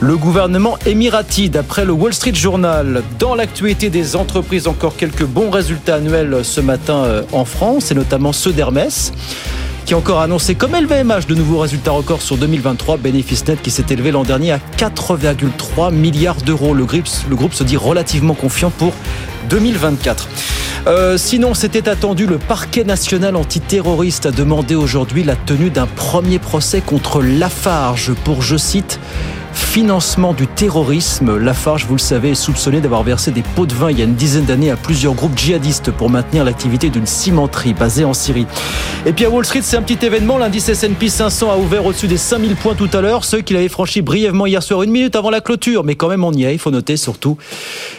le 0.00 0.16
gouvernement 0.16 0.76
émirati, 0.84 1.48
d'après 1.48 1.84
le 1.84 1.92
Wall 1.92 2.12
Street 2.12 2.34
Journal. 2.34 3.02
Dans 3.18 3.34
l'actualité 3.34 3.88
des 3.88 4.14
entreprises, 4.14 4.66
encore 4.66 4.96
quelques 4.96 5.24
bons 5.24 5.50
résultats 5.50 5.96
annuels 5.96 6.40
ce 6.42 6.60
matin 6.60 7.04
euh, 7.04 7.22
en 7.32 7.44
France, 7.44 7.90
et 7.90 7.94
notamment 7.94 8.32
ceux 8.32 8.52
d'Hermès. 8.52 9.12
Qui 9.86 9.94
a 9.94 9.96
encore 9.96 10.20
annoncé 10.20 10.56
comme 10.56 10.74
LVMH 10.74 11.26
de 11.28 11.36
nouveaux 11.36 11.60
résultats 11.60 11.92
records 11.92 12.20
sur 12.20 12.36
2023. 12.36 12.96
Bénéfice 12.96 13.46
net 13.46 13.62
qui 13.62 13.70
s'est 13.70 13.84
élevé 13.88 14.10
l'an 14.10 14.24
dernier 14.24 14.50
à 14.50 14.58
4,3 14.76 15.94
milliards 15.94 16.42
d'euros. 16.42 16.74
Le 16.74 16.84
groupe, 16.84 17.54
se 17.54 17.62
dit 17.62 17.76
relativement 17.76 18.34
confiant 18.34 18.70
pour 18.70 18.92
2024. 19.48 20.28
Euh, 20.88 21.16
sinon, 21.16 21.54
c'était 21.54 21.88
attendu, 21.88 22.26
le 22.26 22.38
parquet 22.38 22.82
national 22.82 23.36
antiterroriste 23.36 24.26
a 24.26 24.32
demandé 24.32 24.74
aujourd'hui 24.74 25.22
la 25.22 25.36
tenue 25.36 25.70
d'un 25.70 25.86
premier 25.86 26.40
procès 26.40 26.80
contre 26.80 27.22
Lafarge 27.22 28.12
pour, 28.24 28.42
je 28.42 28.56
cite, 28.56 28.98
financement 29.56 30.34
du 30.34 30.46
terrorisme. 30.46 31.36
Lafarge, 31.36 31.86
vous 31.86 31.94
le 31.94 32.00
savez, 32.00 32.30
est 32.30 32.34
soupçonné 32.34 32.80
d'avoir 32.80 33.02
versé 33.02 33.30
des 33.30 33.42
pots 33.42 33.66
de 33.66 33.74
vin 33.74 33.90
il 33.90 33.98
y 33.98 34.02
a 34.02 34.04
une 34.04 34.14
dizaine 34.14 34.44
d'années 34.44 34.70
à 34.70 34.76
plusieurs 34.76 35.14
groupes 35.14 35.36
djihadistes 35.36 35.90
pour 35.90 36.10
maintenir 36.10 36.44
l'activité 36.44 36.90
d'une 36.90 37.06
cimenterie 37.06 37.74
basée 37.74 38.04
en 38.04 38.12
Syrie. 38.12 38.46
Et 39.06 39.12
puis 39.12 39.24
à 39.24 39.30
Wall 39.30 39.44
Street, 39.44 39.62
c'est 39.62 39.76
un 39.76 39.82
petit 39.82 40.04
événement. 40.04 40.38
L'indice 40.38 40.68
S&P 40.68 41.08
500 41.08 41.50
a 41.50 41.56
ouvert 41.56 41.86
au-dessus 41.86 42.08
des 42.08 42.16
5000 42.16 42.56
points 42.56 42.74
tout 42.74 42.90
à 42.92 43.00
l'heure. 43.00 43.24
Ceux 43.24 43.40
qu'il 43.40 43.56
avait 43.56 43.68
franchi 43.68 44.02
brièvement 44.02 44.46
hier 44.46 44.62
soir, 44.62 44.82
une 44.82 44.90
minute 44.90 45.16
avant 45.16 45.30
la 45.30 45.40
clôture. 45.40 45.84
Mais 45.84 45.94
quand 45.94 46.08
même, 46.08 46.24
on 46.24 46.32
y 46.32 46.44
est. 46.44 46.52
Il 46.52 46.58
faut 46.58 46.70
noter 46.70 46.96
surtout 46.96 47.38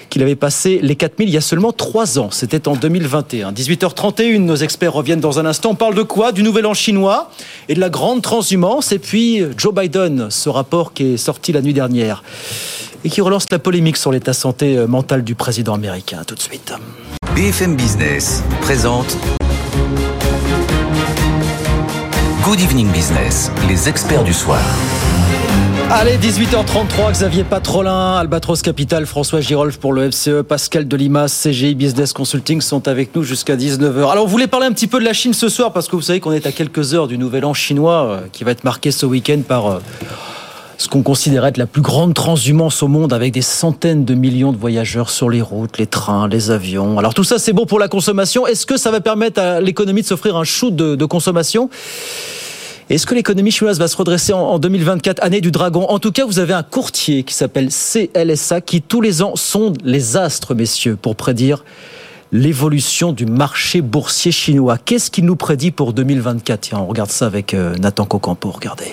qu'il 0.10 0.22
avait 0.22 0.36
passé 0.36 0.80
les 0.82 0.96
4000 0.96 1.30
il 1.30 1.34
y 1.34 1.38
a 1.38 1.41
seulement 1.41 1.72
3 1.72 2.20
ans. 2.20 2.30
C'était 2.32 2.67
en 2.67 2.76
2021. 2.76 3.52
18h31, 3.52 4.39
nos 4.39 4.56
experts 4.56 4.93
reviennent 4.93 5.20
dans 5.20 5.39
un 5.39 5.46
instant. 5.46 5.72
On 5.72 5.76
parle 5.76 5.96
de 5.96 6.04
quoi? 6.04 6.32
Du 6.32 6.43
nouvel 6.43 6.65
an 6.65 6.74
chinois 6.74 7.30
et 7.70 7.76
de 7.76 7.80
la 7.80 7.89
grande 7.89 8.22
transhumance. 8.22 8.91
Et 8.91 9.00
puis 9.00 9.43
Joe 9.58 9.74
Biden, 9.74 10.28
ce 10.30 10.50
rapport 10.50 10.93
qui 10.93 11.13
est 11.13 11.17
sorti 11.17 11.52
la 11.52 11.62
nuit 11.62 11.74
dernière 11.74 12.24
et 13.04 13.10
qui 13.10 13.22
relance 13.22 13.46
la 13.52 13.60
polémique 13.60 13.98
sur 13.98 14.12
l'état 14.12 14.34
santé 14.34 14.78
euh, 14.78 14.88
mental 14.88 15.24
du 15.24 15.36
président 15.36 15.74
américain. 15.74 16.24
Tout 16.26 16.36
de 16.36 16.41
suite. 16.41 16.74
BFM 17.36 17.76
Business 17.76 18.43
présente 18.62 19.17
Good 22.43 22.62
Evening 22.62 22.91
Business, 22.91 23.52
les 23.67 23.89
experts 23.89 24.24
du 24.24 24.34
soir. 24.34 24.62
Allez, 25.89 26.17
18h33, 26.17 27.13
Xavier 27.13 27.45
Patrolin, 27.45 28.17
Albatros 28.17 28.62
Capital, 28.62 29.06
François 29.06 29.39
Girolf 29.39 29.78
pour 29.78 29.93
le 29.93 30.12
FCE, 30.12 30.43
Pascal 30.45 30.86
Delimas, 30.86 31.30
CGI 31.30 31.76
Business 31.76 32.12
Consulting 32.12 32.60
sont 32.60 32.89
avec 32.89 33.15
nous 33.15 33.23
jusqu'à 33.23 33.56
19h. 33.56 34.12
Alors, 34.12 34.26
on 34.26 34.28
voulait 34.28 34.47
parler 34.47 34.65
un 34.65 34.73
petit 34.73 34.88
peu 34.88 35.00
de 35.00 35.06
la 35.06 35.13
Chine 35.13 35.34
ce 35.34 35.47
soir 35.47 35.71
parce 35.71 35.88
que 35.88 35.95
vous 35.95 36.02
savez 36.02 36.19
qu'on 36.19 36.34
est 36.34 36.45
à 36.45 36.52
quelques 36.52 36.93
heures 36.93 37.08
du 37.08 37.17
nouvel 37.17 37.45
an 37.45 37.54
chinois 37.54 38.06
euh, 38.06 38.19
qui 38.34 38.43
va 38.43 38.52
être 38.52 38.65
marqué 38.65 38.91
ce 38.91 39.06
week-end 39.06 39.39
par 39.47 39.67
euh, 39.67 39.80
ce 40.78 40.89
qu'on 40.89 41.04
considérait 41.04 41.50
être 41.50 41.58
la 41.58 41.67
plus 41.67 41.82
grande 41.82 42.13
transhumance 42.13 42.84
au 42.84 42.89
monde 42.89 43.13
avec 43.13 43.32
des 43.32 43.41
centaines 43.41 44.04
de 44.04 44.13
millions 44.13 44.52
de 44.52 44.58
voyageurs 44.58 45.10
sur 45.10 45.30
les 45.30 45.41
routes, 45.41 45.78
les 45.78 45.88
trains, 45.88 46.28
les 46.28 46.52
avions. 46.52 47.00
Alors 47.00 47.13
tout 47.13 47.23
ça 47.23 47.39
c'est 47.39 47.54
bon 47.54 47.65
pour 47.65 47.80
la 47.80 47.88
consommation. 47.88 48.45
Est-ce 48.45 48.65
que 48.65 48.76
ça 48.76 48.91
va 48.91 49.00
permettre 49.00 49.39
à 49.39 49.62
l'économie 49.62 50.02
de 50.02 50.08
s'offrir 50.08 50.36
un 50.36 50.43
shoot 50.43 50.76
de 50.76 51.06
consommation? 51.06 51.69
Est-ce 52.89 53.06
que 53.06 53.15
l'économie 53.15 53.52
chinoise 53.52 53.80
va 53.80 53.89
se 53.89 53.97
redresser 53.97 54.32
en 54.32 54.60
2024, 54.60 55.21
année 55.21 55.41
du 55.41 55.52
dragon? 55.52 55.86
En 55.89 56.00
tout 56.00 56.13
cas, 56.13 56.26
vous 56.26 56.39
avez 56.39 56.54
un 56.54 56.63
courtier 56.63 57.23
qui 57.23 57.34
s'appelle 57.34 57.67
CLSA 57.67 58.62
qui 58.62 58.82
tous 58.82 59.02
les 59.02 59.21
ans 59.21 59.36
sonde 59.36 59.78
les 59.84 60.15
astres, 60.15 60.56
messieurs, 60.56 60.95
pour 60.95 61.17
prédire 61.17 61.65
l'évolution 62.32 63.12
du 63.12 63.26
marché 63.26 63.82
boursier 63.82 64.32
chinois. 64.32 64.78
Qu'est-ce 64.78 65.12
qu'il 65.12 65.26
nous 65.26 65.36
prédit 65.36 65.71
pour 65.71 65.91
2024 65.91 66.62
Tiens, 66.62 66.80
on 66.80 66.86
regarde 66.86 67.10
ça 67.10 67.26
avec 67.26 67.54
euh, 67.54 67.76
Nathan 67.76 68.06
Cocampo, 68.06 68.52
regardez. 68.52 68.91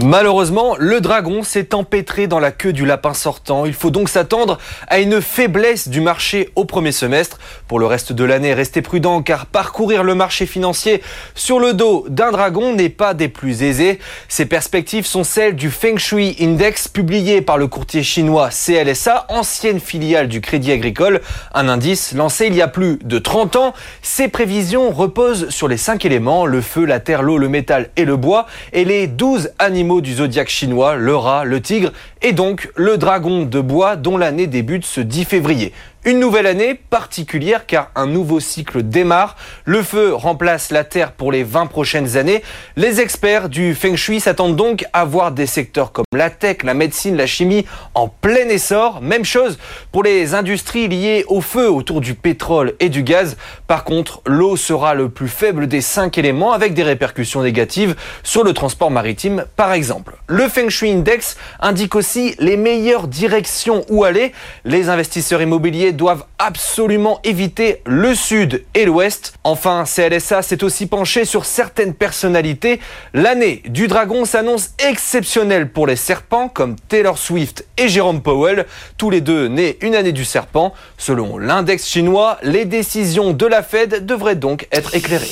Malheureusement, 0.00 0.76
le 0.78 1.00
dragon 1.00 1.42
s'est 1.42 1.74
empêtré 1.74 2.28
dans 2.28 2.38
la 2.38 2.52
queue 2.52 2.72
du 2.72 2.86
lapin 2.86 3.14
sortant. 3.14 3.66
Il 3.66 3.74
faut 3.74 3.90
donc 3.90 4.08
s'attendre 4.08 4.58
à 4.86 5.00
une 5.00 5.20
faiblesse 5.20 5.88
du 5.88 6.00
marché 6.00 6.50
au 6.54 6.64
premier 6.64 6.92
semestre. 6.92 7.38
Pour 7.66 7.80
le 7.80 7.86
reste 7.86 8.12
de 8.12 8.22
l'année, 8.22 8.54
restez 8.54 8.80
prudent 8.80 9.22
car 9.22 9.46
parcourir 9.46 10.04
le 10.04 10.14
marché 10.14 10.46
financier 10.46 11.02
sur 11.34 11.58
le 11.58 11.72
dos 11.72 12.06
d'un 12.08 12.30
dragon 12.30 12.74
n'est 12.74 12.90
pas 12.90 13.12
des 13.12 13.26
plus 13.26 13.64
aisés. 13.64 13.98
Ces 14.28 14.46
perspectives 14.46 15.04
sont 15.04 15.24
celles 15.24 15.56
du 15.56 15.68
Feng 15.68 15.98
Shui 15.98 16.36
Index 16.40 16.86
publié 16.86 17.40
par 17.42 17.58
le 17.58 17.66
courtier 17.66 18.04
chinois 18.04 18.50
CLSA, 18.50 19.26
ancienne 19.30 19.80
filiale 19.80 20.28
du 20.28 20.40
Crédit 20.40 20.70
Agricole, 20.70 21.22
un 21.54 21.68
indice 21.68 22.12
lancé 22.14 22.46
il 22.46 22.54
y 22.54 22.62
a 22.62 22.68
plus 22.68 23.00
de 23.02 23.18
30 23.18 23.56
ans. 23.56 23.74
Ces 24.02 24.28
prévisions 24.28 24.92
reposent 24.92 25.48
sur 25.48 25.66
les 25.66 25.76
cinq 25.76 26.04
éléments, 26.04 26.46
le 26.46 26.60
feu, 26.60 26.84
la 26.84 27.00
terre, 27.00 27.24
l'eau, 27.24 27.36
le 27.36 27.48
métal 27.48 27.90
et 27.96 28.04
le 28.04 28.16
bois, 28.16 28.46
et 28.72 28.84
les 28.84 29.08
12 29.08 29.50
animaux 29.58 29.87
du 30.00 30.14
zodiaque 30.14 30.48
chinois, 30.48 30.96
le 30.96 31.16
rat, 31.16 31.44
le 31.44 31.60
tigre 31.60 31.92
et 32.22 32.32
donc 32.32 32.70
le 32.76 32.98
dragon 32.98 33.44
de 33.44 33.60
bois 33.60 33.96
dont 33.96 34.16
l'année 34.16 34.46
débute 34.46 34.84
ce 34.84 35.00
10 35.00 35.24
février. 35.24 35.72
Une 36.04 36.20
nouvelle 36.20 36.46
année 36.46 36.74
particulière 36.74 37.66
car 37.66 37.90
un 37.96 38.06
nouveau 38.06 38.38
cycle 38.38 38.84
démarre. 38.84 39.34
Le 39.64 39.82
feu 39.82 40.14
remplace 40.14 40.70
la 40.70 40.84
terre 40.84 41.10
pour 41.10 41.32
les 41.32 41.42
20 41.42 41.66
prochaines 41.66 42.16
années. 42.16 42.44
Les 42.76 43.00
experts 43.00 43.48
du 43.48 43.74
Feng 43.74 43.96
Shui 43.96 44.20
s'attendent 44.20 44.54
donc 44.54 44.84
à 44.92 45.04
voir 45.04 45.32
des 45.32 45.46
secteurs 45.46 45.90
comme 45.90 46.04
la 46.14 46.30
tech, 46.30 46.58
la 46.62 46.72
médecine, 46.72 47.16
la 47.16 47.26
chimie 47.26 47.66
en 47.94 48.06
plein 48.06 48.48
essor. 48.48 49.00
Même 49.02 49.24
chose 49.24 49.58
pour 49.90 50.04
les 50.04 50.34
industries 50.34 50.86
liées 50.86 51.24
au 51.26 51.40
feu 51.40 51.68
autour 51.68 52.00
du 52.00 52.14
pétrole 52.14 52.74
et 52.78 52.90
du 52.90 53.02
gaz. 53.02 53.36
Par 53.66 53.82
contre, 53.82 54.22
l'eau 54.24 54.56
sera 54.56 54.94
le 54.94 55.08
plus 55.08 55.28
faible 55.28 55.66
des 55.66 55.80
cinq 55.80 56.16
éléments 56.16 56.52
avec 56.52 56.74
des 56.74 56.84
répercussions 56.84 57.42
négatives 57.42 57.96
sur 58.22 58.44
le 58.44 58.52
transport 58.52 58.92
maritime 58.92 59.46
par 59.56 59.72
exemple. 59.72 60.16
Le 60.28 60.48
Feng 60.48 60.68
Shui 60.68 60.92
Index 60.92 61.36
indique 61.58 61.96
aussi 61.96 62.36
les 62.38 62.56
meilleures 62.56 63.08
directions 63.08 63.84
où 63.88 64.04
aller. 64.04 64.32
Les 64.64 64.90
investisseurs 64.90 65.42
immobiliers 65.42 65.87
doivent 65.92 66.24
absolument 66.38 67.20
éviter 67.24 67.82
le 67.86 68.14
sud 68.14 68.64
et 68.74 68.84
l'ouest. 68.84 69.34
Enfin, 69.44 69.84
CLSA 69.84 70.42
s'est 70.42 70.64
aussi 70.64 70.86
penché 70.86 71.24
sur 71.24 71.44
certaines 71.44 71.94
personnalités. 71.94 72.80
L'année 73.14 73.62
du 73.68 73.88
dragon 73.88 74.24
s'annonce 74.24 74.70
exceptionnelle 74.78 75.70
pour 75.70 75.86
les 75.86 75.96
serpents 75.96 76.48
comme 76.48 76.76
Taylor 76.88 77.18
Swift 77.18 77.66
et 77.76 77.88
Jérôme 77.88 78.22
Powell, 78.22 78.66
tous 78.96 79.10
les 79.10 79.20
deux 79.20 79.48
nés 79.48 79.78
une 79.80 79.94
année 79.94 80.12
du 80.12 80.24
serpent. 80.24 80.72
Selon 80.96 81.38
l'index 81.38 81.86
chinois, 81.86 82.38
les 82.42 82.64
décisions 82.64 83.32
de 83.32 83.46
la 83.46 83.62
Fed 83.62 84.06
devraient 84.06 84.36
donc 84.36 84.66
être 84.72 84.94
éclairées. 84.94 85.26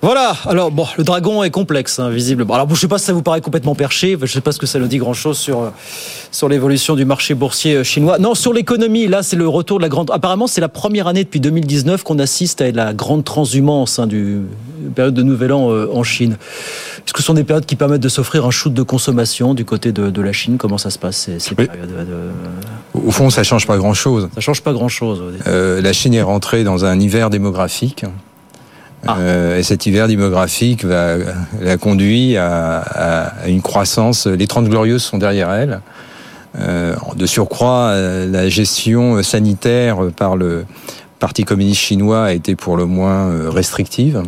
Voilà, 0.00 0.36
alors 0.44 0.70
bon, 0.70 0.86
le 0.96 1.02
dragon 1.02 1.42
est 1.42 1.50
complexe, 1.50 1.98
hein, 1.98 2.08
visiblement. 2.08 2.54
Alors 2.54 2.68
je 2.68 2.74
ne 2.74 2.78
sais 2.78 2.88
pas 2.88 2.98
si 2.98 3.06
ça 3.06 3.12
vous 3.12 3.22
paraît 3.22 3.40
complètement 3.40 3.74
perché, 3.74 4.16
je 4.16 4.22
ne 4.22 4.26
sais 4.26 4.40
pas 4.40 4.52
ce 4.52 4.58
que 4.58 4.66
ça 4.66 4.78
nous 4.78 4.86
dit 4.86 4.98
grand-chose 4.98 5.38
sur, 5.38 5.60
euh, 5.60 5.70
sur 6.30 6.48
l'évolution 6.48 6.94
du 6.94 7.04
marché 7.04 7.34
boursier 7.34 7.74
euh, 7.74 7.84
chinois. 7.84 8.18
Non, 8.18 8.34
sur 8.34 8.52
l'économie, 8.52 9.08
là 9.08 9.24
c'est 9.24 9.36
le 9.36 9.48
retour 9.48 9.78
de 9.78 9.82
la 9.82 9.88
grande 9.88 9.97
apparemment, 10.08 10.46
c'est 10.46 10.60
la 10.60 10.68
première 10.68 11.06
année 11.06 11.24
depuis 11.24 11.40
2019 11.40 12.02
qu'on 12.02 12.18
assiste 12.18 12.60
à 12.60 12.70
la 12.70 12.92
grande 12.92 13.24
transhumance 13.24 13.98
hein, 13.98 14.06
du 14.06 14.42
période 14.94 15.14
de 15.14 15.22
Nouvel 15.22 15.52
An 15.52 15.70
euh, 15.70 15.88
en 15.92 16.02
Chine. 16.02 16.36
Est-ce 16.98 17.12
que 17.12 17.20
ce 17.20 17.26
sont 17.26 17.34
des 17.34 17.44
périodes 17.44 17.66
qui 17.66 17.76
permettent 17.76 18.02
de 18.02 18.08
s'offrir 18.08 18.44
un 18.44 18.50
shoot 18.50 18.72
de 18.72 18.82
consommation 18.82 19.54
du 19.54 19.64
côté 19.64 19.92
de, 19.92 20.20
la 20.20 20.32
Chine 20.32 20.58
Comment 20.58 20.78
ça 20.78 20.90
se 20.90 20.98
passe 20.98 21.30
ces, 21.38 21.54
périodes 21.54 22.06
Au 22.92 23.10
fond, 23.10 23.30
ça 23.30 23.42
change 23.42 23.66
pas 23.66 23.78
grand-chose. 23.78 24.28
Ça 24.34 24.40
change 24.40 24.62
pas 24.62 24.72
grand-chose. 24.72 25.22
Euh, 25.46 25.80
la 25.80 25.92
Chine 25.92 26.14
est 26.14 26.22
rentrée 26.22 26.64
dans 26.64 26.84
un 26.84 26.98
hiver 27.00 27.30
démographique. 27.30 28.04
Ah. 29.06 29.16
Euh, 29.18 29.58
et 29.58 29.62
cet 29.62 29.86
hiver 29.86 30.08
démographique 30.08 30.84
va, 30.84 31.16
la 31.60 31.76
conduit 31.76 32.36
à, 32.36 32.78
à, 32.78 33.48
une 33.48 33.62
croissance. 33.62 34.26
Les 34.26 34.46
30 34.46 34.68
glorieuses 34.68 35.02
sont 35.02 35.18
derrière 35.18 35.50
elle. 35.52 35.80
Euh, 36.56 36.94
de 37.16 37.26
surcroît, 37.26 37.90
euh, 37.90 38.30
la 38.30 38.48
gestion 38.48 39.22
sanitaire 39.22 39.98
par 40.16 40.36
le 40.36 40.64
Parti 41.18 41.42
communiste 41.42 41.80
chinois 41.80 42.26
a 42.26 42.32
été 42.32 42.54
pour 42.54 42.76
le 42.76 42.86
moins 42.86 43.28
euh, 43.28 43.50
restrictive. 43.50 44.22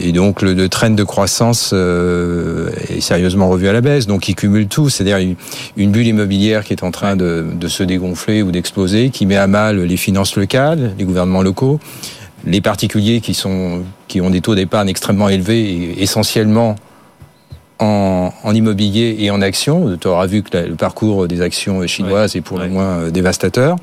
et 0.00 0.12
donc 0.12 0.42
le, 0.42 0.68
train 0.68 0.90
de 0.90 1.04
croissance 1.04 1.72
est 1.72 3.00
sérieusement 3.00 3.48
revu 3.48 3.68
à 3.68 3.72
la 3.72 3.80
baisse. 3.80 4.06
Donc 4.06 4.28
il 4.28 4.34
cumule 4.34 4.66
tout, 4.66 4.88
c'est-à-dire 4.88 5.36
une, 5.76 5.92
bulle 5.92 6.06
immobilière 6.06 6.64
qui 6.64 6.72
est 6.72 6.82
en 6.82 6.90
train 6.90 7.14
de, 7.14 7.68
se 7.68 7.84
dégonfler 7.84 8.42
ou 8.42 8.50
d'exploser, 8.50 9.10
qui 9.10 9.26
met 9.26 9.36
à 9.36 9.46
mal 9.46 9.80
les 9.80 9.96
finances 9.96 10.34
locales, 10.34 10.94
les 10.98 11.04
gouvernements 11.04 11.42
locaux, 11.42 11.78
les 12.44 12.60
particuliers 12.60 13.20
qui 13.20 13.34
sont 13.34 13.82
qui 14.08 14.20
ont 14.20 14.30
des 14.30 14.40
taux 14.40 14.54
d'épargne 14.54 14.88
extrêmement 14.88 15.28
élevés 15.28 15.60
et 15.60 16.02
essentiellement 16.02 16.74
en, 17.78 18.32
en, 18.42 18.54
immobilier 18.54 19.16
et 19.20 19.30
en 19.30 19.40
actions. 19.40 19.96
Tu 20.00 20.08
auras 20.08 20.26
vu 20.26 20.42
que 20.42 20.56
le 20.56 20.74
parcours 20.74 21.28
des 21.28 21.40
actions 21.40 21.86
chinoises 21.86 22.36
est 22.36 22.40
pour 22.40 22.58
le 22.58 22.68
moins 22.68 22.98
euh, 22.98 23.10
dévastateur. 23.10 23.76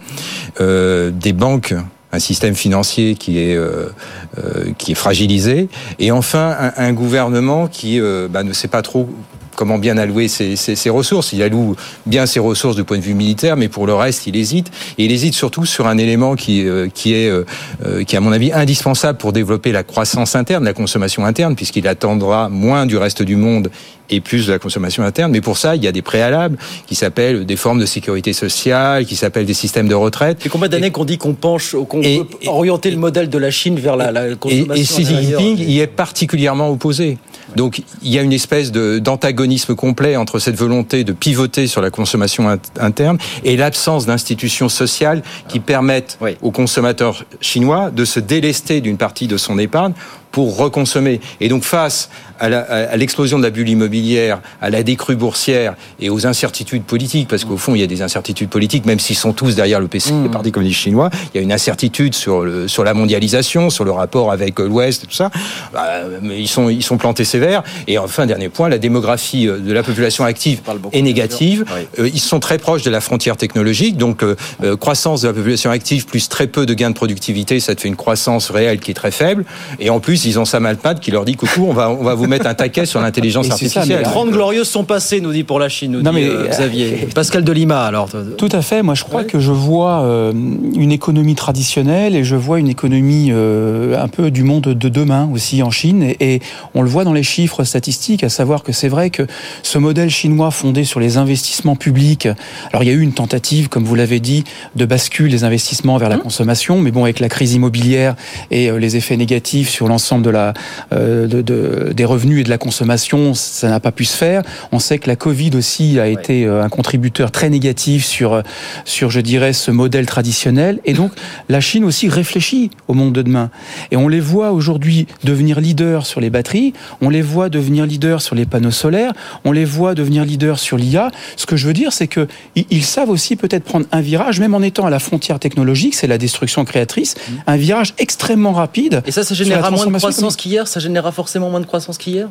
Euh, 0.61 1.11
des 1.11 1.33
banques 1.33 1.73
un 2.11 2.19
système 2.19 2.55
financier 2.55 3.15
qui 3.15 3.39
est 3.39 3.55
euh, 3.55 3.89
euh 4.37 4.71
qui 4.77 4.93
est 4.93 4.95
fragilisé 4.95 5.69
et 5.99 6.11
enfin 6.11 6.55
un, 6.59 6.73
un 6.77 6.93
gouvernement 6.93 7.67
qui 7.67 7.99
euh, 7.99 8.27
bah, 8.29 8.43
ne 8.43 8.53
sait 8.53 8.67
pas 8.67 8.81
trop 8.81 9.09
comment 9.55 9.77
bien 9.77 9.97
allouer 9.97 10.27
ses, 10.27 10.89
ressources. 10.89 11.33
Il 11.33 11.41
alloue 11.41 11.75
bien 12.05 12.25
ses 12.25 12.39
ressources 12.39 12.75
du 12.75 12.83
point 12.83 12.97
de 12.97 13.03
vue 13.03 13.13
militaire, 13.13 13.57
mais 13.57 13.67
pour 13.67 13.87
le 13.87 13.93
reste, 13.93 14.27
il 14.27 14.35
hésite. 14.35 14.71
Et 14.97 15.05
il 15.05 15.11
hésite 15.11 15.33
surtout 15.33 15.65
sur 15.65 15.87
un 15.87 15.97
élément 15.97 16.35
qui, 16.35 16.67
euh, 16.67 16.87
qui 16.93 17.13
est, 17.13 17.29
euh, 17.29 17.45
euh, 17.85 18.03
à 18.13 18.19
mon 18.19 18.31
avis, 18.31 18.51
indispensable 18.51 19.17
pour 19.17 19.33
développer 19.33 19.71
la 19.71 19.83
croissance 19.83 20.35
interne, 20.35 20.63
la 20.63 20.73
consommation 20.73 21.25
interne, 21.25 21.55
puisqu'il 21.55 21.87
attendra 21.87 22.49
moins 22.49 22.85
du 22.85 22.97
reste 22.97 23.23
du 23.23 23.35
monde 23.35 23.69
et 24.09 24.21
plus 24.21 24.47
de 24.47 24.51
la 24.51 24.59
consommation 24.59 25.03
interne. 25.03 25.31
Mais 25.31 25.41
pour 25.41 25.57
ça, 25.57 25.75
il 25.75 25.83
y 25.83 25.87
a 25.87 25.91
des 25.91 26.01
préalables 26.01 26.57
qui 26.87 26.95
s'appellent 26.95 27.45
des 27.45 27.55
formes 27.55 27.79
de 27.79 27.85
sécurité 27.85 28.33
sociale, 28.33 29.05
qui 29.05 29.15
s'appellent 29.15 29.45
des 29.45 29.53
systèmes 29.53 29.87
de 29.87 29.95
retraite. 29.95 30.37
C'est 30.41 30.49
combien 30.49 30.67
d'années 30.69 30.91
qu'on 30.91 31.05
dit 31.05 31.17
qu'on 31.17 31.33
penche, 31.33 31.75
qu'on 31.89 32.01
peut 32.01 32.25
orienter 32.47 32.91
le 32.91 32.97
modèle 32.97 33.29
de 33.29 33.37
la 33.37 33.51
Chine 33.51 33.79
vers 33.79 33.95
la, 33.95 34.11
la 34.11 34.35
consommation 34.35 34.73
Et, 34.75 34.79
et 34.79 34.83
Xi 34.83 35.05
Jinping 35.05 35.57
y 35.59 35.79
est 35.79 35.87
particulièrement 35.87 36.69
opposé. 36.69 37.17
Donc 37.55 37.81
il 38.01 38.11
y 38.11 38.17
a 38.19 38.21
une 38.21 38.33
espèce 38.33 38.71
d'antagonisme 38.71 39.75
complet 39.75 40.15
entre 40.15 40.39
cette 40.39 40.55
volonté 40.55 41.03
de 41.03 41.13
pivoter 41.13 41.67
sur 41.67 41.81
la 41.81 41.89
consommation 41.89 42.49
int- 42.49 42.59
interne 42.79 43.17
et 43.43 43.55
l'absence 43.55 44.05
d'institutions 44.05 44.69
sociales 44.69 45.21
qui 45.47 45.59
permettent 45.59 46.17
aux 46.41 46.51
consommateurs 46.51 47.23
chinois 47.41 47.91
de 47.91 48.03
se 48.05 48.19
délester 48.19 48.81
d'une 48.81 48.97
partie 48.97 49.27
de 49.27 49.37
son 49.37 49.57
épargne 49.59 49.93
pour 50.35 50.57
reconsommer. 50.57 51.21
Et 51.39 51.47
donc 51.47 51.63
face 51.63 52.09
à 52.41 52.97
l'explosion 52.97 53.37
de 53.37 53.43
la 53.43 53.49
bulle 53.49 53.69
immobilière, 53.69 54.41
à 54.61 54.69
la 54.69 54.83
décrue 54.83 55.15
boursière 55.15 55.75
et 56.01 56.09
aux 56.09 56.27
incertitudes 56.27 56.83
politiques, 56.83 57.29
parce 57.29 57.45
qu'au 57.45 57.55
fond 57.55 57.75
il 57.75 57.79
y 57.79 57.83
a 57.85 57.87
des 57.87 58.01
incertitudes 58.01 58.49
politiques, 58.49 58.85
même 58.85 58.99
s'ils 58.99 59.15
sont 59.15 59.31
tous 59.31 59.55
derrière 59.55 59.79
le 59.79 59.87
PC, 59.87 60.11
le 60.11 60.29
Parti 60.29 60.51
communiste 60.51 60.81
chinois, 60.81 61.09
il 61.33 61.37
y 61.37 61.39
a 61.39 61.43
une 61.43 61.53
incertitude 61.53 62.13
sur, 62.13 62.41
le, 62.41 62.67
sur 62.67 62.83
la 62.83 62.93
mondialisation, 62.93 63.69
sur 63.69 63.85
le 63.85 63.91
rapport 63.91 64.33
avec 64.33 64.59
l'Ouest 64.59 65.05
et 65.05 65.07
tout 65.07 65.13
ça. 65.13 65.31
Bah, 65.71 66.01
ils 66.21 66.49
sont, 66.49 66.67
ils 66.67 66.83
sont 66.83 66.97
plantés 66.97 67.23
sévères. 67.23 67.63
Et 67.87 67.97
enfin, 67.97 68.25
dernier 68.25 68.49
point, 68.49 68.67
la 68.67 68.77
démographie 68.77 69.47
euh, 69.47 69.59
de 69.59 69.71
la 69.71 69.83
population 69.83 70.25
active 70.25 70.59
est 70.91 71.01
négative. 71.01 71.63
Euh, 71.99 72.09
ils 72.13 72.19
sont 72.19 72.41
très 72.41 72.57
proches 72.57 72.83
de 72.83 72.91
la 72.91 72.99
frontière 72.99 73.37
technologique, 73.37 73.95
donc 73.95 74.21
euh, 74.23 74.35
croissance 74.75 75.21
de 75.21 75.29
la 75.29 75.33
population 75.33 75.71
active 75.71 76.05
plus 76.05 76.27
très 76.27 76.47
peu 76.47 76.65
de 76.65 76.73
gains 76.73 76.89
de 76.89 76.95
productivité, 76.95 77.61
ça 77.61 77.73
te 77.75 77.79
fait 77.79 77.87
une 77.87 77.95
croissance 77.95 78.49
réelle 78.49 78.79
qui 78.79 78.91
est 78.91 78.95
très 78.95 79.11
faible. 79.11 79.45
Et 79.79 79.89
en 79.89 80.01
plus, 80.01 80.24
ils 80.25 80.39
ont 80.39 80.45
Sam 80.45 80.65
Altman 80.65 80.99
qui 80.99 81.11
leur 81.11 81.25
dit 81.25 81.35
coucou, 81.35 81.65
on 81.67 81.73
va, 81.73 81.89
on 81.89 82.03
va 82.03 82.15
vous 82.15 82.27
mettre 82.27 82.47
un 82.47 82.53
taquet 82.53 82.85
sur 82.85 83.01
l'intelligence 83.01 83.49
artificielle. 83.49 83.85
mais 83.87 84.03
30 84.03 84.31
glorieuses 84.31 84.67
sont 84.67 84.83
passées, 84.83 85.21
nous 85.21 85.31
dit 85.31 85.43
pour 85.43 85.59
la 85.59 85.69
Chine, 85.69 85.91
nous 85.91 86.01
Non, 86.01 86.11
dit 86.11 86.17
mais, 86.17 86.27
euh, 86.27 86.45
euh, 86.45 86.49
Xavier. 86.49 87.07
Pascal 87.13 87.43
de 87.43 87.51
Lima, 87.51 87.85
alors. 87.85 88.09
Tout 88.37 88.49
à 88.51 88.61
fait. 88.61 88.81
Moi, 88.81 88.95
je 88.95 89.03
crois 89.03 89.23
que 89.23 89.39
je 89.39 89.51
vois 89.51 90.01
euh, 90.01 90.31
une 90.31 90.91
économie 90.91 91.35
traditionnelle 91.35 92.15
et 92.15 92.23
je 92.23 92.35
vois 92.35 92.59
une 92.59 92.67
économie 92.67 93.29
euh, 93.31 94.01
un 94.01 94.07
peu 94.07 94.31
du 94.31 94.43
monde 94.43 94.63
de 94.63 94.89
demain 94.89 95.29
aussi 95.33 95.63
en 95.63 95.71
Chine. 95.71 96.03
Et, 96.03 96.35
et 96.35 96.41
on 96.73 96.81
le 96.81 96.89
voit 96.89 97.03
dans 97.03 97.13
les 97.13 97.23
chiffres 97.23 97.63
statistiques, 97.63 98.23
à 98.23 98.29
savoir 98.29 98.63
que 98.63 98.71
c'est 98.71 98.89
vrai 98.89 99.09
que 99.09 99.27
ce 99.63 99.77
modèle 99.77 100.09
chinois 100.09 100.51
fondé 100.51 100.83
sur 100.83 100.99
les 100.99 101.17
investissements 101.17 101.75
publics. 101.75 102.27
Alors, 102.71 102.83
il 102.83 102.87
y 102.87 102.89
a 102.89 102.93
eu 102.93 103.01
une 103.01 103.13
tentative, 103.13 103.69
comme 103.69 103.83
vous 103.83 103.95
l'avez 103.95 104.19
dit, 104.19 104.43
de 104.75 104.85
bascule 104.85 105.31
des 105.31 105.43
investissements 105.43 105.97
vers 105.97 106.09
la 106.09 106.17
consommation, 106.17 106.79
mais 106.79 106.91
bon, 106.91 107.03
avec 107.03 107.19
la 107.19 107.29
crise 107.29 107.53
immobilière 107.53 108.15
et 108.51 108.69
euh, 108.69 108.77
les 108.77 108.95
effets 108.97 109.17
négatifs 109.17 109.69
sur 109.69 109.87
l'ensemble 109.87 110.14
de 110.19 110.29
la 110.29 110.53
euh, 110.93 111.27
de, 111.27 111.41
de- 111.41 111.91
des 111.93 112.05
revenus 112.05 112.41
et 112.41 112.43
de 112.43 112.49
la 112.49 112.57
consommation, 112.57 113.33
ça 113.33 113.69
n'a 113.69 113.79
pas 113.79 113.91
pu 113.91 114.05
se 114.05 114.15
faire. 114.15 114.43
On 114.71 114.79
sait 114.79 114.99
que 114.99 115.07
la 115.07 115.15
Covid 115.15 115.51
aussi 115.55 115.99
a 115.99 116.07
été 116.07 116.45
euh, 116.45 116.63
un 116.63 116.69
contributeur 116.69 117.31
très 117.31 117.49
négatif 117.49 118.05
sur, 118.05 118.33
euh, 118.33 118.41
sur, 118.85 119.09
je 119.09 119.19
dirais, 119.21 119.53
ce 119.53 119.71
modèle 119.71 120.05
traditionnel. 120.05 120.79
Et 120.85 120.93
donc, 120.93 121.11
la 121.49 121.61
Chine 121.61 121.83
aussi 121.85 122.07
réfléchit 122.09 122.71
au 122.87 122.93
monde 122.93 123.13
de 123.13 123.21
demain. 123.21 123.49
Et 123.91 123.97
on 123.97 124.07
les 124.07 124.19
voit 124.19 124.51
aujourd'hui 124.51 125.07
devenir 125.23 125.59
leaders 125.59 126.05
sur 126.05 126.21
les 126.21 126.29
batteries, 126.29 126.73
on 127.01 127.09
les 127.09 127.21
voit 127.21 127.49
devenir 127.49 127.85
leaders 127.85 128.21
sur 128.21 128.35
les 128.35 128.45
panneaux 128.45 128.71
solaires, 128.71 129.13
on 129.43 129.51
les 129.51 129.65
voit 129.65 129.95
devenir 129.95 130.25
leaders 130.25 130.59
sur 130.59 130.77
l'IA. 130.77 131.11
Ce 131.37 131.45
que 131.45 131.55
je 131.57 131.67
veux 131.67 131.73
dire, 131.73 131.91
c'est 131.93 132.07
que 132.07 132.27
ils- 132.55 132.83
savent 132.85 133.09
aussi 133.09 133.35
peut-être 133.35 133.63
prendre 133.63 133.87
un 133.91 133.99
virage, 134.01 134.39
même 134.39 134.53
en 134.53 134.61
étant 134.61 134.85
à 134.85 134.89
la 134.91 134.99
frontière 134.99 135.39
technologique, 135.39 135.95
c'est 135.95 136.05
la 136.07 136.17
destruction 136.19 136.63
créatrice, 136.65 137.15
un 137.47 137.57
virage 137.57 137.93
extrêmement 137.97 138.53
rapide. 138.53 139.01
Et 139.07 139.11
ça, 139.11 139.23
ça 139.23 139.33
moins 139.71 139.85
de 139.87 139.91
transformation 139.99 140.21
croissance 140.21 140.35
qu'hier 140.35 140.67
Ça 140.67 140.79
générera 140.79 141.11
forcément 141.11 141.49
moins 141.49 141.59
de 141.59 141.65
croissance 141.65 141.97
qu'hier 141.97 142.27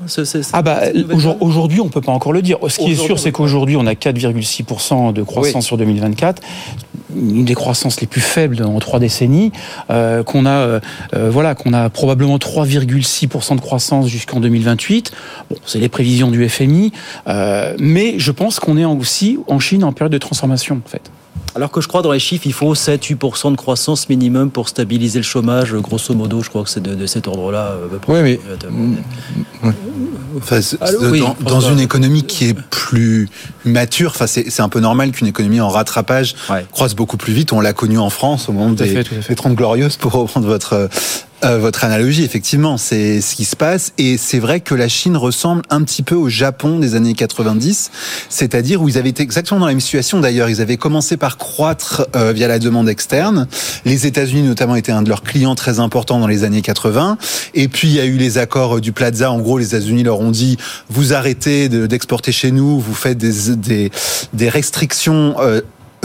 Ah 0.53 0.63
bah 0.63 0.81
aujourd'hui 1.41 1.81
on 1.81 1.89
peut 1.89 2.01
pas 2.01 2.13
encore 2.13 2.33
le 2.33 2.43
dire. 2.43 2.59
Ce 2.69 2.79
qui 2.79 2.93
est 2.93 2.95
sûr 2.97 3.19
c'est 3.19 3.33
qu'aujourd'hui 3.33 3.77
on 3.77 3.87
a 3.87 3.95
4,6% 3.95 5.13
de 5.13 5.23
croissance 5.23 5.65
Oui. 5.65 5.67
sur 5.67 5.77
2024, 5.77 6.43
une 7.17 7.45
des 7.45 7.55
croissances 7.55 8.01
les 8.01 8.07
plus 8.07 8.21
faibles 8.21 8.63
en 8.63 8.79
trois 8.79 8.99
décennies, 8.99 9.53
euh, 9.91 10.23
qu'on 10.23 10.47
a 10.47 10.51
euh, 10.51 10.81
euh, 11.15 11.31
voilà 11.31 11.55
qu'on 11.55 11.73
a 11.73 11.89
probablement 11.91 12.39
3,6% 12.39 13.57
de 13.57 13.61
croissance 13.61 14.09
jusqu'en 14.09 14.41
2028. 14.41 15.13
Bon, 15.51 15.57
c'est 15.65 15.79
les 15.79 15.89
prévisions 15.89 16.31
du 16.31 16.49
FMI, 16.49 16.93
euh, 17.29 17.75
mais 17.79 18.19
je 18.19 18.31
pense 18.33 18.59
qu'on 18.61 18.77
est 18.77 18.85
aussi 18.85 19.39
en 19.49 19.59
Chine 19.59 19.85
en 19.85 19.93
période 19.93 20.13
de 20.13 20.19
transformation 20.19 20.81
en 20.85 20.89
fait. 20.89 21.03
Alors 21.57 21.71
que 21.71 21.81
je 21.81 21.87
crois 21.87 22.03
dans 22.03 22.11
les 22.11 22.19
chiffres, 22.19 22.47
il 22.47 22.53
faut 22.53 22.75
7-8% 22.75 23.53
de 23.53 23.57
croissance 23.57 24.09
minimum 24.09 24.51
pour 24.51 24.69
stabiliser 24.69 25.21
le 25.21 25.25
chômage. 25.25 25.73
Grosso 25.75 26.13
modo, 26.15 26.43
je 26.43 26.49
crois 26.49 26.65
que 26.65 26.69
c'est 26.71 26.83
de, 26.83 26.95
de 26.97 27.07
cet 27.07 27.29
ordre-là. 27.29 27.67
euh, 27.73 27.87
à 27.87 27.89
peu 27.91 27.99
près. 27.99 28.13
Oui, 28.13 28.23
mais 28.23 28.41
Enfin, 30.37 30.61
c'est- 30.61 30.83
Allô, 30.83 30.99
c'est 31.01 31.07
oui, 31.07 31.21
dans, 31.21 31.35
François. 31.35 31.51
dans 31.51 31.61
une 31.61 31.81
économie 31.81 32.25
qui 32.25 32.47
est 32.49 32.55
plus 32.71 33.29
mature, 33.65 34.11
enfin, 34.15 34.27
c'est 34.27 34.61
un 34.61 34.69
peu 34.69 34.81
normal 34.81 35.13
qu'une 35.13 35.29
économie 35.29 35.61
en 35.61 35.69
rattrapage 35.69 36.35
croisse 36.73 36.95
beaucoup 36.95 37.17
plus 37.17 37.33
vite. 37.33 37.53
On 37.53 37.61
l'a 37.61 37.73
connu 37.73 37.99
en 37.99 38.11
France 38.11 38.49
au 38.49 38.53
moment 38.53 38.71
Tout 38.71 38.83
des, 38.83 39.03
fait. 39.05 39.29
des 39.29 39.35
30 39.35 39.55
glorieuses, 39.55 39.97
pour 39.97 40.13
reprendre 40.13 40.47
votre, 40.47 40.89
euh, 41.45 41.59
votre 41.59 41.85
analogie. 41.85 42.25
Effectivement, 42.25 42.77
c'est 42.79 43.21
ce 43.21 43.35
qui 43.35 43.45
se 43.45 43.55
passe. 43.57 43.93
Et 43.99 44.17
c'est 44.19 44.39
vrai 44.39 44.61
que 44.61 44.75
la 44.75 44.89
Chine 44.89 45.17
ressemble 45.17 45.63
un 45.71 45.83
petit 45.83 46.03
peu 46.03 46.15
au 46.15 46.29
Japon 46.29 46.79
des 46.79 46.95
années 46.95 47.15
90, 47.15 47.91
c'est-à-dire 48.29 48.81
où 48.83 48.89
ils 48.89 48.99
avaient 48.99 49.11
été 49.11 49.23
exactement 49.23 49.61
dans 49.61 49.67
la 49.67 49.73
même 49.73 49.81
situation 49.81 50.21
d'ailleurs. 50.21 50.49
Ils 50.49 50.61
avaient 50.61 50.77
commencé 50.77 51.17
par 51.17 51.37
croître 51.37 52.07
euh, 52.17 52.33
via 52.33 52.49
la 52.49 52.59
demande 52.59 52.89
externe. 52.89 53.47
Les 53.85 54.07
États-Unis 54.07 54.43
notamment 54.43 54.77
étaient 54.77 54.93
un 54.93 55.03
de 55.03 55.09
leurs 55.09 55.23
clients 55.23 55.55
très 55.55 55.79
importants 55.81 56.19
dans 56.19 56.27
les 56.29 56.45
années 56.45 56.63
80. 56.63 57.19
Et 57.55 57.69
puis 57.69 57.89
il 57.89 57.95
y 57.95 58.01
a 58.01 58.05
eu 58.05 58.17
les 58.17 58.39
accords 58.39 58.81
du 58.81 58.93
Plaza. 58.93 59.31
En 59.31 59.39
gros, 59.41 59.59
les 59.59 59.67
États-Unis 59.67 60.03
leur 60.03 60.21
ont 60.21 60.31
dit 60.31 60.57
vous 60.89 61.13
arrêtez 61.13 61.69
de- 61.69 61.87
d'exporter 61.87 62.33
chez 62.33 62.51
nous, 62.51 62.81
vous 62.81 62.95
faites 62.95 63.19
des, 63.19 63.57
des, 63.57 63.91
des 64.33 64.49
restrictions. 64.49 65.37
euh, 65.41 65.61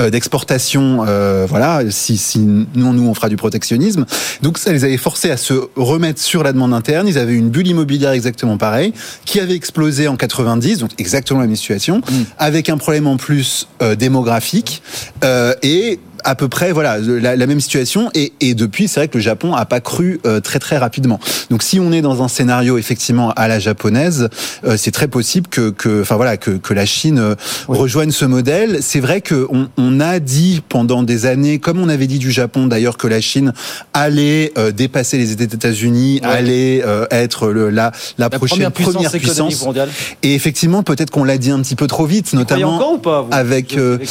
d'exportation, 0.07 1.05
euh, 1.07 1.45
voilà, 1.47 1.81
si, 1.89 2.17
si 2.17 2.39
non, 2.39 2.93
nous 2.93 3.07
on 3.07 3.13
fera 3.13 3.29
du 3.29 3.35
protectionnisme. 3.35 4.05
Donc 4.41 4.57
ça 4.57 4.71
les 4.71 4.83
avait 4.85 4.97
forcés 4.97 5.31
à 5.31 5.37
se 5.37 5.53
remettre 5.75 6.21
sur 6.21 6.43
la 6.43 6.53
demande 6.53 6.73
interne. 6.73 7.07
Ils 7.07 7.17
avaient 7.17 7.33
une 7.33 7.49
bulle 7.49 7.67
immobilière 7.67 8.11
exactement 8.11 8.57
pareille, 8.57 8.93
qui 9.25 9.39
avait 9.39 9.55
explosé 9.55 10.07
en 10.07 10.15
90, 10.15 10.79
donc 10.79 10.91
exactement 10.97 11.39
la 11.39 11.47
même 11.47 11.55
situation, 11.55 12.01
avec 12.37 12.69
un 12.69 12.77
problème 12.77 13.07
en 13.07 13.17
plus 13.17 13.67
euh, 13.81 13.95
démographique 13.95 14.81
euh, 15.23 15.53
et 15.63 15.99
à 16.23 16.35
peu 16.35 16.47
près 16.47 16.71
voilà 16.71 16.97
la, 16.99 17.35
la 17.35 17.47
même 17.47 17.59
situation. 17.59 18.09
Et, 18.13 18.33
et 18.39 18.53
depuis 18.53 18.87
c'est 18.87 18.99
vrai 18.99 19.07
que 19.07 19.17
le 19.17 19.23
Japon 19.23 19.53
a 19.53 19.65
pas 19.65 19.79
cru 19.79 20.19
euh, 20.25 20.39
très 20.39 20.59
très 20.59 20.77
rapidement. 20.77 21.19
Donc 21.49 21.63
si 21.63 21.79
on 21.79 21.91
est 21.91 22.01
dans 22.01 22.23
un 22.23 22.27
scénario 22.27 22.77
effectivement 22.77 23.31
à 23.35 23.47
la 23.47 23.59
japonaise 23.59 24.29
euh, 24.65 24.75
c'est 24.77 24.91
très 24.91 25.07
possible 25.07 25.47
que 25.47 25.69
que 25.69 26.01
enfin 26.01 26.15
voilà 26.15 26.37
que, 26.37 26.51
que 26.51 26.73
la 26.73 26.85
Chine 26.85 27.19
euh, 27.19 27.35
rejoigne 27.67 28.11
ce 28.11 28.25
modèle. 28.25 28.79
C'est 28.81 28.99
vrai 28.99 29.21
que 29.21 29.47
on, 29.51 29.69
on 29.77 29.99
a 29.99 30.19
dit 30.19 30.61
pendant 30.67 31.03
des 31.03 31.25
années 31.25 31.59
comme 31.59 31.79
on 31.79 31.89
avait 31.89 32.07
dit 32.07 32.19
du 32.19 32.31
Japon 32.31 32.67
d'ailleurs 32.67 32.97
que 32.97 33.07
la 33.07 33.21
Chine 33.21 33.53
allait 33.93 34.51
euh, 34.57 34.71
dépasser 34.71 35.17
les 35.17 35.31
États-Unis 35.33 36.19
allait 36.23 36.81
euh, 36.85 37.05
être 37.11 37.47
le, 37.49 37.69
la, 37.69 37.91
la 38.17 38.29
prochaine 38.29 38.57
première 38.57 38.71
puissance 38.71 38.93
première 38.93 39.11
puissance. 39.11 39.63
mondiale. 39.65 39.89
et 40.23 40.35
effectivement 40.35 40.83
peut-être 40.83 41.09
qu'on 41.11 41.23
l'a 41.23 41.37
dit 41.37 41.51
un 41.51 41.59
petit 41.61 41.75
peu 41.75 41.87
trop 41.87 42.05
vite 42.05 42.33
notamment 42.33 42.75
encore 42.75 42.93
ou 42.93 42.97
pas, 42.97 43.21
vous? 43.21 43.29
avec 43.31 43.77
euh, 43.77 43.95
Avec 43.95 44.09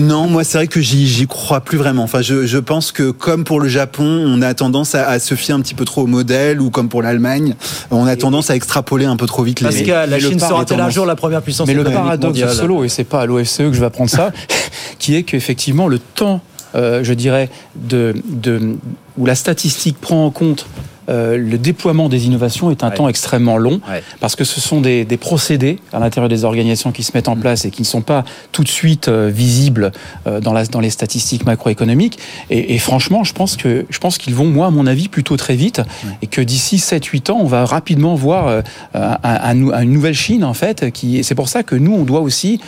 non, 0.00 0.26
moi 0.28 0.44
c'est 0.44 0.58
vrai 0.58 0.66
que 0.66 0.80
j'y 0.80 1.26
crois 1.28 1.60
plus 1.60 1.78
vraiment. 1.78 2.02
Enfin, 2.02 2.22
je, 2.22 2.46
je 2.46 2.58
pense 2.58 2.90
que 2.92 3.10
comme 3.10 3.44
pour 3.44 3.60
le 3.60 3.68
Japon, 3.68 4.04
on 4.04 4.42
a 4.42 4.52
tendance 4.54 4.94
à, 4.94 5.08
à 5.08 5.18
se 5.18 5.34
fier 5.34 5.54
un 5.54 5.60
petit 5.60 5.74
peu 5.74 5.84
trop 5.84 6.02
au 6.02 6.06
modèle, 6.06 6.60
ou 6.60 6.70
comme 6.70 6.88
pour 6.88 7.02
l'Allemagne, 7.02 7.54
on 7.90 8.06
a 8.06 8.16
tendance 8.16 8.50
à 8.50 8.56
extrapoler 8.56 9.04
un 9.04 9.16
peu 9.16 9.26
trop 9.26 9.42
vite 9.42 9.60
les. 9.60 9.66
Pascal, 9.68 10.10
la 10.10 10.18
Chine 10.18 10.40
sera-t-elle 10.40 10.80
un 10.80 10.90
jour 10.90 11.06
la 11.06 11.16
première 11.16 11.42
puissance 11.42 11.66
Mais 11.68 11.74
le 11.74 11.84
paradoxe 11.84 12.24
mondiale 12.24 12.54
solo, 12.54 12.84
et 12.84 12.88
c'est 12.88 13.04
pas 13.04 13.22
à 13.22 13.26
l'OFCE 13.26 13.58
que 13.58 13.72
je 13.72 13.80
vais 13.80 13.86
apprendre 13.86 14.10
ça, 14.10 14.32
qui 14.98 15.14
est 15.14 15.22
qu'effectivement 15.22 15.88
le 15.88 15.98
temps, 15.98 16.40
euh, 16.74 17.04
je 17.04 17.14
dirais, 17.14 17.48
de, 17.76 18.14
de, 18.24 18.76
où 19.16 19.26
la 19.26 19.34
statistique 19.34 20.00
prend 20.00 20.26
en 20.26 20.30
compte 20.30 20.66
euh, 21.08 21.36
le 21.38 21.58
déploiement 21.58 22.08
des 22.08 22.26
innovations 22.26 22.70
est 22.70 22.84
un 22.84 22.90
temps 22.90 23.08
extrêmement 23.08 23.56
long 23.56 23.80
parce 24.20 24.36
que 24.36 24.44
ce 24.44 24.60
sont 24.60 24.80
des, 24.80 25.04
des 25.04 25.16
procédés 25.16 25.78
à 25.92 25.98
l'intérieur 25.98 26.28
des 26.28 26.44
organisations 26.44 26.92
qui 26.92 27.02
se 27.02 27.12
mettent 27.14 27.28
en 27.28 27.36
Mm. 27.36 27.40
place 27.40 27.64
et 27.64 27.70
qui 27.70 27.82
ne 27.82 27.86
sont 27.86 28.02
pas 28.02 28.24
tout 28.52 28.62
de 28.64 28.68
suite 28.68 29.08
euh, 29.08 29.30
visibles 29.32 29.92
euh, 30.26 30.40
dans, 30.40 30.52
la, 30.52 30.64
dans 30.66 30.80
les 30.80 30.90
statistiques 30.90 31.44
macroéconomiques. 31.46 32.18
Et, 32.50 32.74
et 32.74 32.78
franchement, 32.78 33.24
je 33.24 33.32
pense 33.32 33.56
que 33.56 33.86
je 33.88 33.98
pense 33.98 34.18
qu'ils 34.18 34.34
vont, 34.34 34.46
moi, 34.46 34.66
à 34.66 34.70
mon 34.70 34.86
avis, 34.86 35.08
plutôt 35.08 35.36
très 35.36 35.54
vite 35.56 35.80
et 36.22 36.26
que 36.26 36.40
d'ici 36.40 36.76
7-8 36.76 37.30
ans, 37.32 37.38
on 37.40 37.46
va 37.46 37.64
rapidement 37.64 38.14
voir 38.14 38.62
un- 38.94 39.18
un- 39.22 39.70
un- 39.72 39.82
une 39.82 39.92
nouvelle 39.92 40.14
Chine 40.14 40.44
en 40.44 40.54
fait. 40.54 40.90
Qui, 40.92 41.22
c'est 41.24 41.34
pour 41.34 41.48
ça 41.48 41.62
que 41.62 41.74
nous, 41.76 41.94
on 41.94 42.04
doit 42.04 42.20
aussi 42.20 42.60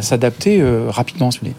s'adapter 0.00 0.62
rapidement. 0.88 1.30
si 1.30 1.38
vous 1.40 1.46
voulez. 1.46 1.56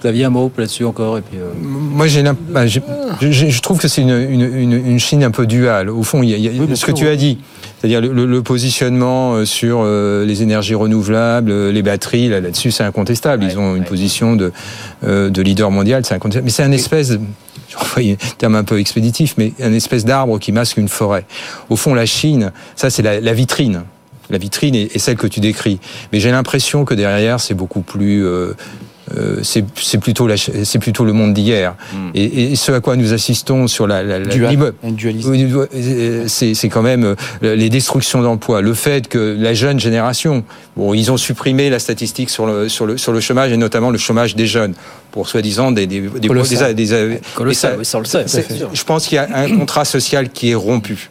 Xavier, 0.00 0.24
un 0.24 0.30
mot 0.30 0.50
là-dessus 0.56 0.84
encore 0.84 1.18
et 1.18 1.20
puis. 1.20 1.38
euh, 1.38 1.50
Moi, 1.62 2.06
j'ai 2.06 2.22
bah, 2.48 2.66
je, 2.66 2.80
je 3.20 3.60
trouve 3.60 3.78
que 3.78 3.86
c'est 3.88 4.00
une, 4.02 4.10
une, 4.10 4.40
une, 4.42 4.72
une 4.72 4.98
Chine 4.98 5.22
un 5.22 5.30
peu 5.30 5.46
duale. 5.46 5.90
Au 5.90 6.02
fond, 6.02 6.22
il 6.22 6.30
y 6.30 6.34
a, 6.34 6.36
il 6.38 6.44
y 6.68 6.72
a 6.72 6.76
ce 6.76 6.86
que 6.86 6.92
tu 6.92 7.06
as 7.08 7.16
dit, 7.16 7.38
c'est-à-dire 7.80 8.00
le, 8.00 8.42
positionnement 8.42 9.34
euh, 9.34 9.44
sur 9.44 9.80
euh, 9.82 10.24
les 10.24 10.42
énergies 10.42 10.74
renouvelables, 10.74 11.68
les 11.68 11.82
batteries, 11.82 12.28
là- 12.28 12.40
là-dessus, 12.40 12.70
c'est 12.70 12.82
incontestable. 12.84 13.44
Ils 13.44 13.58
ont 13.58 13.76
une 13.76 13.84
position 13.84 14.36
de, 14.36 14.52
de 15.02 15.42
leader 15.42 15.70
mondial, 15.70 16.04
c'est 16.04 16.14
incontestable. 16.14 16.44
Mais 16.46 16.50
c'est 16.50 16.62
un 16.62 16.72
espèce, 16.72 17.10
de- 17.10 17.18
un 17.18 18.14
terme 18.38 18.54
un 18.54 18.64
peu 18.64 18.78
expéditif, 18.80 19.34
mais 19.36 19.52
un 19.62 19.72
espèce 19.72 20.04
d'arbre 20.04 20.38
qui 20.38 20.50
masque 20.52 20.76
une 20.78 20.88
forêt. 20.88 21.24
Au 21.68 21.76
fond, 21.76 21.94
la 21.94 22.06
Chine, 22.06 22.52
ça, 22.74 22.88
c'est 22.90 23.02
la, 23.02 23.20
la 23.20 23.32
vitrine. 23.32 23.82
la 24.30 24.38
vitrine 24.38 24.74
est, 24.74 24.98
celle 24.98 25.16
que 25.16 25.26
tu 25.26 25.40
décris. 25.40 25.78
Mais 26.12 26.20
j'ai 26.20 26.30
l'impression 26.30 26.84
que 26.84 26.94
derrière, 26.94 27.38
c'est 27.40 27.54
beaucoup 27.54 27.82
plus 27.82 28.24
euh, 28.24 28.54
c'est 29.42 29.64
c'est 29.76 29.98
plutôt 29.98 30.28
c'est 30.36 30.78
plutôt 30.78 31.04
le 31.04 31.12
monde 31.12 31.34
d'hier. 31.34 31.74
Et, 32.14 32.52
et 32.52 32.56
ce 32.56 32.72
à 32.72 32.80
quoi 32.80 32.96
nous 32.96 33.12
assistons 33.12 33.66
sur 33.66 33.86
la, 33.86 34.02
la, 34.02 34.18
euh, 34.18 34.72
c'est 36.26 36.68
quand 36.68 36.82
même 36.82 37.16
euh, 37.42 37.56
les 37.56 37.68
destructions 37.68 38.22
d'emplois 38.22 38.60
le 38.60 38.74
fait 38.74 39.08
que 39.08 39.36
la 39.38 39.54
jeune 39.54 39.80
génération 39.80 40.44
bon 40.76 40.94
ils 40.94 41.10
ont 41.10 41.16
supprimé 41.16 41.70
la 41.70 41.78
statistique 41.78 42.30
sur 42.30 42.46
le 42.46 42.68
sur 42.68 42.86
le 42.86 42.96
sur 42.96 43.12
le 43.12 43.20
chômage 43.20 43.52
et 43.52 43.56
notamment 43.56 43.90
le 43.90 43.98
chômage 43.98 44.36
des 44.36 44.46
jeunes 44.46 44.74
pour 45.10 45.28
soi-disant 45.28 45.72
des 45.72 45.86
des 45.86 46.00
des, 46.00 46.28
oui, 47.46 47.54
ça, 47.54 47.76
le 47.98 48.04
sait, 48.04 48.24
je 48.72 48.84
pense 48.84 49.06
qu'il 49.06 49.16
y 49.16 49.18
a 49.18 49.28
un 49.34 49.56
contrat 49.56 49.84
social 49.84 50.30
qui 50.30 50.50
est 50.50 50.54
rompu 50.54 51.10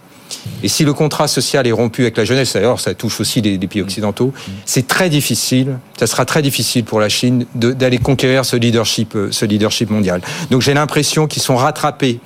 et 0.64 0.68
si 0.68 0.84
le 0.84 0.94
contrat 0.94 1.28
social 1.28 1.68
est 1.68 1.72
rompu 1.72 2.02
avec 2.04 2.18
la 2.18 2.26
jeunesse, 2.26 2.54
d'ailleurs 2.54 2.80
ça 2.80 2.94
touche 2.94 3.20
aussi 3.20 3.42
les 3.42 3.58
pays 3.60 3.82
occidentaux, 3.82 4.34
c'est 4.66 4.88
très 4.88 5.10
difficile, 5.10 5.80
ça 5.98 6.08
sera 6.08 6.26
très 6.26 6.42
difficile 6.42 6.84
pour 6.84 7.00
la 7.00 7.10
Chine 7.10 7.46
d'aller 7.56 7.98
conquérir 7.98 8.42
euh, 8.42 9.32
ce 9.32 9.46
leadership 9.46 9.90
mondial. 9.90 10.22
Donc 10.50 10.62
j'ai 10.62 10.74
l'impression 10.74 11.28
qu'ils 11.28 11.42
sont 11.42 11.56
rattrapés 11.56 12.20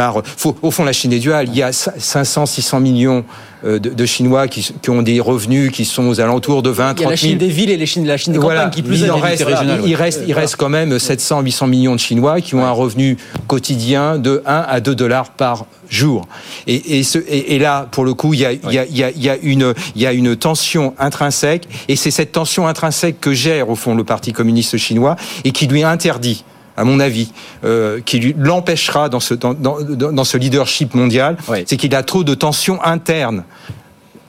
par, 0.00 0.22
faut- 0.24 0.56
au 0.62 0.70
fond 0.70 0.84
la 0.84 0.94
Chine 0.94 1.12
est 1.12 1.18
duale, 1.18 1.48
il 1.48 1.56
y 1.58 1.62
a 1.62 1.72
500, 1.72 2.46
600 2.46 2.80
millions 2.80 3.22
euh, 3.66 3.78
de, 3.78 3.90
de 3.90 4.06
Chinois 4.06 4.48
qui, 4.48 4.66
qui 4.80 4.88
ont 4.88 5.02
des 5.02 5.20
revenus 5.20 5.70
qui 5.72 5.84
sont 5.84 6.08
aux 6.08 6.22
alentours 6.22 6.62
de 6.62 6.70
20, 6.70 6.94
30 6.94 7.00
Il 7.00 7.02
y 7.02 7.04
a 7.04 7.08
000. 7.08 7.10
la 7.10 7.16
Chine 7.16 7.36
des 7.38 7.48
villes 7.48 7.68
et 7.70 7.76
les 7.76 7.84
Chines, 7.84 8.06
la 8.06 8.16
Chine 8.16 8.32
des 8.32 8.38
Voilà, 8.38 8.60
campagnes 8.64 8.74
qui 8.76 8.82
plus 8.82 9.00
il, 9.00 9.04
est 9.04 9.10
en 9.10 9.18
reste, 9.18 9.44
il 9.84 9.90
ouais. 9.90 9.94
reste, 9.94 10.22
il 10.26 10.32
reste 10.32 10.56
quand 10.56 10.70
même 10.70 10.98
700, 10.98 11.42
800 11.42 11.66
millions 11.66 11.94
de 11.94 12.00
Chinois 12.00 12.40
qui 12.40 12.54
ont 12.54 12.64
un 12.64 12.70
revenu 12.70 13.18
quotidien 13.46 14.16
de 14.16 14.42
1 14.46 14.64
à 14.66 14.80
2 14.80 14.94
dollars 14.94 15.28
par 15.32 15.66
jour. 15.90 16.26
Et, 16.66 16.98
et, 16.98 17.02
ce- 17.02 17.18
et- 17.18 17.56
et 17.56 17.58
là, 17.58 17.86
pour 17.90 18.04
le 18.06 18.14
coup, 18.14 18.32
il 18.32 18.40
y 18.40 18.46
a, 18.46 18.52
il 18.52 18.72
y 18.72 18.78
a- 18.78 18.86
il 18.86 18.96
y 18.96 19.02
a- 19.04 19.10
il 19.10 19.22
y 19.22 19.28
a 19.28 19.36
une, 19.42 19.74
il 19.96 20.00
y 20.00 20.06
a 20.06 20.12
une 20.14 20.34
tension 20.34 20.94
intrinsèque, 20.98 21.68
et 21.88 21.96
c'est 21.96 22.10
cette 22.10 22.32
tension 22.32 22.66
intrinsèque 22.66 23.20
que 23.20 23.34
gère 23.34 23.68
au 23.68 23.74
fond 23.76 23.94
le 23.94 24.04
Parti 24.04 24.32
communiste 24.32 24.78
chinois 24.78 25.16
et 25.44 25.50
qui 25.52 25.66
lui 25.66 25.82
interdit 25.82 26.44
à 26.76 26.84
mon 26.84 27.00
avis, 27.00 27.32
euh, 27.64 28.00
qui 28.04 28.34
l'empêchera 28.38 29.08
dans 29.08 29.20
ce, 29.20 29.34
dans, 29.34 29.54
dans- 29.54 29.80
dans- 29.82 30.12
dans 30.12 30.24
ce 30.24 30.36
leadership 30.36 30.94
mondial, 30.94 31.36
c'est 31.66 31.76
qu'il 31.76 31.94
a 31.94 32.02
trop 32.02 32.24
de 32.24 32.34
tensions 32.34 32.82
internes 32.84 33.44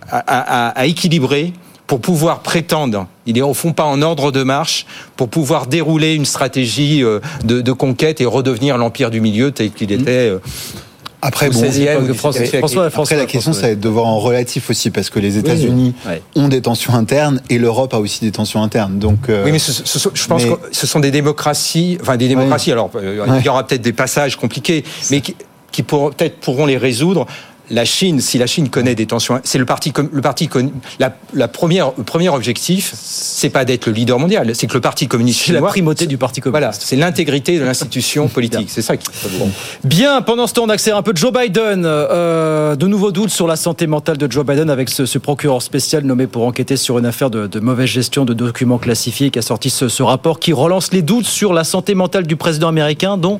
à, 0.10 0.18
à- 0.18 0.68
à- 0.68 0.80
à 0.80 0.86
équilibrer 0.86 1.54
pour 1.88 2.00
pouvoir 2.00 2.40
prétendre, 2.40 3.08
il 3.26 3.38
est 3.38 3.42
au 3.42 3.54
fond 3.54 3.74
pas 3.74 3.84
en 3.84 4.02
ordre 4.02 4.32
de 4.32 4.44
marche, 4.44 4.86
pour 5.18 5.28
pouvoir 5.28 5.68
dérouler 5.68 6.16
une 6.16 6.24
stratégie 6.26 7.04
euh, 7.04 7.20
de, 7.44 7.60
de 7.60 7.72
conquête 7.74 8.22
et 8.22 8.26
redevenir 8.26 8.78
l'empire 8.78 9.12
du 9.12 9.20
milieu 9.20 9.52
tel 9.52 9.72
qu'il 9.72 9.92
était. 9.92 10.30
euh, 10.30 10.40
Après, 11.22 11.50
bon, 11.50 11.60
16e 11.62 11.98
ou 11.98 12.12
après, 12.12 12.30
17e 12.30 12.46
siècle. 12.48 12.66
après, 12.96 13.16
la 13.16 13.26
question, 13.26 13.54
ça 13.54 13.62
va 13.62 13.70
être 13.70 13.80
de 13.80 13.90
voir 13.90 14.08
en 14.08 14.20
relatif 14.20 14.70
aussi, 14.70 14.90
parce 14.90 15.10
que 15.10 15.20
les 15.20 15.38
États-Unis 15.38 15.94
ont 16.36 16.48
des 16.48 16.62
tensions 16.62 16.94
internes 16.96 17.42
et 17.50 17.58
l'Europe 17.60 17.94
a 17.94 18.00
aussi 18.00 18.22
des 18.26 18.32
tensions 18.32 18.64
internes. 18.64 18.98
Donc, 19.00 19.30
euh, 19.30 19.44
Oui, 19.46 19.52
mais 19.52 19.60
ce, 19.60 19.72
ce 19.72 20.00
sont- 20.00 20.12
je 20.14 20.26
pense 20.28 20.44
mais- 20.44 20.50
que 20.50 20.56
ce 20.72 20.88
sont 20.88 21.00
des 21.00 21.12
démocraties, 21.12 21.98
enfin 22.02 22.18
des 22.18 22.28
démocraties. 22.28 22.72
Alors, 22.72 22.90
euh, 22.96 23.26
il 23.40 23.46
y 23.46 23.50
aura 23.50 23.66
peut-être 23.66 23.82
des 23.82 23.94
passages 23.94 24.36
compliqués, 24.36 24.84
mais 25.12 25.22
qui, 25.22 25.36
qui 25.72 25.84
peut-être 25.84 26.38
pourront 26.40 26.66
les 26.66 26.78
résoudre. 26.78 27.28
La 27.72 27.86
Chine, 27.86 28.20
si 28.20 28.38
la 28.38 28.48
Chine 28.48 28.70
connaît 28.70 28.96
des 28.96 29.06
tensions, 29.06 29.40
c'est 29.44 29.58
le 29.58 29.66
parti, 29.66 29.94
le 30.12 30.22
parti, 30.22 30.50
la, 31.00 31.16
la 31.34 31.48
première, 31.48 31.92
le 31.98 32.04
premier 32.04 32.30
objectif, 32.30 32.94
c'est 32.96 33.50
pas 33.50 33.66
d'être 33.66 33.88
le 33.88 33.94
leader 33.94 34.20
mondial, 34.20 34.54
c'est 34.56 34.68
que 34.68 34.74
le 34.74 34.82
parti 34.82 35.08
communiste 35.08 35.42
C'est 35.46 35.54
la 35.54 35.60
chinois, 35.60 35.70
primauté 35.70 36.06
du 36.06 36.18
Parti 36.18 36.42
communiste. 36.42 36.60
voilà, 36.60 36.74
c'est 36.74 36.96
l'intégrité 36.96 37.58
de 37.58 37.64
l'institution 37.64 38.28
politique. 38.28 38.70
C'est 38.70 38.82
ça 38.82 38.98
qui. 38.98 39.08
Bien, 39.84 40.22
pendant 40.22 40.48
ce 40.48 40.54
temps, 40.54 40.64
on 40.66 40.70
accélère 40.70 40.98
un 40.98 41.04
peu 41.04 41.14
Joe 41.16 41.32
Biden. 41.34 41.84
Euh, 41.86 42.76
de 42.76 42.88
nouveaux 42.88 43.12
doutes 43.12 43.30
sur 43.30 43.48
la 43.48 43.56
santé 43.56 43.88
mentale 43.88 44.18
de 44.18 44.32
Joe 44.32 44.46
Biden 44.46 44.70
avec 44.70 44.90
ce, 44.90 45.06
ce 45.06 45.18
procureur 45.18 45.62
spécial 45.62 46.04
nommé 46.04 46.28
pour 46.28 46.46
enquêter 46.46 46.78
sur 46.78 46.98
une 47.00 47.06
affaire 47.06 47.30
de, 47.30 47.48
de 47.48 47.60
mauvaise 47.60 47.88
gestion 47.88 48.26
de 48.26 48.34
documents 48.34 48.78
classifiés 48.78 49.32
qui 49.32 49.40
a 49.40 49.42
sorti 49.42 49.70
ce, 49.70 49.88
ce 49.88 50.04
rapport 50.04 50.40
qui 50.40 50.54
relance 50.54 50.92
les 50.92 51.02
doutes 51.02 51.26
sur 51.26 51.54
la 51.54 51.64
santé 51.64 51.96
mentale 51.96 52.28
du 52.28 52.36
président 52.36 52.68
américain 52.68 53.18
dont 53.18 53.40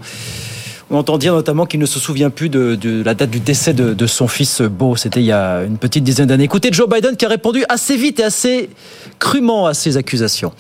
on 0.92 0.98
entend 0.98 1.18
dire 1.18 1.34
notamment 1.34 1.66
qu'il 1.66 1.80
ne 1.80 1.86
se 1.86 2.00
souvient 2.00 2.30
plus 2.30 2.50
de, 2.50 3.02
la 3.04 3.14
date 3.14 3.30
du 3.30 3.40
décès 3.40 3.74
de, 3.74 4.06
son 4.06 4.28
fils 4.28 4.62
Beau. 4.62 4.96
C'était 4.96 5.22
il 5.22 5.26
y 5.26 5.32
a 5.32 5.64
une 5.64 5.78
petite 5.78 6.04
dizaine 6.04 6.28
d'années. 6.28 6.44
Écoutez 6.44 6.70
Joe 6.72 6.88
Biden 6.90 7.16
qui 7.16 7.26
a 7.26 7.30
répondu 7.30 7.64
assez 7.70 7.96
vite 7.96 8.20
et 8.20 8.24
assez 8.24 8.70
crûment 9.18 9.66
à 9.66 9.74
ces 9.74 9.98
accusations. 9.98 10.52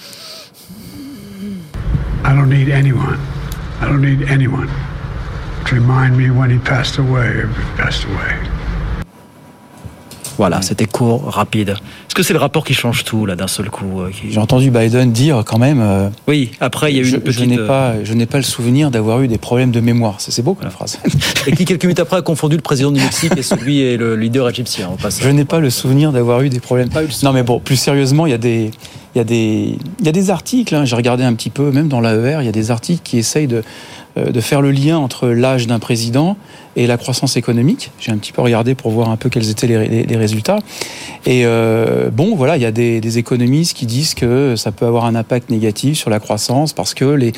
I 2.23 2.33
don't 2.33 2.49
need 2.49 2.69
anyone. 2.69 3.17
I 3.81 3.85
don't 3.85 4.01
need 4.01 4.29
anyone 4.29 4.69
to 5.65 5.75
remind 5.75 6.15
me 6.15 6.29
when 6.29 6.49
he 6.51 6.59
passed 6.59 6.99
away 6.99 7.41
he 7.41 7.81
passed 7.81 8.05
away. 8.05 8.60
Voilà, 10.41 10.63
c'était 10.63 10.87
court, 10.87 11.25
rapide. 11.27 11.69
Est-ce 11.69 12.15
que 12.15 12.23
c'est 12.23 12.33
le 12.33 12.39
rapport 12.39 12.63
qui 12.65 12.73
change 12.73 13.03
tout 13.03 13.27
là 13.27 13.35
d'un 13.35 13.45
seul 13.47 13.69
coup 13.69 14.01
euh, 14.01 14.09
qui- 14.09 14.31
J'ai 14.31 14.39
entendu 14.39 14.71
Biden 14.71 15.11
dire 15.11 15.43
quand 15.45 15.59
même. 15.59 15.79
euh, 15.79 16.09
Oui, 16.27 16.49
après 16.59 16.91
il 16.91 16.95
y 16.95 16.99
a 16.99 17.03
eu 17.03 17.05
je, 17.05 17.17
une 17.17 17.21
petite. 17.21 17.39
Je 17.41 17.45
n'ai 17.45 17.59
euh, 17.59 17.67
pas, 17.67 17.93
je 18.03 18.11
n'ai 18.15 18.25
pas 18.25 18.37
le 18.37 18.43
souvenir 18.43 18.89
d'avoir 18.89 19.21
eu 19.21 19.27
des 19.27 19.37
problèmes 19.37 19.69
de 19.69 19.79
mémoire. 19.81 20.15
C'est 20.17 20.41
beau 20.41 20.55
comme 20.55 20.63
la 20.65 20.71
phrase. 20.71 20.97
Et 21.45 21.51
qui, 21.51 21.65
quelques 21.65 21.83
minutes 21.85 21.99
après, 21.99 22.17
a 22.17 22.21
confondu 22.23 22.55
le 22.55 22.63
président 22.63 22.89
du 22.91 22.99
Mexique 23.03 23.33
et 23.37 23.43
celui 23.43 23.81
et 23.81 23.97
le 23.97 24.15
leader 24.15 24.49
égyptien. 24.49 24.89
Au 24.91 24.95
passage. 24.95 25.23
Je 25.23 25.29
n'ai 25.29 25.45
pas 25.45 25.59
le 25.59 25.69
souvenir 25.69 26.11
d'avoir 26.11 26.41
eu 26.41 26.49
des 26.49 26.59
problèmes. 26.59 26.89
Non, 27.21 27.33
mais 27.33 27.43
bon, 27.43 27.59
plus 27.59 27.75
sérieusement, 27.75 28.25
il 28.25 28.31
y 28.31 28.33
a 28.33 28.39
des, 28.39 28.71
il 29.13 29.19
y 29.19 29.21
a 29.21 29.23
des, 29.23 29.77
il 29.99 30.05
y 30.07 30.09
a 30.09 30.11
des 30.11 30.31
articles. 30.31 30.73
hein, 30.73 30.85
J'ai 30.85 30.95
regardé 30.95 31.23
un 31.23 31.35
petit 31.35 31.51
peu, 31.51 31.69
même 31.71 31.87
dans 31.87 32.01
l'AER, 32.01 32.37
il 32.41 32.45
y 32.47 32.49
a 32.49 32.51
des 32.51 32.71
articles 32.71 33.01
qui 33.03 33.19
essayent 33.19 33.45
de, 33.45 33.61
euh, 34.17 34.31
de 34.31 34.41
faire 34.41 34.63
le 34.63 34.71
lien 34.71 34.97
entre 34.97 35.27
l'âge 35.27 35.67
d'un 35.67 35.77
président 35.77 36.35
et 36.75 36.87
la 36.87 36.97
croissance 36.97 37.35
économique. 37.37 37.91
J'ai 37.99 38.11
un 38.11 38.17
petit 38.17 38.31
peu 38.31 38.41
regardé 38.41 38.75
pour 38.75 38.91
voir 38.91 39.09
un 39.09 39.17
peu 39.17 39.29
quels 39.29 39.49
étaient 39.49 39.67
les, 39.67 39.87
les- 39.87 40.03
les 40.03 40.15
résultats. 40.17 40.59
Et 41.25 41.43
euh, 41.45 42.09
bon, 42.09 42.35
voilà, 42.35 42.57
il 42.57 42.63
y 42.63 42.65
a 42.65 42.71
des, 42.71 43.01
des 43.01 43.17
économistes 43.17 43.75
qui 43.75 43.85
disent 43.85 44.13
que 44.13 44.55
ça 44.55 44.71
peut 44.71 44.85
avoir 44.85 45.05
un 45.05 45.15
impact 45.15 45.49
négatif 45.49 45.97
sur 45.97 46.09
la 46.09 46.19
croissance 46.19 46.73
parce 46.73 46.93
que 46.93 47.05
les, 47.05 47.33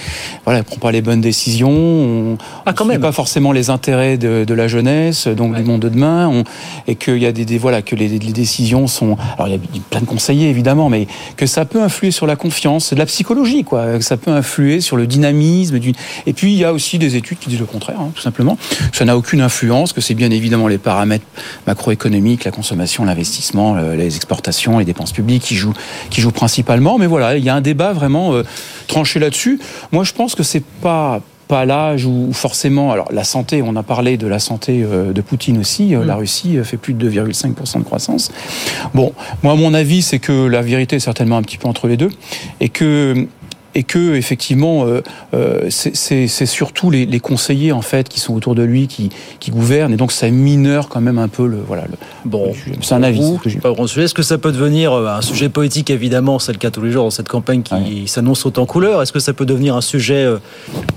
voilà, 0.46 0.60
on 0.60 0.64
prend 0.64 0.78
pas 0.78 0.92
les 0.92 1.02
bonnes 1.02 1.22
décisions. 1.22 1.72
On, 1.72 2.38
ah, 2.66 2.74
même. 2.86 3.02
pas 3.02 3.12
forcément 3.12 3.52
les 3.52 3.70
intérêts 3.70 4.18
de, 4.18 4.44
de 4.46 4.54
la 4.54 4.68
jeunesse, 4.68 5.28
donc 5.28 5.56
du 5.56 5.64
monde 5.64 5.82
de 5.82 5.90
demain, 5.90 6.28
on- 6.30 6.44
et 6.88 6.96
qu'il 6.96 7.18
y 7.18 7.26
a 7.26 7.32
des, 7.32 7.46
des- 7.46 7.58
voilà 7.58 7.82
que 7.82 7.96
les, 7.96 8.08
les 8.08 8.34
décisions 8.34 8.88
sont. 8.88 9.18
Alors 9.38 9.48
il 9.48 9.54
y 9.54 9.58
a 9.58 9.60
plein 9.90 10.02
de 10.02 10.06
conseillers 10.06 10.50
évidemment, 10.50 10.90
mais 10.90 11.08
que 11.38 11.46
ça 11.46 11.66
peut 11.66 11.82
influer 11.82 12.12
sur 12.12 12.28
la 12.28 12.36
confiance, 12.36 12.86
c'est 12.86 12.96
de 12.96 13.00
la 13.00 13.06
psychologie 13.06 13.64
quoi. 13.64 13.98
Que 13.98 14.04
ça 14.04 14.18
peut 14.18 14.32
influer 14.32 14.80
sur 14.82 14.96
le 14.98 15.08
dynamisme. 15.08 15.80
Et 16.28 16.34
puis 16.34 16.54
il 16.54 16.58
y 16.58 16.64
a 16.64 16.72
aussi 16.74 17.00
des 17.00 17.16
études 17.16 17.40
qui 17.40 17.50
disent 17.50 17.60
le 17.60 17.66
contraire, 17.66 18.00
hein, 18.00 18.12
tout 18.16 18.22
simplement. 18.22 18.58
Que 18.92 18.98
ça 18.98 19.06
n'a 19.06 19.16
aucune 19.24 19.40
influence, 19.42 19.94
que 19.94 20.02
c'est 20.02 20.16
bien 20.16 20.32
évidemment 20.32 20.68
les 20.68 20.78
paramètres 20.78 21.26
macroéconomiques, 21.66 22.44
la 22.44 22.52
consommation, 22.52 23.06
l'investissement, 23.06 23.74
le- 23.74 23.96
les 23.96 24.16
exportations, 24.18 24.80
les 24.80 24.86
dépenses 24.86 25.14
publiques 25.14 25.44
qui 25.44 25.56
jouent, 25.56 25.74
qui 26.10 26.20
jouent 26.20 26.32
principalement. 26.32 26.98
Mais 26.98 27.08
voilà, 27.08 27.38
il 27.38 27.44
y 27.44 27.48
a 27.50 27.56
un 27.56 27.62
débat 27.62 27.94
vraiment 27.94 28.34
euh, 28.34 28.44
tranché 28.88 29.20
là-dessus. 29.20 29.60
Moi, 29.94 30.04
je 30.04 30.12
pense 30.12 30.36
que 30.36 30.44
c'est 30.44 30.64
pas 30.82 31.22
pas 31.48 31.66
l'âge 31.66 32.06
où 32.06 32.30
forcément, 32.32 32.92
alors 32.94 33.10
la 33.12 33.26
santé, 33.26 33.62
on 33.62 33.76
a 33.76 33.84
parlé 33.84 34.16
de 34.18 34.28
la 34.28 34.40
santé 34.40 34.82
euh, 34.82 35.12
de 35.12 35.22
Poutine 35.22 35.58
aussi, 35.60 35.94
euh, 35.94 36.06
la 36.06 36.16
Russie 36.16 36.58
fait 36.64 36.78
plus 36.78 36.94
de 36.94 37.10
2,5% 37.12 37.80
de 37.80 37.84
croissance. 37.84 38.32
Bon, 38.94 39.12
moi 39.44 39.54
mon 39.56 39.74
avis 39.74 40.02
c'est 40.02 40.20
que 40.20 40.48
la 40.48 40.62
vérité 40.62 40.96
est 40.96 41.00
certainement 41.02 41.36
un 41.38 41.42
petit 41.42 41.58
peu 41.58 41.68
entre 41.68 41.88
les 41.90 41.98
deux 41.98 42.10
et 42.62 42.70
que 42.70 43.28
et 43.76 43.84
que 43.84 44.14
effectivement 44.16 44.86
euh, 44.86 45.02
euh, 45.34 45.70
c'est- 45.70 46.46
surtout 46.46 46.92
les, 46.92 47.06
les 47.06 47.20
conseillers 47.20 47.72
en 47.72 47.82
fait 47.82 48.08
qui 48.10 48.20
sont 48.20 48.34
autour 48.36 48.56
de 48.56 48.64
lui 48.64 48.88
qui, 48.88 49.10
qui 49.40 49.52
gouvernent 49.52 49.94
et 49.94 49.98
donc 49.98 50.12
ça 50.12 50.30
mineure 50.30 50.90
quand 50.90 51.02
même 51.02 51.18
un 51.18 51.28
peu 51.28 51.48
le 51.48 51.58
voilà 51.66 51.84
le, 51.84 51.98
Bon, 52.26 52.54
c'est 52.82 52.94
un 52.94 53.04
avis. 53.04 53.20
Est-ce 53.98 54.14
que 54.14 54.22
ça 54.24 54.38
peut 54.38 54.52
devenir 54.52 54.94
euh, 54.94 55.08
un 55.08 55.22
sujet 55.22 55.50
politique 55.50 55.90
Évidemment, 55.90 56.40
c'est 56.40 56.52
le 56.54 56.58
cas 56.58 56.72
tous 56.72 56.82
les 56.82 56.92
jours 56.92 57.04
dans 57.06 57.10
cette 57.12 57.28
campagne 57.30 57.62
qui 57.64 58.08
s'annonce 58.08 58.46
autant 58.46 58.66
couleur. 58.66 59.02
Est-ce 59.02 59.12
que 59.12 59.20
ça 59.20 59.34
peut 59.34 59.46
devenir 59.46 59.76
un 59.76 59.82
sujet 59.82 60.26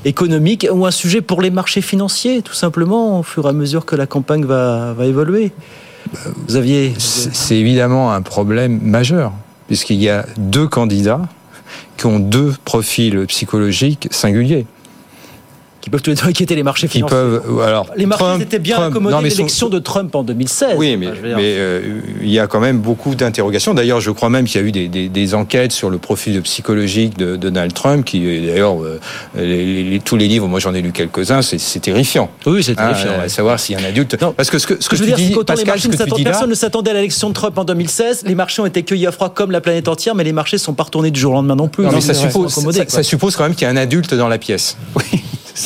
économique 0.04 0.66
ou 0.72 0.86
un 0.86 0.90
sujet 0.90 1.20
pour 1.20 1.42
les 1.42 1.50
marchés 1.50 1.80
financiers, 1.80 2.42
tout 2.42 2.52
simplement, 2.54 3.20
au 3.20 3.22
fur 3.22 3.46
et 3.46 3.48
à 3.48 3.52
mesure 3.52 3.84
que 3.84 3.96
la 3.96 4.06
campagne 4.06 4.44
va, 4.44 4.92
va 4.92 5.06
évoluer? 5.06 5.52
Vous 6.46 6.56
aviez. 6.56 6.94
C'est 6.98 7.56
évidemment 7.56 8.12
un 8.12 8.22
problème 8.22 8.78
majeur, 8.82 9.32
puisqu'il 9.66 10.00
y 10.02 10.08
a 10.08 10.24
deux 10.38 10.68
candidats 10.68 11.22
qui 11.96 12.06
ont 12.06 12.18
deux 12.18 12.54
profils 12.64 13.26
psychologiques 13.26 14.08
singuliers. 14.10 14.66
Qui 15.86 15.90
peuvent 15.90 16.02
tous 16.02 16.10
les 16.10 16.16
deux 16.16 16.24
inquiéter 16.26 16.56
les 16.56 16.64
marchés 16.64 16.88
Qui 16.88 16.94
financiers. 16.98 17.16
peuvent, 17.16 17.60
alors, 17.64 17.86
Les 17.96 18.06
marchés 18.06 18.24
Trump- 18.24 18.42
étaient 18.42 18.58
bien 18.58 18.74
Trump- 18.74 18.90
accommodés 18.90 19.14
non, 19.14 19.22
mais 19.22 19.28
de 19.28 19.34
l'élection 19.36 19.68
de 19.68 19.78
Trump 19.78 20.12
en 20.16 20.24
2016. 20.24 20.70
Oui, 20.76 20.96
mais, 20.96 21.06
Enfin, 21.06 21.16
mais, 21.22 21.32
euh, 21.38 22.00
il 22.22 22.28
y 22.28 22.40
a 22.40 22.48
quand 22.48 22.58
même 22.58 22.78
beaucoup 22.80 23.14
d'interrogations. 23.14 23.72
D'ailleurs, 23.72 24.00
je 24.00 24.10
crois 24.10 24.28
même 24.28 24.46
qu'il 24.46 24.60
y 24.60 24.64
a 24.64 24.66
eu 24.66 24.72
des, 24.72 24.88
des- 24.88 25.08
des 25.08 25.34
enquêtes 25.34 25.70
sur 25.70 25.88
le 25.88 25.98
profil 25.98 26.42
psychologique 26.42 27.16
de, 27.16 27.26
de 27.26 27.36
Donald 27.36 27.72
Trump, 27.72 28.04
qui 28.04 28.20
euh, 28.26 28.48
d'ailleurs, 28.48 28.82
euh, 28.82 28.98
les- 29.36 29.84
les- 29.84 30.00
tous 30.00 30.16
les 30.16 30.26
livres, 30.26 30.48
moi 30.48 30.58
j'en 30.58 30.74
ai 30.74 30.82
lu 30.82 30.90
quelques-uns, 30.90 31.40
c'est 31.42 31.78
terrifiant. 31.80 32.30
Oui, 32.46 32.64
c'est 32.64 32.74
terrifiant, 32.74 33.10
Hein, 33.18 33.22
ouais. 33.22 33.28
savoir 33.28 33.60
s'il 33.60 33.78
y 33.78 33.80
a 33.80 33.86
un 33.86 33.88
adulte. 33.88 34.16
Parce 34.36 34.50
que 34.50 34.58
ce 34.58 34.66
que, 34.66 34.74
ce 34.82 34.88
je 34.90 34.96
veux 34.96 35.02
tu 35.02 35.06
dire, 35.06 35.16
dis, 35.18 35.28
les 35.36 35.44
Pascal, 35.44 35.66
marchés 35.68 35.82
ce 35.82 35.86
ne 35.86 35.92
que 35.92 35.96
tu 35.98 36.02
s'attendent, 36.02 36.18
dis 36.18 36.24
là, 36.24 36.30
personne 36.32 36.50
ne 36.50 36.54
s'attendait 36.56 36.90
à 36.90 36.94
l'élection 36.94 37.28
de 37.28 37.34
Trump 37.34 37.56
en 37.58 37.62
2016. 37.64 38.24
Les 38.26 38.34
marchés 38.34 38.60
ont 38.60 38.66
été 38.66 38.82
cueillis 38.82 39.06
à 39.06 39.12
froid 39.12 39.28
comme 39.32 39.52
la 39.52 39.60
planète 39.60 39.86
entière, 39.86 40.16
mais 40.16 40.24
les 40.24 40.32
marchés 40.32 40.56
ne 40.56 40.60
sont 40.62 40.74
pas 40.74 40.82
retournés 40.82 41.12
du 41.12 41.20
jour 41.20 41.30
au 41.30 41.36
lendemain 41.36 41.54
non 41.54 41.68
plus. 41.68 41.84
Non, 41.84 41.92
mais 41.92 41.98
Ils 41.98 42.02
ça 42.02 42.12
suppose, 42.14 42.50
accommodés, 42.50 42.78
ça, 42.78 42.84
quoi. 42.86 42.94
ça 42.96 43.02
suppose 43.04 43.36
quand 43.36 43.44
même 43.44 43.54
qu'il 43.54 43.68
y 43.68 43.70
a 43.70 43.72
un 43.72 43.76
adulte 43.76 44.14
dans 44.14 44.26
la 44.26 44.38
pièce. 44.38 44.76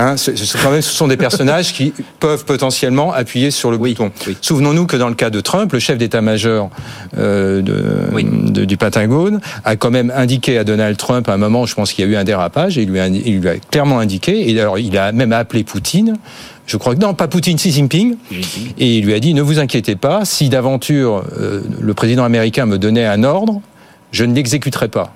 Hein, 0.00 0.16
ce, 0.16 0.36
ce- 0.36 0.56
quand 0.62 0.70
même, 0.70 0.80
ce 0.80 0.92
sont 0.94 1.08
des 1.08 1.16
personnages 1.16 1.72
qui 1.72 1.92
peuvent 2.20 2.44
potentiellement 2.44 3.12
appuyer 3.12 3.50
sur 3.50 3.72
le 3.72 3.78
bouton. 3.78 4.12
Souvenons-nous 4.40 4.86
que 4.86 4.96
dans 4.96 5.08
le 5.08 5.16
cas 5.16 5.28
de 5.28 5.40
Trump, 5.40 5.72
le 5.72 5.80
chef 5.80 5.98
d'état-major 5.98 6.70
euh, 7.18 7.60
de, 7.60 8.48
de- 8.52 8.64
du 8.64 8.76
Pentagone 8.76 9.40
a 9.64 9.74
quand 9.74 9.90
même 9.90 10.12
indiqué 10.14 10.56
à 10.56 10.62
Donald 10.62 10.96
Trump 10.96 11.28
à 11.28 11.32
un 11.32 11.36
moment, 11.36 11.66
je 11.66 11.74
pense 11.74 11.92
qu'il 11.92 12.04
y 12.04 12.08
a 12.08 12.12
eu 12.12 12.14
un 12.14 12.22
dérapage, 12.22 12.78
et 12.78 12.82
il 12.82 12.90
lui 12.90 13.00
a, 13.00 13.08
il 13.08 13.40
lui 13.40 13.48
a 13.48 13.56
clairement 13.56 13.98
indiqué, 13.98 14.48
et 14.48 14.60
alors 14.60 14.78
il 14.78 14.96
a 14.96 15.10
même 15.10 15.32
appelé 15.32 15.64
Poutine. 15.64 16.14
Je 16.66 16.76
crois 16.76 16.94
que 16.94 17.00
non, 17.00 17.12
pas 17.14 17.26
Poutine, 17.26 17.56
Xi 17.56 17.72
Jinping. 17.72 18.14
Et 18.78 18.98
il 18.98 19.04
lui 19.04 19.14
a 19.14 19.18
dit 19.18 19.34
ne 19.34 19.42
vous 19.42 19.58
inquiétez 19.58 19.96
pas, 19.96 20.24
si 20.24 20.48
d'aventure 20.48 21.24
euh, 21.40 21.62
le 21.80 21.94
président 21.94 22.22
américain 22.22 22.66
me 22.66 22.78
donnait 22.78 23.06
un 23.06 23.24
ordre, 23.24 23.60
je 24.12 24.24
ne 24.24 24.32
l'exécuterai 24.32 24.86
pas. 24.86 25.12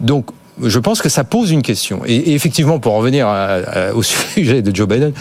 Donc, 0.00 0.26
je 0.62 0.78
pense 0.78 1.00
que 1.02 1.08
ça 1.08 1.24
pose 1.24 1.50
une 1.50 1.62
question. 1.62 2.02
Et, 2.06 2.14
et 2.14 2.34
effectivement, 2.34 2.78
pour 2.78 2.94
en 2.94 2.98
revenir 2.98 3.26
à- 3.28 3.54
à- 3.54 3.92
au 3.92 4.02
sujet 4.34 4.62
de 4.62 4.74
Joe 4.74 4.86
Biden, 4.88 5.12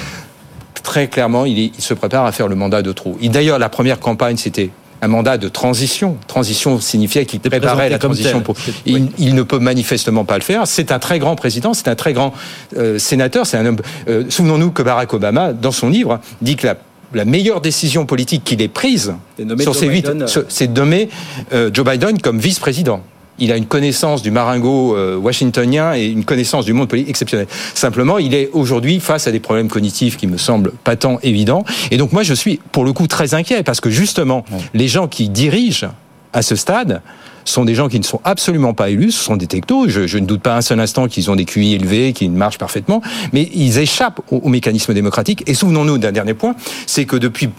très 0.83 1.07
clairement, 1.07 1.45
il, 1.45 1.71
se 1.79 1.93
prépare 1.93 2.25
à 2.25 2.31
faire 2.31 2.47
le 2.47 2.55
mandat 2.55 2.81
de 2.81 2.91
trop. 2.91 3.17
D'ailleurs, 3.21 3.59
la 3.59 3.69
première 3.69 3.99
campagne, 3.99 4.37
c'était 4.37 4.69
un 5.01 5.07
mandat 5.07 5.37
de 5.37 5.49
transition. 5.49 6.17
Transition 6.27 6.79
signifiait 6.79 7.25
qu'il 7.25 7.39
préparait 7.39 7.89
la 7.89 7.99
transition. 7.99 8.41
Pour... 8.41 8.55
Il, 8.85 9.09
il 9.17 9.35
ne 9.35 9.43
peut 9.43 9.59
manifestement 9.59 10.23
pas 10.23 10.35
le 10.37 10.43
faire. 10.43 10.65
C'est 10.67 10.91
un 10.91 10.99
très 10.99 11.19
grand 11.19 11.35
président, 11.35 11.73
c'est 11.73 11.87
un 11.89 11.95
très 11.95 12.13
grand 12.13 12.33
euh, 12.77 12.97
sénateur, 12.99 13.45
c'est 13.45 13.57
un 13.57 13.65
homme. 13.65 13.77
euh, 14.07 14.23
Souvenons-nous 14.29 14.71
que 14.71 14.81
Barack 14.81 15.13
Obama, 15.13 15.51
dans 15.53 15.71
son 15.73 15.89
livre, 15.89 16.19
dit 16.41 16.55
que 16.55 16.67
la 16.67 16.75
la 17.15 17.25
meilleure 17.25 17.61
décision 17.61 18.07
politique 18.07 18.43
qu'il 18.43 18.59
ait 18.63 18.67
prise 18.67 19.13
sur 19.37 19.73
Joe 19.73 19.77
ces 19.77 19.85
huit, 19.87 20.07
c'est 20.49 20.73
de 20.73 20.79
nommer 20.79 21.09
euh, 21.53 21.69
Joe 21.71 21.85
Biden 21.85 22.19
comme 22.19 22.39
vice-président. 22.39 23.03
Il 23.39 23.51
a 23.51 23.57
une 23.57 23.65
connaissance 23.65 24.21
du 24.21 24.31
maringot 24.31 24.95
euh, 24.95 25.17
washingtonien 25.17 25.95
et 25.95 26.05
une 26.05 26.25
connaissance 26.25 26.65
du 26.65 26.73
monde 26.73 26.87
politique 26.87 27.09
exceptionnelle. 27.09 27.47
Simplement, 27.73 28.19
il 28.19 28.33
est 28.33 28.49
aujourd'hui 28.53 28.99
face 28.99 29.27
à 29.27 29.31
des 29.31 29.39
problèmes 29.39 29.69
cognitifs 29.69 30.17
qui 30.17 30.27
me 30.27 30.37
semblent 30.37 30.71
pas 30.83 30.95
tant 30.95 31.19
évidents. 31.23 31.63
Et 31.91 31.97
donc 31.97 32.11
moi, 32.11 32.23
je 32.23 32.33
suis 32.33 32.59
pour 32.71 32.85
le 32.85 32.93
coup 32.93 33.07
très 33.07 33.33
inquiet 33.33 33.63
parce 33.63 33.81
que 33.81 33.89
justement, 33.89 34.45
les 34.73 34.87
gens 34.87 35.07
qui 35.07 35.29
dirigent 35.29 35.87
à 36.33 36.41
ce 36.41 36.55
stade 36.55 37.01
sont 37.45 37.65
des 37.65 37.75
gens 37.75 37.89
qui 37.89 37.99
ne 37.99 38.05
sont 38.05 38.21
absolument 38.23 38.73
pas 38.73 38.89
élus, 38.89 39.11
ce 39.11 39.23
sont 39.23 39.35
des 39.35 39.47
technos. 39.47 39.87
Je, 39.87 40.07
je 40.07 40.17
ne 40.17 40.25
doute 40.25 40.41
pas 40.41 40.55
un 40.55 40.61
seul 40.61 40.79
instant 40.79 41.07
qu'ils 41.07 41.29
ont 41.29 41.35
des 41.35 41.45
QI 41.45 41.73
élevés, 41.73 42.13
qu'ils 42.13 42.31
marchent 42.31 42.57
parfaitement, 42.57 43.01
mais 43.33 43.49
ils 43.53 43.79
échappent 43.79 44.21
au, 44.31 44.37
au 44.37 44.49
mécanisme 44.49 44.93
démocratique. 44.93 45.43
Et 45.47 45.53
souvenons-nous 45.53 45.97
d'un 45.97 46.11
dernier 46.11 46.33
point, 46.33 46.55
c'est 46.87 47.05
que 47.05 47.17
depuis 47.17 47.49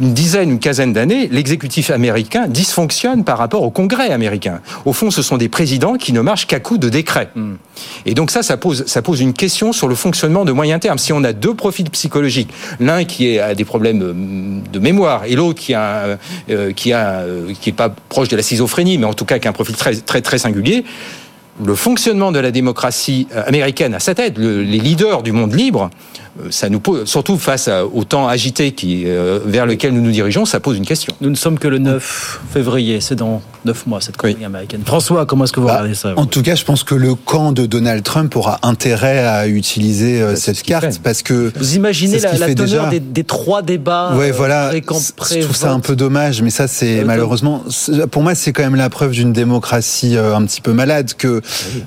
une 0.00 0.14
dizaine, 0.14 0.50
une 0.50 0.58
quinzaine 0.58 0.92
d'années, 0.92 1.28
l'exécutif 1.30 1.90
américain 1.90 2.46
dysfonctionne 2.48 3.24
par 3.24 3.38
rapport 3.38 3.62
au 3.62 3.70
Congrès 3.70 4.10
américain. 4.10 4.60
Au 4.84 4.92
fond, 4.92 5.10
ce 5.10 5.22
sont 5.22 5.36
des 5.36 5.48
présidents 5.48 5.94
qui 5.94 6.12
ne 6.12 6.20
marchent 6.20 6.46
qu'à 6.46 6.60
coup 6.60 6.78
de 6.78 6.88
décret. 6.88 7.30
Et 8.04 8.14
donc 8.14 8.30
ça, 8.30 8.42
ça 8.42 8.56
pose, 8.56 8.84
ça 8.86 9.02
pose 9.02 9.20
une 9.20 9.32
question 9.32 9.72
sur 9.72 9.88
le 9.88 9.94
fonctionnement 9.94 10.44
de 10.44 10.52
moyen 10.52 10.78
terme. 10.78 10.98
Si 10.98 11.12
on 11.12 11.24
a 11.24 11.32
deux 11.32 11.54
profils 11.54 11.88
psychologiques, 11.90 12.50
l'un 12.80 13.04
qui 13.04 13.38
a 13.38 13.54
des 13.54 13.64
problèmes 13.64 14.02
euh, 14.02 14.70
de 14.72 14.78
mémoire 14.78 15.24
et 15.24 15.34
l'autre 15.34 15.60
qui 15.60 15.74
a, 15.74 16.18
euh, 16.50 16.72
qui 16.72 16.92
a, 16.92 17.20
euh, 17.20 17.52
qui 17.60 17.70
est 17.70 17.74
pas 17.74 17.94
proche 18.08 18.28
de 18.28 18.36
la 18.36 18.42
schizophrénie, 18.42 18.98
mais 18.98 19.06
en 19.06 19.14
tout 19.14 19.24
cas 19.24 19.38
qui 19.38 19.46
a 19.46 19.50
un 19.50 19.54
profil 19.54 19.76
très, 19.76 19.94
très, 19.96 20.20
très 20.20 20.38
singulier, 20.38 20.84
le 21.64 21.74
fonctionnement 21.74 22.32
de 22.32 22.38
la 22.38 22.50
démocratie 22.50 23.26
euh, 23.34 23.42
américaine 23.46 23.94
à 23.94 24.00
sa 24.00 24.14
tête, 24.14 24.36
le- 24.38 24.62
les 24.62 24.78
leaders 24.78 25.22
du 25.22 25.32
monde 25.32 25.54
libre, 25.54 25.90
euh, 26.40 26.48
ça 26.50 26.68
nous 26.68 26.80
pose, 26.80 27.08
surtout 27.08 27.38
face 27.38 27.66
à- 27.68 27.86
au 27.86 28.04
temps 28.04 28.28
agité 28.28 28.72
qui, 28.72 29.04
euh, 29.06 29.38
vers 29.44 29.64
lequel 29.64 29.92
nous 29.94 30.02
nous 30.02 30.10
dirigeons, 30.10 30.44
ça 30.44 30.60
pose 30.60 30.76
une 30.76 30.84
question. 30.84 31.14
Nous 31.22 31.30
ne 31.30 31.34
sommes 31.34 31.58
que 31.58 31.66
le 31.68 31.78
9 31.78 32.40
février, 32.52 33.00
c'est 33.00 33.14
dans 33.14 33.40
9 33.64 33.86
mois 33.86 34.00
cette 34.02 34.16
campagne 34.18 34.44
américaine. 34.44 34.82
François, 34.84 35.24
comment 35.24 35.44
est-ce 35.44 35.52
que 35.52 35.60
vous 35.60 35.66
regardez 35.68 35.94
ça 35.94 36.12
En 36.16 36.26
tout 36.26 36.42
cas, 36.42 36.54
je 36.56 36.64
pense 36.64 36.84
que 36.84 36.94
le 36.94 37.14
camp 37.14 37.52
de 37.52 37.64
Donald 37.64 38.02
Trump 38.02 38.36
aura 38.36 38.58
intérêt 38.62 39.20
à 39.26 39.48
utiliser 39.48 40.20
euh, 40.20 40.36
cette 40.36 40.62
carte 40.62 41.00
parce 41.02 41.22
que 41.22 41.52
Vous 41.56 41.74
imaginez 41.76 42.18
la, 42.18 42.32
la 42.36 42.54
teneur 42.54 42.66
déjà. 42.66 42.90
des, 42.90 43.00
des 43.00 43.24
trois 43.24 43.62
débats 43.62 44.12
Ouais, 44.16 44.30
euh, 44.30 44.34
voilà. 44.36 44.72
Je 44.74 45.40
trouve 45.40 45.56
ça 45.56 45.72
un 45.72 45.80
peu 45.80 45.96
dommage, 45.96 46.42
mais 46.42 46.50
ça, 46.50 46.68
c'est 46.68 47.02
malheureusement, 47.04 47.64
pour 48.10 48.22
moi, 48.22 48.34
c'est 48.34 48.52
quand 48.52 48.62
même 48.62 48.76
la 48.76 48.90
preuve 48.90 49.12
d'une 49.12 49.32
démocratie 49.32 50.16
euh, 50.18 50.36
un 50.36 50.44
petit 50.44 50.60
peu 50.60 50.72
malade, 50.74 51.12
que 51.16 51.40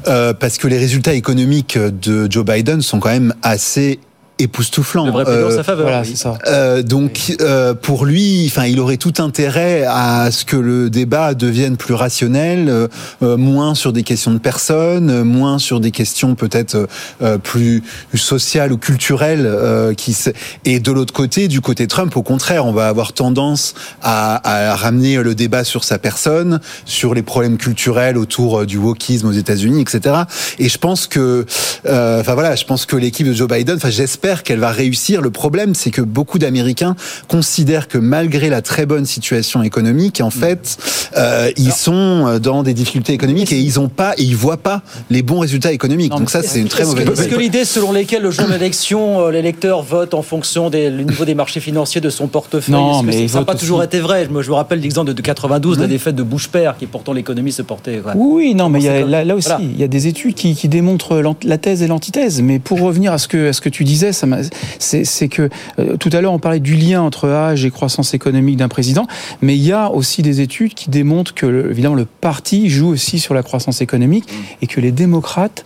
euh, 0.08 0.34
parce 0.34 0.58
que 0.58 0.68
les 0.68 0.78
résultats 0.78 1.14
économiques 1.14 1.78
de 1.78 2.30
Joe 2.30 2.46
Biden 2.46 2.82
sont 2.82 3.00
quand 3.00 3.10
même 3.10 3.34
assez 3.42 4.00
époustouflants. 4.40 5.06
Le 5.06 5.12
vrai 5.12 5.26
sa 5.56 5.64
faveur, 5.64 5.86
Voilà, 5.86 6.02
oui. 6.02 6.08
c'est 6.10 6.16
ça. 6.18 6.38
Euh, 6.48 6.82
donc, 6.82 7.36
euh, 7.42 7.74
pour 7.74 8.06
lui, 8.06 8.46
enfin, 8.48 8.66
il 8.66 8.80
aurait 8.80 8.98
tout 8.98 9.14
intérêt 9.20 9.84
à 9.88 10.32
ce 10.32 10.46
que 10.46 10.56
le 10.56 10.90
débat 10.90 11.34
devienne 11.34 11.78
plus 11.78 11.94
rationnel, 11.94 12.70
euh, 12.70 12.88
euh, 13.24 13.38
moins 13.38 13.76
sur 13.76 13.94
des 13.94 14.04
questions 14.04 14.32
de 14.32 14.38
personnes, 14.40 15.10
euh, 15.10 15.24
moins 15.24 15.60
sur 15.60 15.80
des 15.80 15.92
questions 15.92 16.36
peut-être 16.36 16.88
euh, 17.22 17.38
plus 17.38 17.84
sociales 18.16 18.72
ou 18.72 18.78
culturelles. 18.78 19.46
euh, 19.46 19.94
qui 19.94 20.14
se- 20.14 20.30
et 20.66 20.80
de 20.80 20.92
l'autre 20.92 21.14
côté, 21.14 21.48
du 21.48 21.62
côté 21.62 21.88
Trump, 21.88 22.16
au 22.16 22.24
contraire, 22.24 22.66
on 22.66 22.72
va 22.72 22.88
avoir 22.88 23.14
tendance 23.14 23.74
à, 24.02 24.70
à 24.72 24.76
ramener 24.76 25.18
le 25.22 25.36
débat 25.36 25.64
sur 25.64 25.84
sa 25.84 25.98
personne, 25.98 26.60
sur 26.86 27.14
les 27.14 27.24
problèmes 27.24 27.58
culturels 27.58 28.18
autour 28.18 28.60
euh, 28.62 28.66
du 28.66 28.78
wokisme 28.78 29.28
aux 29.28 29.32
États-Unis, 29.32 29.82
etc. 29.82 30.16
Et 30.60 30.70
je 30.70 30.78
pense 30.78 31.08
que, 31.08 31.46
euh, 31.86 32.22
enfin 32.22 32.34
voilà, 32.36 32.56
je 32.56 32.66
pense 32.66 32.86
que 32.86 32.96
l'équipe 32.96 33.28
de 33.28 33.34
Joe 33.34 33.48
Biden, 33.48 33.76
enfin 33.78 33.90
j'espère 33.90 34.29
qu'elle 34.44 34.60
va 34.60 34.72
réussir. 34.72 35.22
Le 35.22 35.32
problème, 35.32 35.74
c'est 35.76 35.92
que 35.92 36.02
beaucoup 36.02 36.40
d'Américains 36.40 36.96
considèrent 37.28 37.88
que 37.88 37.98
malgré 37.98 38.50
la 38.50 38.62
très 38.62 38.86
bonne 38.86 39.06
situation 39.06 39.64
économique, 39.64 40.22
en 40.22 40.30
fait, 40.30 40.78
euh, 41.18 41.52
ils 41.58 41.72
sont 41.72 42.40
dans 42.42 42.64
des 42.64 42.74
difficultés 42.74 43.14
économiques 43.14 43.52
et 43.52 43.60
ils 43.60 43.80
ont 43.80 43.90
pas, 43.90 44.14
et 44.18 44.24
ils 44.24 44.36
voient 44.36 44.58
pas 44.58 44.82
les 45.10 45.22
bons 45.22 45.40
résultats 45.40 45.72
économiques. 45.72 46.12
Donc 46.12 46.30
ça, 46.30 46.42
c'est 46.44 46.60
une 46.60 46.68
très 46.68 46.84
que- 46.84 46.88
mauvaise 46.90 47.08
Est-ce 47.10 47.22
que 47.24 47.24
nouvelle. 47.32 47.40
l'idée 47.42 47.66
selon 47.66 47.92
lesquelles 47.92 48.22
le 48.22 48.32
jour 48.32 48.46
de 48.48 48.52
l'élection, 48.54 49.20
euh, 49.28 49.32
l'électeur 49.32 49.82
vote 49.84 50.14
en 50.14 50.22
fonction 50.22 50.70
des- 50.70 50.90
du 50.92 51.06
niveau 51.06 51.26
des 51.26 51.36
marchés 51.36 51.60
financiers 51.60 52.02
de 52.02 52.10
son 52.10 52.28
portefeuille, 52.28 52.74
Non, 52.76 53.02
que 53.02 53.06
mais 53.08 53.28
ça 53.28 53.40
n'a 53.40 53.46
pas 53.46 53.54
aussi. 53.54 53.62
toujours 53.62 53.84
été 53.84 54.00
vrai? 54.00 54.28
Moi, 54.30 54.42
je 54.44 54.50
me 54.50 54.56
rappelle 54.56 54.80
l'exemple 54.80 55.08
de, 55.10 55.14
de 55.14 55.22
92, 55.22 55.80
la 55.80 55.88
défaite 55.88 56.16
de 56.16 56.24
Bush 56.24 56.48
père, 56.50 56.78
qui 56.78 56.86
pourtant 56.86 57.14
l'économie 57.14 57.52
se 57.52 57.62
portait. 57.62 58.02
Oui, 58.16 58.54
non, 58.56 58.70
mais 58.70 58.82
y 58.82 58.88
a- 58.90 59.06
là, 59.06 59.24
là 59.24 59.36
aussi, 59.36 59.48
Voilà. 59.50 59.64
il 59.64 59.80
y 59.80 59.84
a 59.84 59.88
des 59.88 60.08
études 60.08 60.36
qui, 60.36 60.56
qui 60.56 60.68
démontrent 60.68 61.22
la 61.44 61.58
thèse 61.58 61.82
et 61.82 61.88
l'antithèse. 61.88 62.42
Mais 62.42 62.60
pour 62.60 62.80
revenir 62.82 63.14
à 63.14 63.18
ce 63.18 63.28
que, 63.28 63.50
à 63.50 63.54
ce 63.54 63.62
que 63.62 63.70
tu 63.70 63.84
disais, 63.84 64.14
ça 64.20 64.28
m'a- 64.28 64.38
c'est 64.80 65.04
c'est 65.06 65.28
que 65.28 65.50
euh, 65.80 65.98
tout 65.98 66.10
à 66.14 66.22
l'heure, 66.22 66.34
on 66.34 66.40
parlait 66.40 66.60
du 66.60 66.76
lien 66.76 67.02
entre 67.02 67.28
âge 67.30 67.66
et 67.66 67.72
croissance 67.72 68.14
économique 68.14 68.58
d'un 68.58 68.68
président, 68.68 69.08
mais 69.42 69.56
il 69.56 69.64
y 69.64 69.72
a 69.72 69.90
aussi 69.92 70.22
des 70.22 70.42
études 70.42 70.74
qui 70.74 70.90
démontrent 70.90 71.34
que, 71.34 71.46
le- 71.46 71.72
évidemment, 71.72 71.96
le 71.96 72.06
parti 72.06 72.70
joue 72.70 72.88
aussi 72.90 73.20
sur 73.20 73.34
la 73.34 73.44
croissance 73.44 73.82
économique 73.82 74.26
et 74.62 74.68
que 74.68 74.80
les 74.82 74.92
démocrates. 74.92 75.64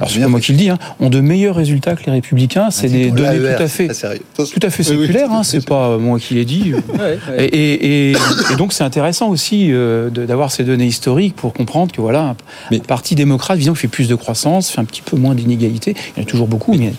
Alors 0.00 0.10
c'est 0.10 0.18
pas 0.18 0.26
moi 0.26 0.40
qui 0.40 0.50
le 0.50 0.58
dis, 0.58 0.70
hein, 0.70 0.78
ont 0.98 1.08
de 1.08 1.20
meilleurs 1.20 1.54
résultats 1.54 1.94
que 1.94 2.04
les 2.06 2.10
républicains. 2.10 2.72
C'est 2.72 2.88
des 2.88 3.06
pour 3.06 3.14
données 3.16 3.38
l'AER, 3.38 3.56
tout 3.56 3.62
à 3.62 3.68
fait, 3.68 3.86
tout 3.86 3.92
à 4.66 4.70
fait 4.70 4.90
Oui, 4.90 4.96
oui, 4.96 5.06
séculaires. 5.06 5.30
hein, 5.32 5.44
fait 5.44 5.60
c'est 5.60 5.66
pas 5.68 5.98
moi 5.98 6.18
qui 6.18 6.34
l'ai 6.34 6.44
dit. 6.44 6.72
Et, 7.38 7.44
et- 7.44 8.10
et- 8.10 8.16
et 8.52 8.56
donc 8.58 8.72
c'est 8.72 8.82
intéressant 8.82 9.28
aussi 9.28 9.68
euh, 9.70 10.10
d'avoir 10.10 10.50
ces 10.50 10.64
données 10.64 10.86
historiques 10.86 11.36
pour 11.36 11.52
comprendre 11.52 11.92
que 11.92 12.00
voilà, 12.00 12.34
un, 12.72 12.76
un 12.76 12.78
parti 12.80 13.14
démocrate, 13.14 13.56
disons, 13.56 13.72
qui 13.74 13.82
fait 13.82 13.88
plus 13.88 14.08
de 14.08 14.16
croissance, 14.16 14.68
fait 14.68 14.80
un 14.80 14.84
petit 14.84 15.00
peu 15.02 15.16
moins 15.16 15.36
d'inégalités. 15.36 15.94
Il 16.16 16.18
y 16.18 16.24
en 16.24 16.26
a 16.26 16.28
toujours 16.28 16.48
beaucoup, 16.48 16.74
mais. 16.74 16.86
Mais 16.88 16.92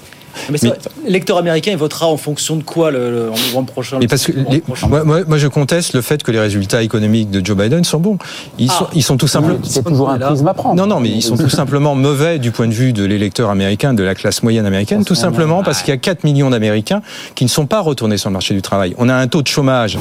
c'est 0.55 0.67
vrai, 0.67 0.77
l'électeur 1.05 1.37
américain, 1.37 1.71
il 1.71 1.77
votera 1.77 2.07
en 2.07 2.17
fonction 2.17 2.55
de 2.55 2.63
quoi 2.63 2.91
le, 2.91 3.11
le- 3.11 3.29
en 3.31 3.35
novembre 3.47 3.71
prochain 3.71 3.97
Et 3.99 4.03
le 4.03 4.07
parce 4.07 4.25
que 4.25 4.31
novembre 4.33 4.51
les- 4.53 4.61
prochain 4.61 4.87
moi, 4.87 5.03
moi- 5.03 5.21
moi, 5.27 5.37
je 5.37 5.47
conteste 5.47 5.93
le 5.93 6.01
fait 6.01 6.23
que 6.23 6.31
les 6.31 6.39
résultats 6.39 6.81
économiques 6.83 7.29
de 7.31 7.45
Joe 7.45 7.55
Biden 7.57 7.83
sont 7.83 7.99
bons. 7.99 8.17
Ils, 8.57 8.71
sont, 8.71 8.87
ils 8.93 9.03
sont 9.03 9.17
tout 9.17 9.27
simplement. 9.27 9.59
C'est 9.63 9.83
toujours 9.83 10.09
un 10.09 10.17
prisme 10.19 10.47
à 10.47 10.53
prendre. 10.53 10.75
Non, 10.75 10.87
non, 10.87 10.99
mais 10.99 11.09
ils 11.09 11.21
sont 11.21 11.37
tout 11.37 11.49
simplement 11.61 11.95
mauvais 11.95 12.39
du 12.39 12.51
point 12.51 12.67
de 12.67 12.73
vue 12.73 12.93
de 12.93 13.03
l'électeur 13.05 13.49
américain, 13.49 13.93
de 13.93 14.03
la 14.03 14.15
classe 14.15 14.43
moyenne 14.43 14.65
américaine, 14.65 15.03
tout 15.05 15.15
simplement 15.15 15.63
parce 15.63 15.81
qu'il 15.81 15.89
y 15.93 15.97
a 15.97 15.97
4 15.97 16.23
millions 16.23 16.49
d'Américains 16.49 17.01
qui 17.35 17.43
ne 17.43 17.49
sont 17.49 17.65
pas 17.65 17.79
retournés 17.81 18.17
sur 18.17 18.29
le 18.29 18.33
marché 18.33 18.53
du 18.53 18.61
travail. 18.61 18.93
On 18.97 19.09
a 19.09 19.15
un 19.15 19.27
taux 19.27 19.41
de 19.41 19.47
chômage. 19.47 19.97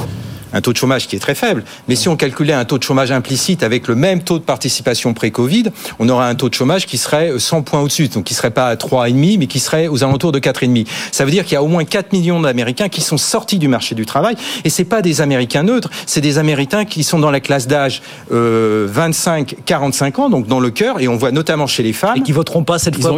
Un 0.54 0.60
taux 0.62 0.72
de 0.72 0.78
chômage 0.78 1.06
qui 1.06 1.16
est 1.16 1.20
très 1.20 1.34
faible. 1.34 1.64
Mais 1.88 1.96
si 1.96 2.08
on 2.08 2.16
calculait 2.16 2.54
un 2.54 2.64
taux 2.64 2.78
de 2.78 2.82
chômage 2.82 3.12
implicite 3.12 3.62
avec 3.62 3.88
le 3.88 3.94
même 3.94 4.22
taux 4.22 4.38
de 4.38 4.44
participation 4.44 5.12
pré-Covid, 5.12 5.64
on 5.98 6.08
aurait 6.08 6.26
un 6.26 6.34
taux 6.34 6.48
de 6.48 6.54
chômage 6.54 6.86
qui 6.86 6.96
serait 6.96 7.38
100 7.38 7.62
points 7.62 7.80
au-dessus. 7.80 8.08
Donc 8.08 8.24
qui 8.24 8.34
serait 8.34 8.50
pas 8.50 8.68
à 8.68 8.76
3,5, 8.76 9.38
mais 9.38 9.46
qui 9.46 9.60
serait 9.60 9.88
aux 9.88 10.02
alentours 10.04 10.32
de 10.32 10.38
4,5. 10.38 10.86
Ça 11.12 11.24
veut 11.24 11.30
dire 11.30 11.44
qu'il 11.44 11.54
y 11.54 11.56
a 11.56 11.62
au 11.62 11.68
moins 11.68 11.84
4 11.84 12.12
millions 12.12 12.40
d'Américains 12.40 12.88
qui 12.88 13.00
sont 13.00 13.18
sortis 13.18 13.58
du 13.58 13.68
marché 13.68 13.94
du 13.94 14.06
travail. 14.06 14.36
Et 14.64 14.70
c'est 14.70 14.84
pas 14.84 15.02
des 15.02 15.20
Américains 15.20 15.62
neutres, 15.62 15.90
c'est 16.06 16.20
des 16.20 16.38
Américains 16.38 16.84
qui 16.84 17.02
sont 17.02 17.18
dans 17.18 17.30
la 17.30 17.40
classe 17.40 17.66
d'âge 17.66 18.02
euh, 18.32 18.88
25-45 18.88 20.20
ans, 20.20 20.30
donc 20.30 20.46
dans 20.46 20.60
le 20.60 20.70
cœur, 20.70 21.00
et 21.00 21.08
on 21.08 21.16
voit 21.16 21.32
notamment 21.32 21.66
chez 21.66 21.82
les 21.82 21.92
femmes. 21.92 22.16
Et 22.16 22.22
qui 22.22 22.32
voteront 22.32 22.64
pas 22.64 22.78
cette 22.78 22.96
Ils 22.96 23.02
fois. 23.02 23.16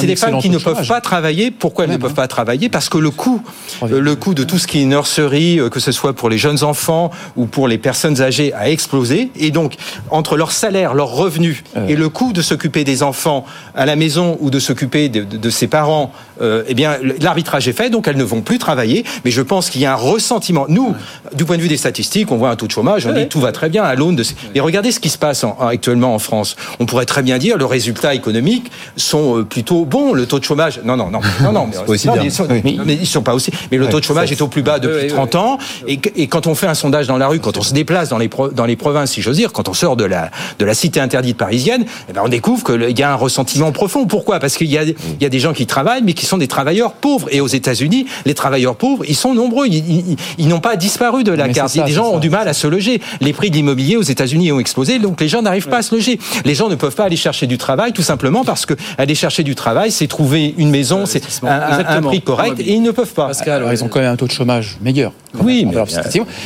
c'est 0.00 0.06
des 0.06 0.16
femmes 0.16 0.38
qui 0.38 0.50
ne 0.50 0.58
peuvent 0.58 0.86
pas 0.86 1.00
travailler. 1.00 1.50
Pourquoi 1.50 1.84
elles 1.84 1.90
ne 1.90 1.96
peuvent 1.96 2.14
pas 2.14 2.28
travailler? 2.28 2.68
Parce 2.68 2.88
que 2.88 2.98
le 2.98 3.10
coût, 3.10 3.42
euh, 3.82 4.00
le 4.00 4.16
coût 4.16 4.34
de 4.34 4.44
tout 4.44 4.58
ce 4.58 4.66
qui 4.66 4.82
est 4.82 4.84
nurserie, 4.84 5.60
euh, 5.60 5.68
que 5.68 5.80
ce 5.80 5.92
soit 5.92 6.12
pour 6.12 6.28
les 6.28 6.38
jeunes 6.38 6.62
enfants, 6.62 6.73
enfants 6.74 7.10
ou 7.36 7.46
pour 7.46 7.68
les 7.68 7.78
personnes 7.78 8.20
âgées 8.20 8.52
a 8.54 8.68
explosé. 8.68 9.30
Et 9.36 9.50
donc, 9.52 9.74
entre 10.10 10.36
leur 10.36 10.50
salaire, 10.50 10.92
leurs 10.94 11.12
revenus 11.12 11.62
et 11.88 11.94
le 11.94 12.08
coût 12.08 12.32
de 12.32 12.42
s'occuper 12.42 12.82
des 12.82 13.02
enfants 13.04 13.44
à 13.76 13.86
la 13.86 13.94
maison 13.94 14.36
ou 14.40 14.50
de 14.50 14.58
s'occuper 14.58 15.08
de, 15.08 15.22
de, 15.22 15.36
de, 15.36 15.50
ses 15.50 15.68
parents, 15.68 16.10
euh, 16.40 16.64
eh 16.66 16.74
bien, 16.74 16.96
l'arbitrage 17.20 17.68
est 17.68 17.72
fait, 17.72 17.90
donc 17.90 18.08
elles 18.08 18.16
ne 18.16 18.24
vont 18.24 18.40
plus 18.42 18.58
travailler. 18.58 19.04
Mais 19.24 19.30
je 19.30 19.40
pense 19.42 19.70
qu'il 19.70 19.80
y 19.80 19.86
a 19.86 19.92
un 19.92 20.02
ressentiment. 20.12 20.66
Nous, 20.68 20.94
du 21.32 21.44
point 21.44 21.56
de 21.56 21.62
vue 21.62 21.68
des 21.68 21.76
statistiques, 21.76 22.32
on 22.32 22.36
voit 22.36 22.50
un 22.50 22.56
taux 22.56 22.66
de 22.66 22.72
chômage, 22.72 23.06
on 23.06 23.12
dit 23.12 23.28
tout 23.28 23.40
va 23.40 23.52
très 23.52 23.68
bien 23.68 23.84
à 23.84 23.94
l'aune 23.94 24.16
de. 24.16 24.24
Mais 24.54 24.60
regardez 24.60 24.90
ce 24.90 24.98
qui 25.00 25.10
se 25.10 25.18
passe 25.18 25.44
en, 25.44 25.56
actuellement 25.60 26.12
en 26.14 26.18
France. 26.18 26.56
On 26.80 26.86
pourrait 26.86 27.06
très 27.06 27.22
bien 27.22 27.38
dire 27.38 27.56
le 27.56 27.66
résultat 27.66 28.14
économique 28.14 28.70
sont 28.96 29.38
euh, 29.38 29.44
plutôt 29.44 29.84
bons. 29.84 30.12
Le 30.12 30.26
taux 30.26 30.38
de 30.40 30.44
chômage, 30.44 30.80
non, 30.84 30.96
non, 30.96 31.10
non, 31.10 31.20
non, 31.42 31.52
non, 31.52 31.68
mais, 31.70 31.78
aussi 31.86 32.08
non, 32.08 32.14
bien. 32.14 32.22
mais 32.22 32.28
ils, 32.28 32.32
sont, 32.32 32.46
Oui. 32.50 32.80
mais 32.84 32.94
ils 32.94 33.06
sont 33.06 33.22
pas 33.22 33.34
aussi. 33.34 33.50
Mais 33.70 33.78
le 33.78 33.84
Ouais, 33.84 33.90
taux 33.90 34.00
de 34.00 34.04
chômage 34.04 34.32
est 34.32 34.40
au 34.42 34.48
plus 34.48 34.62
bas 34.62 34.78
depuis 34.78 35.08
30 35.08 35.34
ans. 35.36 35.58
Et, 35.86 36.00
et 36.16 36.26
quand 36.26 36.46
on 36.46 36.54
fait 36.54 36.63
un 36.68 36.74
sondage 36.74 37.06
dans 37.06 37.16
la 37.16 37.28
rue, 37.28 37.40
quand 37.40 37.56
on 37.56 37.62
se 37.62 37.72
déplace 37.74 38.08
dans 38.08 38.18
les 38.18 38.28
pro- 38.28 38.48
dans 38.48 38.64
les 38.66 38.76
provinces, 38.76 39.12
si 39.12 39.22
j'ose 39.22 39.36
dire, 39.36 39.52
quand 39.52 39.68
on 39.68 39.74
sort 39.74 39.96
de 39.96 40.04
la 40.04 40.30
de 40.58 40.64
la 40.64 40.74
cité 40.74 41.00
interdite 41.00 41.36
parisienne, 41.36 41.84
eh 42.08 42.12
ben 42.12 42.22
on 42.24 42.28
découvre 42.28 42.64
qu'il 42.64 42.98
y 42.98 43.02
a 43.02 43.12
un 43.12 43.16
ressentiment 43.16 43.72
profond. 43.72 44.06
Pourquoi? 44.06 44.38
Parce 44.40 44.56
qu'il 44.56 44.68
y 44.68 44.74
y 44.74 45.24
a 45.24 45.28
des 45.28 45.38
gens 45.40 45.52
qui 45.52 45.66
travaillent, 45.66 46.02
mais 46.02 46.12
qui 46.14 46.26
sont 46.26 46.38
des 46.38 46.48
travailleurs 46.48 46.92
pauvres. 46.92 47.28
Et 47.30 47.40
aux 47.40 47.46
États-Unis, 47.46 48.06
les 48.26 48.34
travailleurs 48.34 48.76
pauvres, 48.76 49.04
ils 49.08 49.16
sont 49.16 49.34
nombreux. 49.34 49.66
Ils, 49.66 49.74
ils- 50.10 50.16
ils 50.38 50.48
n'ont 50.48 50.60
pas 50.60 50.76
disparu 50.76 51.24
de 51.24 51.32
la 51.32 51.46
Mais 51.46 51.52
carte. 51.52 51.68
ça, 51.70 51.82
des 51.84 51.92
gens 51.92 52.04
ça. 52.10 52.16
ont 52.16 52.18
du 52.18 52.30
mal 52.30 52.48
à 52.48 52.52
se 52.52 52.66
loger. 52.66 53.00
Les 53.20 53.32
prix 53.32 53.50
de 53.50 53.56
l'immobilier 53.56 53.96
aux 53.96 54.02
États-Unis 54.02 54.52
ont 54.52 54.60
explosé, 54.60 54.98
donc 54.98 55.20
les 55.20 55.28
gens 55.28 55.42
n'arrivent 55.42 55.68
pas 55.68 55.78
à 55.78 55.82
se 55.82 55.94
loger. 55.94 56.18
Les 56.44 56.54
gens 56.54 56.68
ne 56.68 56.74
peuvent 56.74 56.94
pas 56.94 57.04
aller 57.04 57.16
chercher 57.16 57.46
du 57.46 57.58
travail, 57.58 57.92
tout 57.92 58.02
simplement 58.02 58.44
parce 58.44 58.66
que 58.66 58.74
aller 58.98 59.14
chercher 59.14 59.42
du 59.42 59.54
travail, 59.54 59.90
c'est 59.90 60.06
trouver 60.06 60.54
une 60.58 60.70
maison, 60.70 61.06
c'est 61.06 61.22
un, 61.44 61.84
un- 61.98 62.02
prix 62.02 62.20
correct, 62.20 62.58
et 62.60 62.72
ils 62.72 62.82
ne 62.82 62.90
peuvent 62.90 63.12
pas. 63.14 63.30
Alors, 63.46 63.72
ils 63.72 63.82
ont 63.84 63.88
quand 63.88 64.00
même 64.00 64.12
un 64.12 64.16
taux 64.16 64.26
de 64.26 64.32
chômage 64.32 64.76
meilleur. 64.82 65.12
Oui, 65.40 65.64
mais, 65.64 65.74
Alors. 65.74 65.86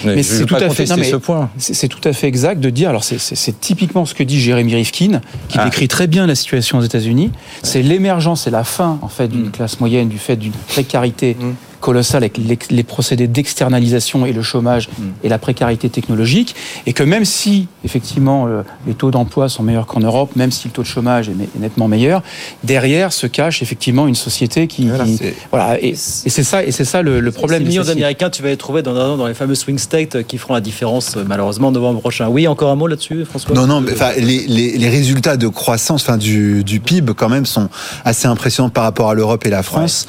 Mais 0.05 0.23
c'est 0.23 0.47
tout 0.47 0.55
à 0.55 0.59
fait. 0.61 0.69
contester 0.69 0.95
non, 0.95 0.97
mais 1.01 1.11
ce 1.11 1.17
point. 1.17 1.51
C'est 1.59 1.75
c'est 1.75 1.89
tout 1.89 2.01
à 2.07 2.13
fait 2.13 2.27
exact 2.29 2.61
de 2.61 2.71
dire. 2.71 2.89
Alors, 2.91 3.05
c'est- 3.05 3.61
typiquement 3.61 4.05
ce 4.05 4.15
que 4.15 4.23
dit 4.23 4.41
Jérémy 4.41 4.75
Rifkin, 4.75 5.21
qui 5.49 5.59
Ah. 5.59 5.65
décrit 5.65 5.89
très 5.89 6.07
bien 6.07 6.27
la 6.27 6.35
situation 6.35 6.79
aux 6.79 6.83
États-Unis. 6.83 7.31
C'est 7.63 7.83
l'émergence 7.83 8.47
et 8.47 8.51
la 8.51 8.65
fin, 8.65 8.99
en 9.03 9.09
fait, 9.09 9.29
d'une 9.29 9.51
classe 9.51 9.81
moyenne, 9.81 10.09
du 10.09 10.19
fait 10.19 10.37
d'une 10.37 10.53
précarité 10.53 11.37
colossale 11.81 12.23
avec 12.25 12.39
les, 12.39 12.59
les 12.71 12.83
procédés 12.83 13.27
d'externalisation 13.29 14.27
et 14.27 14.33
le 14.33 14.43
chômage 14.43 14.89
et 15.23 15.29
la 15.29 15.39
précarité 15.39 15.89
technologique, 15.89 16.55
et 16.87 16.93
que 16.93 17.03
même 17.03 17.25
si 17.25 17.69
effectivement 17.85 18.47
euh, 18.47 18.63
les 18.87 18.95
taux 18.95 19.11
d'emploi 19.11 19.49
sont 19.49 19.63
meilleurs 19.63 19.87
qu'en 19.87 20.01
Europe, 20.01 20.35
même 20.37 20.51
si 20.51 20.69
le 20.69 20.73
taux 20.73 20.83
de 20.83 20.87
chômage 20.87 21.29
est, 21.29 21.35
me- 21.35 21.45
est 21.45 21.59
nettement 21.61 21.89
meilleur, 21.89 22.23
derrière 22.65 23.13
se 23.13 23.27
cache 23.27 23.63
effectivement 23.63 24.07
une 24.07 24.15
société 24.15 24.67
qui, 24.67 24.89
qui- 25.05 25.21
voilà, 25.51 25.81
et, 25.83 25.91
et 25.91 25.95
c'est 25.97 26.43
ça, 26.43 26.65
et 26.65 26.73
c'est 26.73 26.85
ça 26.85 27.03
le, 27.03 27.21
le 27.21 27.31
problème. 27.33 27.63
De 27.63 27.69
millions 27.69 27.85
d'Américains, 27.85 28.31
tu 28.31 28.43
vas 28.43 28.49
les 28.49 28.57
trouver 28.57 28.83
dans, 28.83 29.17
dans 29.17 29.27
les 29.27 29.35
fameux 29.35 29.55
swing 29.55 29.79
states 29.79 30.17
euh, 30.17 30.23
qui 30.23 30.39
feront 30.39 30.55
la 30.55 30.61
différence 30.61 31.17
euh, 31.17 31.25
malheureusement 31.27 31.69
en 31.69 31.73
novembre 31.73 32.01
prochain. 32.01 32.29
Oui, 32.29 32.47
encore 32.49 32.71
un 32.71 32.77
mot 32.77 32.87
là-dessus, 32.87 33.25
François? 33.25 33.55
Non, 33.55 33.67
non, 33.67 33.81
mais 33.81 33.93
enfin, 33.93 34.11
les, 34.19 34.47
les, 34.47 34.77
les 34.79 34.89
résultats 34.89 35.37
de 35.37 35.49
croissance, 35.49 36.03
enfin, 36.03 36.17
du, 36.17 36.65
du 36.65 36.81
PIB, 36.81 37.13
quand 37.15 37.29
même, 37.29 37.47
sont 37.47 37.69
assez 38.05 38.27
impressionnants 38.27 38.71
par 38.71 38.85
rapport 38.85 39.11
à 39.11 39.15
l'Europe 39.15 39.47
et 39.47 39.51
la 39.51 39.63
France. 39.63 40.07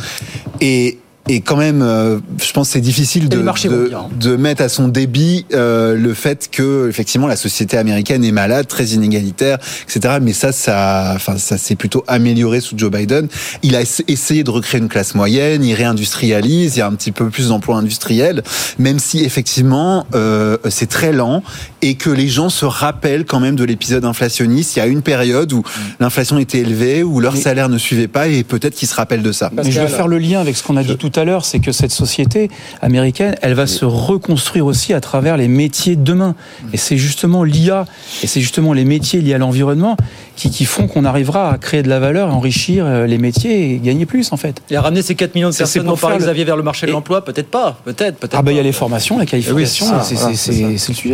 Et, 0.61 0.97
et 1.27 1.41
quand 1.41 1.57
même, 1.57 1.81
euh, 1.83 2.17
je 2.43 2.51
pense 2.53 2.69
que 2.69 2.73
c'est 2.73 2.81
difficile 2.81 3.29
de, 3.29 3.37
vont 3.37 3.43
de, 3.53 3.87
bien. 3.89 4.07
de 4.19 4.35
mettre 4.35 4.63
à 4.63 4.69
son 4.69 4.87
débit 4.87 5.45
euh, 5.53 5.95
le 5.95 6.13
fait 6.15 6.49
que, 6.51 6.87
effectivement, 6.89 7.27
la 7.27 7.35
société 7.35 7.77
américaine 7.77 8.23
est 8.23 8.31
malade, 8.31 8.67
très 8.67 8.85
inégalitaire, 8.85 9.59
etc. 9.83 10.15
Mais 10.21 10.33
ça, 10.33 10.51
ça, 10.51 11.11
enfin, 11.15 11.37
ça 11.37 11.57
s'est 11.59 11.75
plutôt 11.75 12.03
amélioré 12.07 12.61
sous 12.61 12.75
Joe 12.77 12.89
Biden. 12.89 13.27
Il 13.61 13.75
a 13.75 13.81
ess- 13.83 14.01
essayé 14.07 14.43
de 14.43 14.49
recréer 14.49 14.81
une 14.81 14.87
classe 14.89 15.13
moyenne, 15.13 15.63
il 15.63 15.75
réindustrialise, 15.75 16.75
il 16.75 16.79
y 16.79 16.81
a 16.81 16.87
un 16.87 16.93
petit 16.95 17.11
peu 17.11 17.29
plus 17.29 17.49
d'emplois 17.49 17.77
industriels, 17.77 18.41
même 18.79 18.97
si 18.97 19.23
effectivement 19.23 20.07
euh, 20.15 20.57
c'est 20.69 20.89
très 20.89 21.11
lent 21.13 21.43
et 21.81 21.95
que 21.95 22.09
les 22.09 22.27
gens 22.27 22.49
se 22.49 22.65
rappellent 22.65 23.25
quand 23.25 23.39
même 23.39 23.55
de 23.55 23.63
l'épisode 23.63 24.03
inflationniste. 24.05 24.75
Il 24.75 24.79
y 24.79 24.81
a 24.81 24.87
une 24.87 25.01
période 25.03 25.53
où 25.53 25.63
l'inflation 25.99 26.39
était 26.39 26.59
élevée, 26.59 27.03
où 27.03 27.19
leur 27.19 27.37
salaire 27.37 27.69
ne 27.69 27.77
suivait 27.77 28.07
pas, 28.07 28.27
et 28.27 28.43
peut-être 28.43 28.73
qu'ils 28.75 28.87
se 28.87 28.95
rappellent 28.95 29.21
de 29.21 29.31
ça. 29.31 29.51
Mais 29.55 29.69
je 29.69 29.79
veux 29.79 29.87
faire 29.87 30.07
le 30.07 30.17
lien 30.17 30.39
avec 30.39 30.57
ce 30.57 30.63
qu'on 30.63 30.75
a 30.77 30.83
dit 30.83 30.97
tout 30.97 31.08
à 31.15 31.25
l'heure, 31.25 31.45
c'est 31.45 31.59
que 31.59 31.71
cette 31.71 31.91
société 31.91 32.49
américaine, 32.81 33.35
elle 33.41 33.53
va 33.53 33.67
se 33.67 33.85
reconstruire 33.85 34.65
aussi 34.65 34.93
à 34.93 35.01
travers 35.01 35.37
les 35.37 35.47
métiers 35.47 35.95
de 35.95 36.03
demain. 36.03 36.35
Et 36.73 36.77
c'est 36.77 36.97
justement 36.97 37.43
l'IA, 37.43 37.85
et 38.23 38.27
c'est 38.27 38.41
justement 38.41 38.73
les 38.73 38.85
métiers 38.85 39.21
liés 39.21 39.33
à 39.33 39.37
l'environnement 39.37 39.97
qui, 40.39 40.49
qui 40.49 40.65
font 40.65 40.87
qu'on 40.87 41.03
arrivera 41.05 41.51
à 41.51 41.57
créer 41.57 41.83
de 41.83 41.89
la 41.89 41.99
valeur, 41.99 42.33
enrichir 42.33 42.85
euh, 42.85 43.05
les 43.05 43.17
métiers 43.17 43.73
et 43.73 43.77
gagner 43.79 44.05
plus 44.05 44.31
en 44.31 44.37
fait. 44.37 44.61
Et 44.71 44.75
à 44.75 44.81
ramener 44.81 45.01
ces 45.01 45.13
4 45.15 45.35
millions 45.35 45.49
de 45.49 45.55
personnes 45.55 45.83
pour 45.83 45.93
dont 45.95 45.97
parlait 45.97 46.17
Xavier 46.17 46.45
vers 46.45 46.55
le 46.57 46.63
marché 46.63 46.87
de 46.87 46.91
l'emploi, 46.91 47.23
peut-être 47.25 47.49
pas, 47.49 47.77
peut-être, 47.83 48.17
peut-être. 48.17 48.35
Ah 48.37 48.41
ben 48.41 48.51
il 48.51 48.57
y 48.57 48.59
a 48.59 48.63
les 48.63 48.71
formations, 48.71 49.17
la 49.19 49.25
qualification, 49.25 49.85
Oui, 49.87 49.99
c'est 50.05 50.15
voilà, 50.15 50.73
le 50.73 50.77
sujet. 50.77 51.13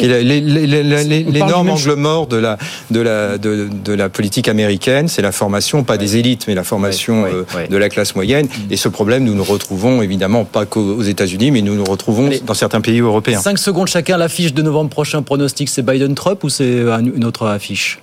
L'énorme 1.32 1.70
angle 1.70 1.94
mort 1.96 2.28
de 2.28 2.38
la, 2.38 2.58
de, 2.92 3.00
la, 3.02 3.38
de, 3.38 3.68
de 3.84 3.94
la 3.94 4.10
politique 4.10 4.48
américaine, 4.48 5.08
c'est 5.08 5.22
la 5.22 5.32
formation, 5.32 5.84
pas 5.84 5.98
des 5.98 6.18
élites, 6.18 6.46
mais 6.48 6.56
la 6.56 6.64
formation 6.64 7.26
euh, 7.26 7.44
de 7.70 7.78
la 7.78 7.90
classe 7.90 8.16
moyenne. 8.16 8.48
Et 8.70 8.78
ce 8.78 8.90
problème, 8.90 9.24
nous 9.24 9.34
nous 9.36 9.44
retrouvons 9.44 10.02
évidemment 10.02 10.46
pas 10.46 10.66
qu'aux 10.66 11.02
États-Unis, 11.02 11.52
mais 11.52 11.62
nous 11.62 11.76
nous 11.76 11.84
retrouvons 11.86 12.30
dans 12.46 12.54
certains 12.54 12.82
pays 12.82 13.00
européens. 13.00 13.42
5 13.42 13.58
secondes 13.58 13.88
chacun, 13.88 14.18
l'affiche 14.18 14.54
de 14.54 14.62
novembre 14.62 14.90
prochain, 14.90 15.22
pronostic, 15.22 15.70
c'est 15.70 15.82
Biden-Trump 15.86 16.44
ou 16.44 16.50
c'est 16.50 16.82
un- 16.90 17.04
une 17.06 17.26
autre 17.26 17.48
affiche? 17.48 18.00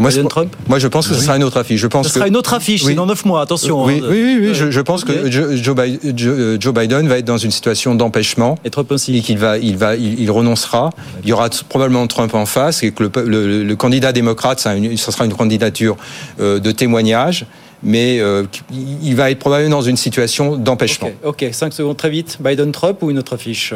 Moi, 0.00 0.10
Biden 0.10 0.24
c'est- 0.24 0.28
Trump 0.28 0.56
moi, 0.68 0.78
je 0.78 0.88
pense 0.88 1.08
que 1.08 1.14
ce 1.14 1.20
sera 1.20 1.36
une 1.36 1.44
autre 1.44 1.56
affiche. 1.56 1.80
Je 1.80 1.86
pense 1.86 2.06
Ce 2.08 2.14
sera 2.14 2.28
une 2.28 2.36
autre 2.36 2.54
affiche, 2.54 2.82
Oui. 2.82 2.88
c'est 2.88 2.94
dans 2.94 3.06
9 3.06 3.24
mois, 3.24 3.40
attention. 3.42 3.84
Oui, 3.84 4.00
hein. 4.02 4.06
oui, 4.10 4.22
oui, 4.22 4.38
oui, 4.48 4.54
je, 4.54 4.70
je 4.70 4.80
pense 4.80 5.04
que 5.04 5.30
Joe, 5.30 5.54
Joe 5.56 5.74
Bi- 5.76 5.98
Joe- 6.16 6.56
Joe 6.60 6.74
Biden 6.74 7.08
va 7.08 7.18
être 7.18 7.24
dans 7.24 7.38
une 7.38 7.50
situation 7.50 7.94
d'empêchement 7.94 8.58
et, 8.64 8.70
qu'il 9.22 9.38
va, 9.38 9.58
il 9.58 9.76
va, 9.76 9.96
il, 9.96 10.20
il 10.20 10.30
renoncera. 10.30 10.90
Il 11.22 11.28
y 11.28 11.32
aura 11.32 11.48
probablement 11.68 12.06
Trump 12.06 12.34
en 12.34 12.46
face 12.46 12.82
et 12.82 12.90
que 12.92 13.02
le, 13.02 13.08
pe- 13.10 13.20
le- 13.26 13.62
le 13.64 13.76
candidat 13.76 14.12
démocrate, 14.12 14.60
ça, 14.60 14.74
une- 14.74 14.96
sera 15.12 15.24
une 15.24 15.34
candidature 15.34 15.96
euh, 16.40 16.58
de 16.58 16.70
témoignage, 16.70 17.46
mais 17.82 18.18
euh, 18.20 18.44
il- 18.72 19.14
va 19.16 19.30
être 19.30 19.38
probablement 19.38 19.76
dans 19.76 19.82
une 19.82 19.96
situation 19.96 20.56
d'empêchement. 20.56 21.10
Ok, 21.24 21.44
5 21.52 21.72
secondes 21.72 21.96
très 21.96 22.10
vite. 22.10 22.38
Biden-Trump 22.40 22.98
ou 23.02 23.10
une 23.10 23.18
autre 23.18 23.34
affiche? 23.34 23.72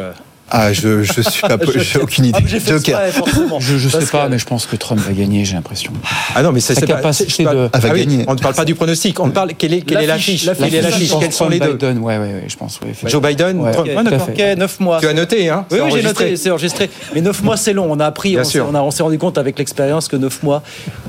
Ah, 0.51 0.72
je, 0.72 1.03
je 1.03 1.22
suis 1.22 1.40
pas, 1.40 1.57
j'ai 1.76 1.99
aucune 1.99 2.26
idée. 2.26 2.34
Ah, 2.38 2.43
mais 2.45 2.51
j'ai 2.51 2.61
fait 2.61 2.72
Joker. 2.72 3.01
exprès, 3.05 3.20
forcément. 3.30 3.59
Je, 3.61 3.78
je 3.78 3.88
sais 3.88 4.05
pas, 4.07 4.26
que- 4.26 4.30
mais 4.30 4.38
je 4.38 4.45
pense 4.45 4.66
que 4.66 4.76
Trump 4.76 5.01
va 5.01 5.12
gagner, 5.12 5.45
j'ai 5.47 5.55
l'impression. 5.55 5.93
Ah 6.34 6.43
non, 6.43 6.53
mais 6.53 6.61
ça, 6.61 6.74
Sa 6.74 6.80
c'est 6.80 6.86
pas- 6.86 6.95
capacité 6.97 7.45
de. 7.45 7.70
Ah 7.72 7.78
oui, 7.93 8.24
On 8.26 8.34
ne 8.34 8.38
parle 8.38 8.55
pas 8.55 8.64
du 8.66 8.74
pronostic. 8.74 9.18
On 9.20 9.30
parle 9.30 9.53
quelle 9.57 9.72
est, 9.72 9.80
quelle 9.80 10.03
est 10.03 10.07
l'affiche 10.07 10.45
L'affiche, 10.45 10.64
Quelle 10.66 10.74
est 10.74 10.82
l'affiche 10.82 11.07
Je 11.09 11.12
pense 11.12 11.22
Quels 11.22 11.32
sont 11.32 11.49
les 11.49 11.59
deux 11.59 11.72
Biden, 11.74 11.99
ouais, 12.01 12.18
ouais, 12.18 12.24
ouais, 12.24 12.45
je 12.49 12.57
pense. 12.57 12.78
ouais. 12.84 12.93
Joe 13.11 13.22
Biden, 13.22 13.61
Ouais, 13.61 13.72
Trump. 13.72 13.88
d'accord. 14.05 14.26
fait. 14.26 14.53
Ok, 14.53 14.59
9 14.59 14.80
mois. 14.80 15.01
Tu 15.01 15.09
as 15.09 15.14
noté, 15.14 15.49
hein 15.49 15.64
Oui, 15.70 15.78
oui, 15.84 15.90
j'ai 15.95 16.03
noté, 16.03 16.36
c'est 16.36 16.51
enregistré. 16.51 16.90
Mais 17.14 17.20
9 17.22 17.43
mois, 17.43 17.57
c'est 17.57 17.72
long. 17.72 17.86
On 17.90 17.99
a 18.01 18.07
appris, 18.07 18.36
on 18.38 18.90
s'est 18.90 19.03
rendu 19.03 19.18
compte 19.18 19.38
avec 19.38 19.59
l'expérience 19.59 20.09
que 20.09 20.16
9 20.16 20.43
mois, 20.43 20.62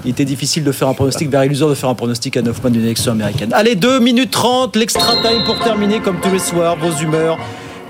il 0.05 0.11
était 0.11 0.25
difficile 0.25 0.63
de 0.63 0.71
faire 0.71 0.88
un 0.88 0.93
pronostic, 0.93 1.29
vers 1.29 1.43
illusoire 1.43 1.69
de 1.69 1.75
faire 1.75 1.89
un 1.89 1.95
pronostic 1.95 2.38
à 2.38 2.41
9 2.41 2.61
mois 2.61 2.69
d'une 2.69 2.84
élection 2.84 3.11
américaine. 3.11 3.49
Allez, 3.53 3.75
2 3.75 3.99
minutes 3.99 4.31
30, 4.31 4.75
l'extra 4.77 5.13
time 5.21 5.43
pour 5.45 5.59
terminer, 5.59 5.99
comme 5.99 6.19
tous 6.21 6.31
les 6.31 6.39
soirs, 6.39 6.77
vos 6.77 6.95
humeurs. 7.03 7.38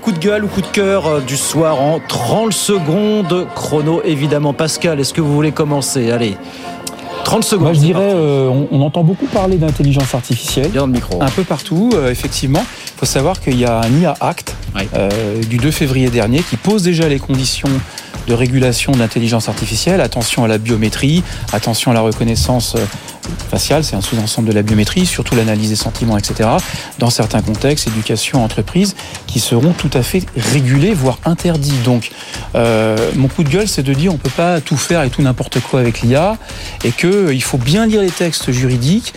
Coup 0.04 0.12
de 0.12 0.18
gueule 0.18 0.44
ou 0.44 0.48
coup 0.48 0.60
de 0.60 0.66
cœur 0.66 1.06
euh, 1.06 1.20
du 1.20 1.34
soir 1.38 1.80
en 1.80 1.98
30 1.98 2.52
secondes. 2.52 3.46
Chrono, 3.54 4.02
évidemment. 4.04 4.52
Pascal, 4.52 5.00
est-ce 5.00 5.14
que 5.14 5.22
vous 5.22 5.32
voulez 5.32 5.50
commencer? 5.50 6.10
Allez. 6.10 6.36
30 7.24 7.42
secondes. 7.42 7.64
Moi, 7.64 7.72
je 7.72 7.80
dirais, 7.80 8.12
euh, 8.14 8.48
on, 8.48 8.68
on 8.70 8.82
entend 8.82 9.02
beaucoup 9.02 9.26
parler 9.26 9.56
d'intelligence 9.56 10.14
artificielle. 10.14 10.68
Bien 10.68 10.86
le 10.86 10.92
micro. 10.92 11.22
Un 11.22 11.30
peu 11.30 11.42
partout, 11.42 11.90
euh, 11.94 12.10
effectivement. 12.10 12.64
Il 12.94 12.98
faut 13.00 13.06
savoir 13.06 13.40
qu'il 13.40 13.58
y 13.58 13.64
a 13.64 13.80
un 13.80 13.90
IA 13.98 14.14
Act 14.20 14.54
euh, 14.94 15.42
du 15.42 15.56
2 15.56 15.70
février 15.70 16.10
dernier 16.10 16.42
qui 16.42 16.56
pose 16.56 16.82
déjà 16.82 17.08
les 17.08 17.18
conditions 17.18 17.70
de 18.28 18.34
régulation 18.34 18.92
de 18.92 18.98
l'intelligence 18.98 19.48
artificielle. 19.48 20.00
Attention 20.00 20.44
à 20.44 20.48
la 20.48 20.58
biométrie, 20.58 21.22
attention 21.52 21.90
à 21.90 21.94
la 21.94 22.00
reconnaissance 22.02 22.76
faciale, 23.50 23.84
c'est 23.84 23.96
un 23.96 24.00
sous-ensemble 24.00 24.48
de 24.48 24.54
la 24.54 24.62
biométrie, 24.62 25.06
surtout 25.06 25.34
l'analyse 25.34 25.70
des 25.70 25.76
sentiments, 25.76 26.18
etc. 26.18 26.50
Dans 26.98 27.10
certains 27.10 27.42
contextes, 27.42 27.88
éducation, 27.88 28.44
entreprise, 28.44 28.94
qui 29.26 29.40
seront 29.40 29.72
tout 29.72 29.90
à 29.92 30.02
fait 30.02 30.24
régulés, 30.36 30.94
voire 30.94 31.18
interdits. 31.24 31.78
Donc, 31.84 32.10
euh, 32.54 32.96
mon 33.16 33.28
coup 33.28 33.44
de 33.44 33.48
gueule, 33.48 33.68
c'est 33.68 33.82
de 33.82 33.92
dire 33.92 34.12
on 34.12 34.18
peut 34.18 34.30
pas 34.30 34.60
tout 34.60 34.76
faire 34.76 35.02
et 35.02 35.10
tout 35.10 35.22
n'importe 35.22 35.60
quoi 35.60 35.80
avec 35.80 36.02
l'IA, 36.02 36.36
et 36.84 36.92
que 36.92 37.06
euh, 37.06 37.40
faut 37.40 37.58
bien 37.58 37.86
lire 37.86 38.00
les 38.00 38.10
textes 38.10 38.50
juridiques, 38.52 39.12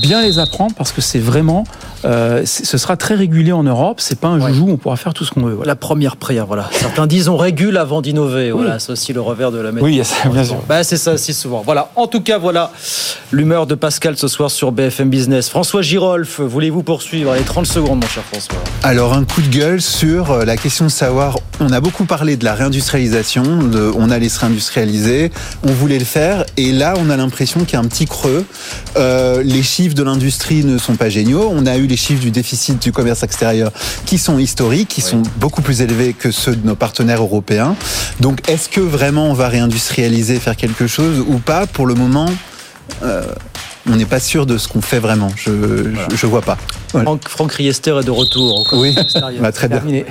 bien 0.00 0.22
les 0.22 0.38
apprendre 0.38 0.74
parce 0.74 0.92
que 0.92 1.00
c'est 1.00 1.18
vraiment, 1.18 1.64
euh, 2.04 2.42
ce 2.44 2.78
sera 2.78 2.96
très 2.96 3.14
régulé 3.14 3.52
en 3.52 3.62
Europe. 3.62 4.00
C'est 4.00 4.18
pas 4.18 4.28
un 4.28 4.40
joujou, 4.40 4.68
on 4.68 4.76
pourra 4.76 4.96
faire 4.96 5.14
tout 5.14 5.24
ce 5.24 5.30
qu'on 5.30 5.42
veut. 5.42 5.54
voilà. 5.54 5.72
La 5.72 5.76
première 5.76 6.16
prière, 6.16 6.46
voilà. 6.46 6.68
Certains 6.72 7.06
disent 7.06 7.28
on 7.28 7.36
régule 7.36 7.76
avant 7.76 8.02
d'innover. 8.02 8.50
Voilà, 8.50 8.78
c'est 8.78 8.92
aussi 8.92 9.12
le 9.12 9.20
revers 9.20 9.52
de 9.52 9.58
la 9.58 9.72
médaille. 9.72 9.98
Oui, 9.98 10.04
ça, 10.04 10.28
bien 10.28 10.44
sûr. 10.44 10.56
Bah, 10.68 10.84
c'est 10.84 10.96
ça 10.96 11.12
aussi 11.14 11.34
souvent. 11.34 11.62
Voilà. 11.64 11.90
En 11.96 12.06
tout 12.06 12.20
cas, 12.20 12.38
voilà 12.38 12.70
l'humeur 13.32 13.66
de 13.66 13.74
Pascal 13.74 14.16
ce 14.16 14.28
soir 14.28 14.50
sur 14.50 14.72
BFM 14.72 15.10
Business. 15.10 15.48
François 15.48 15.82
Girolf, 15.82 16.40
voulez-vous 16.40 16.82
poursuivre? 16.82 17.32
Allez, 17.32 17.42
30 17.42 17.66
secondes, 17.66 18.02
mon 18.02 18.08
cher 18.08 18.22
François. 18.24 18.56
Alors 18.82 19.14
un 19.14 19.24
coup 19.24 19.42
de 19.42 19.48
gueule 19.48 19.80
sur 19.80 20.30
euh, 20.30 20.44
la 20.44 20.56
question 20.56 20.86
de 20.86 20.90
savoir, 20.90 21.38
on 21.60 21.72
a 21.72 21.80
beaucoup 21.80 22.04
parlé 22.04 22.36
de 22.36 22.44
la 22.44 22.54
réindustrialisation, 22.54 23.42
de, 23.42 23.90
on 23.96 24.10
allait 24.10 24.28
se 24.28 24.40
réindustrialiser, 24.40 25.32
on 25.64 25.72
voulait 25.72 25.98
le 25.98 26.04
faire, 26.04 26.44
et 26.56 26.72
là 26.72 26.94
on 26.98 27.10
a 27.10 27.16
l'impression 27.16 27.60
qu'il 27.60 27.74
y 27.74 27.76
a 27.76 27.80
un 27.80 27.88
petit 27.88 28.06
creux. 28.06 28.44
Euh, 28.96 29.42
les 29.42 29.62
chiffres 29.76 29.94
de 29.94 30.02
l'industrie 30.02 30.64
ne 30.64 30.78
sont 30.78 30.96
pas 30.96 31.10
géniaux, 31.10 31.50
on 31.54 31.66
a 31.66 31.76
eu 31.76 31.86
les 31.86 31.98
chiffres 31.98 32.22
du 32.22 32.30
déficit 32.30 32.80
du 32.82 32.92
commerce 32.92 33.22
extérieur 33.22 33.70
qui 34.06 34.16
sont 34.16 34.38
historiques, 34.38 34.88
qui 34.88 35.02
sont 35.02 35.22
beaucoup 35.36 35.60
plus 35.60 35.82
élevés 35.82 36.14
que 36.14 36.30
ceux 36.30 36.56
de 36.56 36.66
nos 36.66 36.76
partenaires 36.76 37.20
européens. 37.20 37.76
Donc, 38.20 38.48
est-ce 38.48 38.70
que 38.70 38.80
vraiment 38.80 39.26
on 39.30 39.34
va 39.34 39.48
réindustrialiser, 39.48 40.38
faire 40.40 40.56
quelque 40.56 40.86
chose 40.86 41.18
ou 41.28 41.36
pas? 41.38 41.66
Pour 41.66 41.86
le 41.86 41.92
moment, 41.94 42.30
euh, 43.02 43.22
on 43.90 43.96
n'est 43.96 44.06
pas 44.06 44.18
sûr 44.20 44.46
de 44.46 44.56
ce 44.56 44.66
qu'on 44.66 44.80
fait 44.80 44.98
vraiment. 44.98 45.28
Je, 45.36 45.50
je, 46.10 46.16
je 46.16 46.26
vois 46.26 46.40
pas. 46.42 46.56
Voilà. 46.92 47.04
Franck, 47.04 47.28
Franck 47.28 47.52
Riester 47.52 47.98
est 48.00 48.04
de 48.04 48.10
retour. 48.10 48.66
au 48.72 48.80
Oui, 48.80 48.96
bah, 49.40 49.52
très 49.52 49.68
bien. 49.68 49.76
Terminé. 49.76 50.06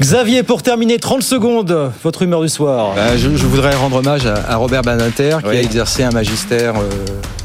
Xavier, 0.00 0.42
pour 0.42 0.62
terminer, 0.62 0.98
30 0.98 1.22
secondes, 1.22 1.92
votre 2.02 2.22
humeur 2.22 2.42
du 2.42 2.48
soir. 2.48 2.94
Bah, 2.96 3.16
je, 3.16 3.28
je 3.36 3.46
voudrais 3.46 3.74
rendre 3.76 3.96
hommage 3.96 4.26
à, 4.26 4.34
à 4.48 4.56
Robert 4.56 4.82
Badinter 4.82 5.36
qui 5.42 5.48
Oui. 5.50 5.56
a 5.56 5.62
exercé 5.62 6.02
un 6.02 6.10
magistère 6.10 6.74
euh, 6.76 6.88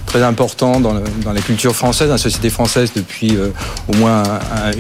très 0.05 0.23
important 0.23 0.79
dans, 0.79 0.93
la 0.93 1.41
culture 1.41 1.75
française, 1.75 2.07
dans 2.07 2.13
la 2.13 2.19
société 2.19 2.49
française 2.49 2.91
depuis 2.95 3.35
euh, 3.35 3.49
au 3.87 3.95
moins 3.97 4.23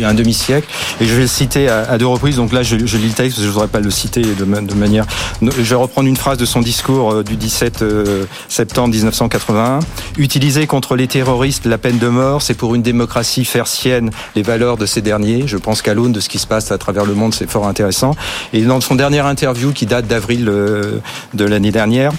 un, 0.01 0.13
demi-siècle. 0.13 0.67
Et 1.01 1.05
je 1.05 1.13
vais 1.13 1.23
le 1.23 1.27
citer 1.27 1.67
à, 1.67 1.97
deux 1.97 2.07
reprises. 2.07 2.37
Donc 2.37 2.53
là, 2.53 2.63
je, 2.63 2.75
lis 2.75 3.07
le 3.07 3.13
texte 3.13 3.39
je 3.39 3.45
ne 3.45 3.51
voudrais 3.51 3.67
pas 3.67 3.79
le 3.79 3.91
citer 3.91 4.21
de, 4.21 4.45
ma- 4.45 4.61
de 4.61 4.73
manière. 4.73 5.05
Je 5.41 5.49
vais 5.61 5.75
reprendre 5.75 6.07
une 6.07 6.15
phrase 6.15 6.37
de 6.37 6.45
son 6.45 6.61
discours 6.61 7.11
euh, 7.11 7.23
du 7.23 7.35
17 7.35 7.81
euh, 7.81 8.25
septembre 8.47 8.89
1981. 8.89 9.79
Utiliser 10.17 10.67
contre 10.67 10.95
les 10.95 11.07
terroristes 11.07 11.65
la 11.65 11.77
peine 11.77 11.97
de 11.97 12.07
mort, 12.07 12.41
c'est 12.41 12.53
pour 12.53 12.75
une 12.75 12.81
démocratie 12.81 13.45
faire 13.45 13.67
sienne 13.67 14.11
les 14.35 14.43
valeurs 14.43 14.77
de 14.77 14.85
ces 14.85 15.01
derniers. 15.01 15.47
Je 15.47 15.57
pense 15.57 15.81
qu'à 15.81 15.93
l'aune 15.93 16.13
de 16.13 16.19
ce 16.19 16.29
qui 16.29 16.39
se 16.39 16.47
passe 16.47 16.71
à 16.71 16.77
travers 16.77 17.05
le 17.05 17.13
monde, 17.13 17.33
c'est 17.33 17.49
fort 17.49 17.67
intéressant. 17.67 18.15
Et 18.53 18.61
dans 18.61 18.79
son 18.81 18.95
dernier 18.95 19.19
interview 19.19 19.71
qui 19.71 19.85
date 19.85 20.07
d'avril 20.07 20.45
de 20.45 21.45
l'année 21.45 21.71
dernière, 21.71 22.11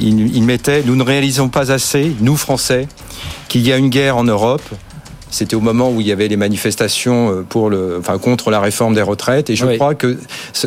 il, 0.00 0.34
il 0.34 0.42
mettait 0.42 0.82
Nous 0.84 0.96
ne 0.96 1.02
réalisons 1.02 1.48
pas 1.48 1.70
assez, 1.70 2.14
nous 2.20 2.36
Français, 2.36 2.61
qu'il 3.48 3.66
y 3.66 3.72
a 3.72 3.76
une 3.76 3.88
guerre 3.90 4.16
en 4.16 4.24
Europe. 4.24 4.62
C'était 5.30 5.56
au 5.56 5.60
moment 5.62 5.90
où 5.90 6.02
il 6.02 6.06
y 6.06 6.12
avait 6.12 6.28
les 6.28 6.36
manifestations 6.36 7.30
euh, 7.30 7.42
pour 7.48 7.70
le, 7.70 7.96
enfin, 7.98 8.18
contre 8.18 8.50
la 8.50 8.60
réforme 8.60 8.94
des 8.94 9.00
retraites. 9.00 9.48
Et 9.48 9.56
je 9.56 9.64
Oui. 9.64 9.76
crois 9.76 9.94
que 9.94 10.18
ce- 10.52 10.66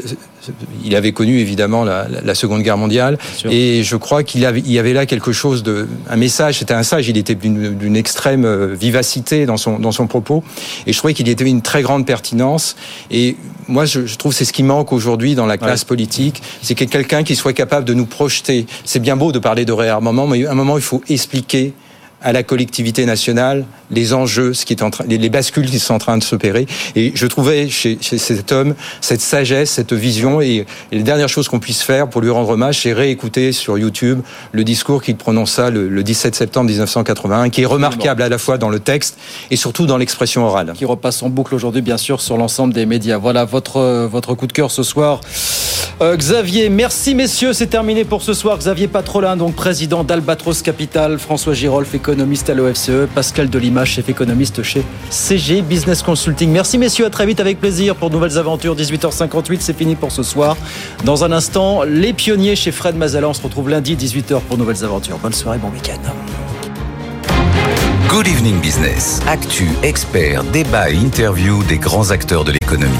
il 0.84 0.96
avait 0.96 1.12
connu 1.12 1.38
évidemment 1.39 1.84
la, 1.84 2.08
la- 2.10 2.22
la 2.22 2.34
Seconde 2.36 2.64
Guerre 2.64 2.78
mondiale. 2.78 3.20
Et 3.48 3.84
je 3.84 3.96
crois 3.96 4.24
qu'il 4.24 4.41
y 4.41 4.80
avait 4.80 4.93
là 4.93 5.06
quelque 5.06 5.32
chose 5.32 5.62
de, 5.62 5.88
un 6.10 6.16
message. 6.16 6.58
C'était 6.60 6.74
un 6.74 6.82
sage. 6.82 7.08
Il 7.08 7.16
était 7.18 7.36
d'une 7.36 7.96
extrême 7.96 8.43
euh, 8.46 8.74
vivacité 8.74 9.46
dans 9.46 9.58
son 9.58 9.78
dans 9.78 9.91
son 9.91 10.08
propos. 10.08 10.43
Et 10.88 10.93
je 10.93 10.98
trouvais 10.98 11.14
qu'il 11.14 11.30
était 11.30 11.46
une 11.46 11.62
très 11.62 11.84
grande 11.84 12.08
pertinence. 12.08 12.76
Et 13.12 13.38
moi, 13.68 13.86
je, 13.86 14.08
je 14.08 14.16
trouve 14.18 14.32
que 14.32 14.38
c'est 14.39 14.46
ce 14.46 14.54
qui 14.54 14.64
manque 14.64 14.91
aujourd'hui 14.93 15.36
dans 15.36 15.46
la 15.46 15.60
classe 15.60 15.84
politique, 15.84 16.41
c'est 16.64 16.80
ait 16.82 16.86
quelqu'un 16.88 17.24
qui 17.24 17.36
soit 17.36 17.54
capable 17.54 17.86
de 17.86 17.93
nous 17.93 18.06
projeter. 18.08 18.66
C'est 18.84 19.00
bien 19.00 19.16
beau 19.16 19.32
de 19.32 19.38
parler 19.39 19.64
de 19.66 19.74
réarmement, 19.74 20.26
mais 20.26 20.43
à 20.48 20.52
un 20.52 20.56
moment, 20.56 20.78
il 20.78 20.84
faut 20.84 21.04
expliquer 21.08 21.74
à 22.26 22.34
la 22.34 22.43
collectivité 22.43 23.05
nationale 23.05 23.65
les 23.91 24.13
enjeux, 24.13 24.53
ce 24.53 24.65
qui 24.65 24.73
est 24.73 24.82
en 24.82 24.89
train, 24.89 25.05
les, 25.07 25.19
les 25.19 25.30
bascules 25.30 25.69
qui 25.69 25.78
sont 25.78 25.93
en 25.93 25.99
train 25.99 26.17
de 26.17 26.23
s'opérer. 26.23 26.65
Et 26.95 27.11
je 27.13 27.28
trouvais 27.28 27.69
chez, 27.69 27.99
chez 28.01 28.17
cet 28.17 28.51
homme 28.51 28.73
cette 28.99 29.21
sagesse, 29.21 29.69
cette 29.69 29.93
vision. 29.93 30.41
Et, 30.41 30.65
et 30.91 30.97
la 30.97 31.03
dernière 31.03 31.30
chose 31.30 31.47
qu'on 31.47 31.59
puisse 31.59 31.84
faire 31.84 32.09
pour 32.09 32.21
lui 32.21 32.32
rendre 32.32 32.49
hommage, 32.49 32.82
c'est 32.82 32.93
réécouter 32.93 33.51
sur 33.51 33.78
YouTube 33.78 34.21
le 34.51 34.63
discours 34.63 35.03
qu'il 35.03 35.15
prononça 35.15 35.69
le, 35.69 35.88
le 35.88 36.03
17 36.03 36.36
septembre 36.36 36.69
1981, 36.71 37.49
qui 37.49 37.61
est 37.61 37.65
remarquable 37.65 38.23
à 38.23 38.30
la 38.30 38.39
fois 38.39 38.57
dans 38.57 38.69
le 38.69 38.80
texte 38.80 39.17
et 39.51 39.55
surtout 39.55 39.86
dans 39.86 39.97
l'expression 39.97 40.45
orale. 40.45 40.73
Qui 40.76 40.86
repasse 40.86 41.21
en 41.21 41.30
boucle 41.30 41.53
aujourd'hui, 41.53 41.84
bien 41.84 41.97
sûr, 41.97 42.21
sur 42.21 42.38
l'ensemble 42.38 42.73
des 42.73 42.88
médias. 42.88 43.19
Voilà 43.19 43.45
votre, 43.45 43.78
euh, 43.78 44.07
votre 44.07 44.34
coup 44.34 44.47
de 44.47 44.53
cœur 44.53 44.71
ce 44.71 44.82
soir. 44.82 45.21
Euh, 46.01 46.17
Xavier, 46.17 46.69
merci 46.69 47.15
messieurs, 47.15 47.53
c'est 47.53 47.67
terminé 47.67 48.03
pour 48.03 48.21
ce 48.21 48.34
soir. 48.34 48.57
Xavier 48.57 48.88
Patrolin, 48.88 49.38
donc 49.38 49.55
président 49.55 50.03
d'Albatros 50.03 50.61
Capital, 50.61 51.19
François 51.19 51.53
Girolf, 51.53 51.93
économiste 52.16 52.49
à 52.49 52.53
l'OFCE, 52.53 53.09
Pascal 53.13 53.49
Delima, 53.49 53.84
chef 53.84 54.07
économiste 54.07 54.63
chez 54.63 54.86
CG 55.09 55.61
Business 55.61 56.01
Consulting. 56.01 56.49
Merci 56.49 56.78
messieurs, 56.78 57.05
à 57.05 57.09
très 57.09 57.26
vite 57.26 57.41
avec 57.41 57.59
plaisir 57.59 57.93
pour 57.93 58.09
de 58.09 58.16
nouvelles 58.16 58.38
aventures. 58.38 58.74
18h58, 58.74 59.57
c'est 59.59 59.78
fini 59.78 59.95
pour 59.95 60.13
ce 60.13 60.24
soir. 60.24 60.55
Dans 61.03 61.26
un 61.26 61.34
instant, 61.34 61.84
les 61.84 62.13
pionniers 62.13 62.55
chez 62.55 62.72
Fred 62.72 62.95
Mazalan. 62.95 63.34
Se 63.34 63.41
retrouve 63.41 63.70
lundi 63.70 63.97
18h 63.97 64.39
pour 64.47 64.57
nouvelles 64.57 64.86
aventures. 64.86 65.18
Bonne 65.18 65.34
soirée, 65.34 65.57
bon 65.57 65.68
week-end. 65.72 65.99
Good 68.07 68.28
Evening 68.28 68.61
Business. 68.61 69.20
Actu, 69.28 69.68
experts, 69.84 70.45
débat 70.53 70.91
et 70.91 70.95
interview 70.95 71.63
des 71.63 71.80
grands 71.80 72.11
acteurs 72.11 72.45
de 72.45 72.53
l'économie. 72.53 72.95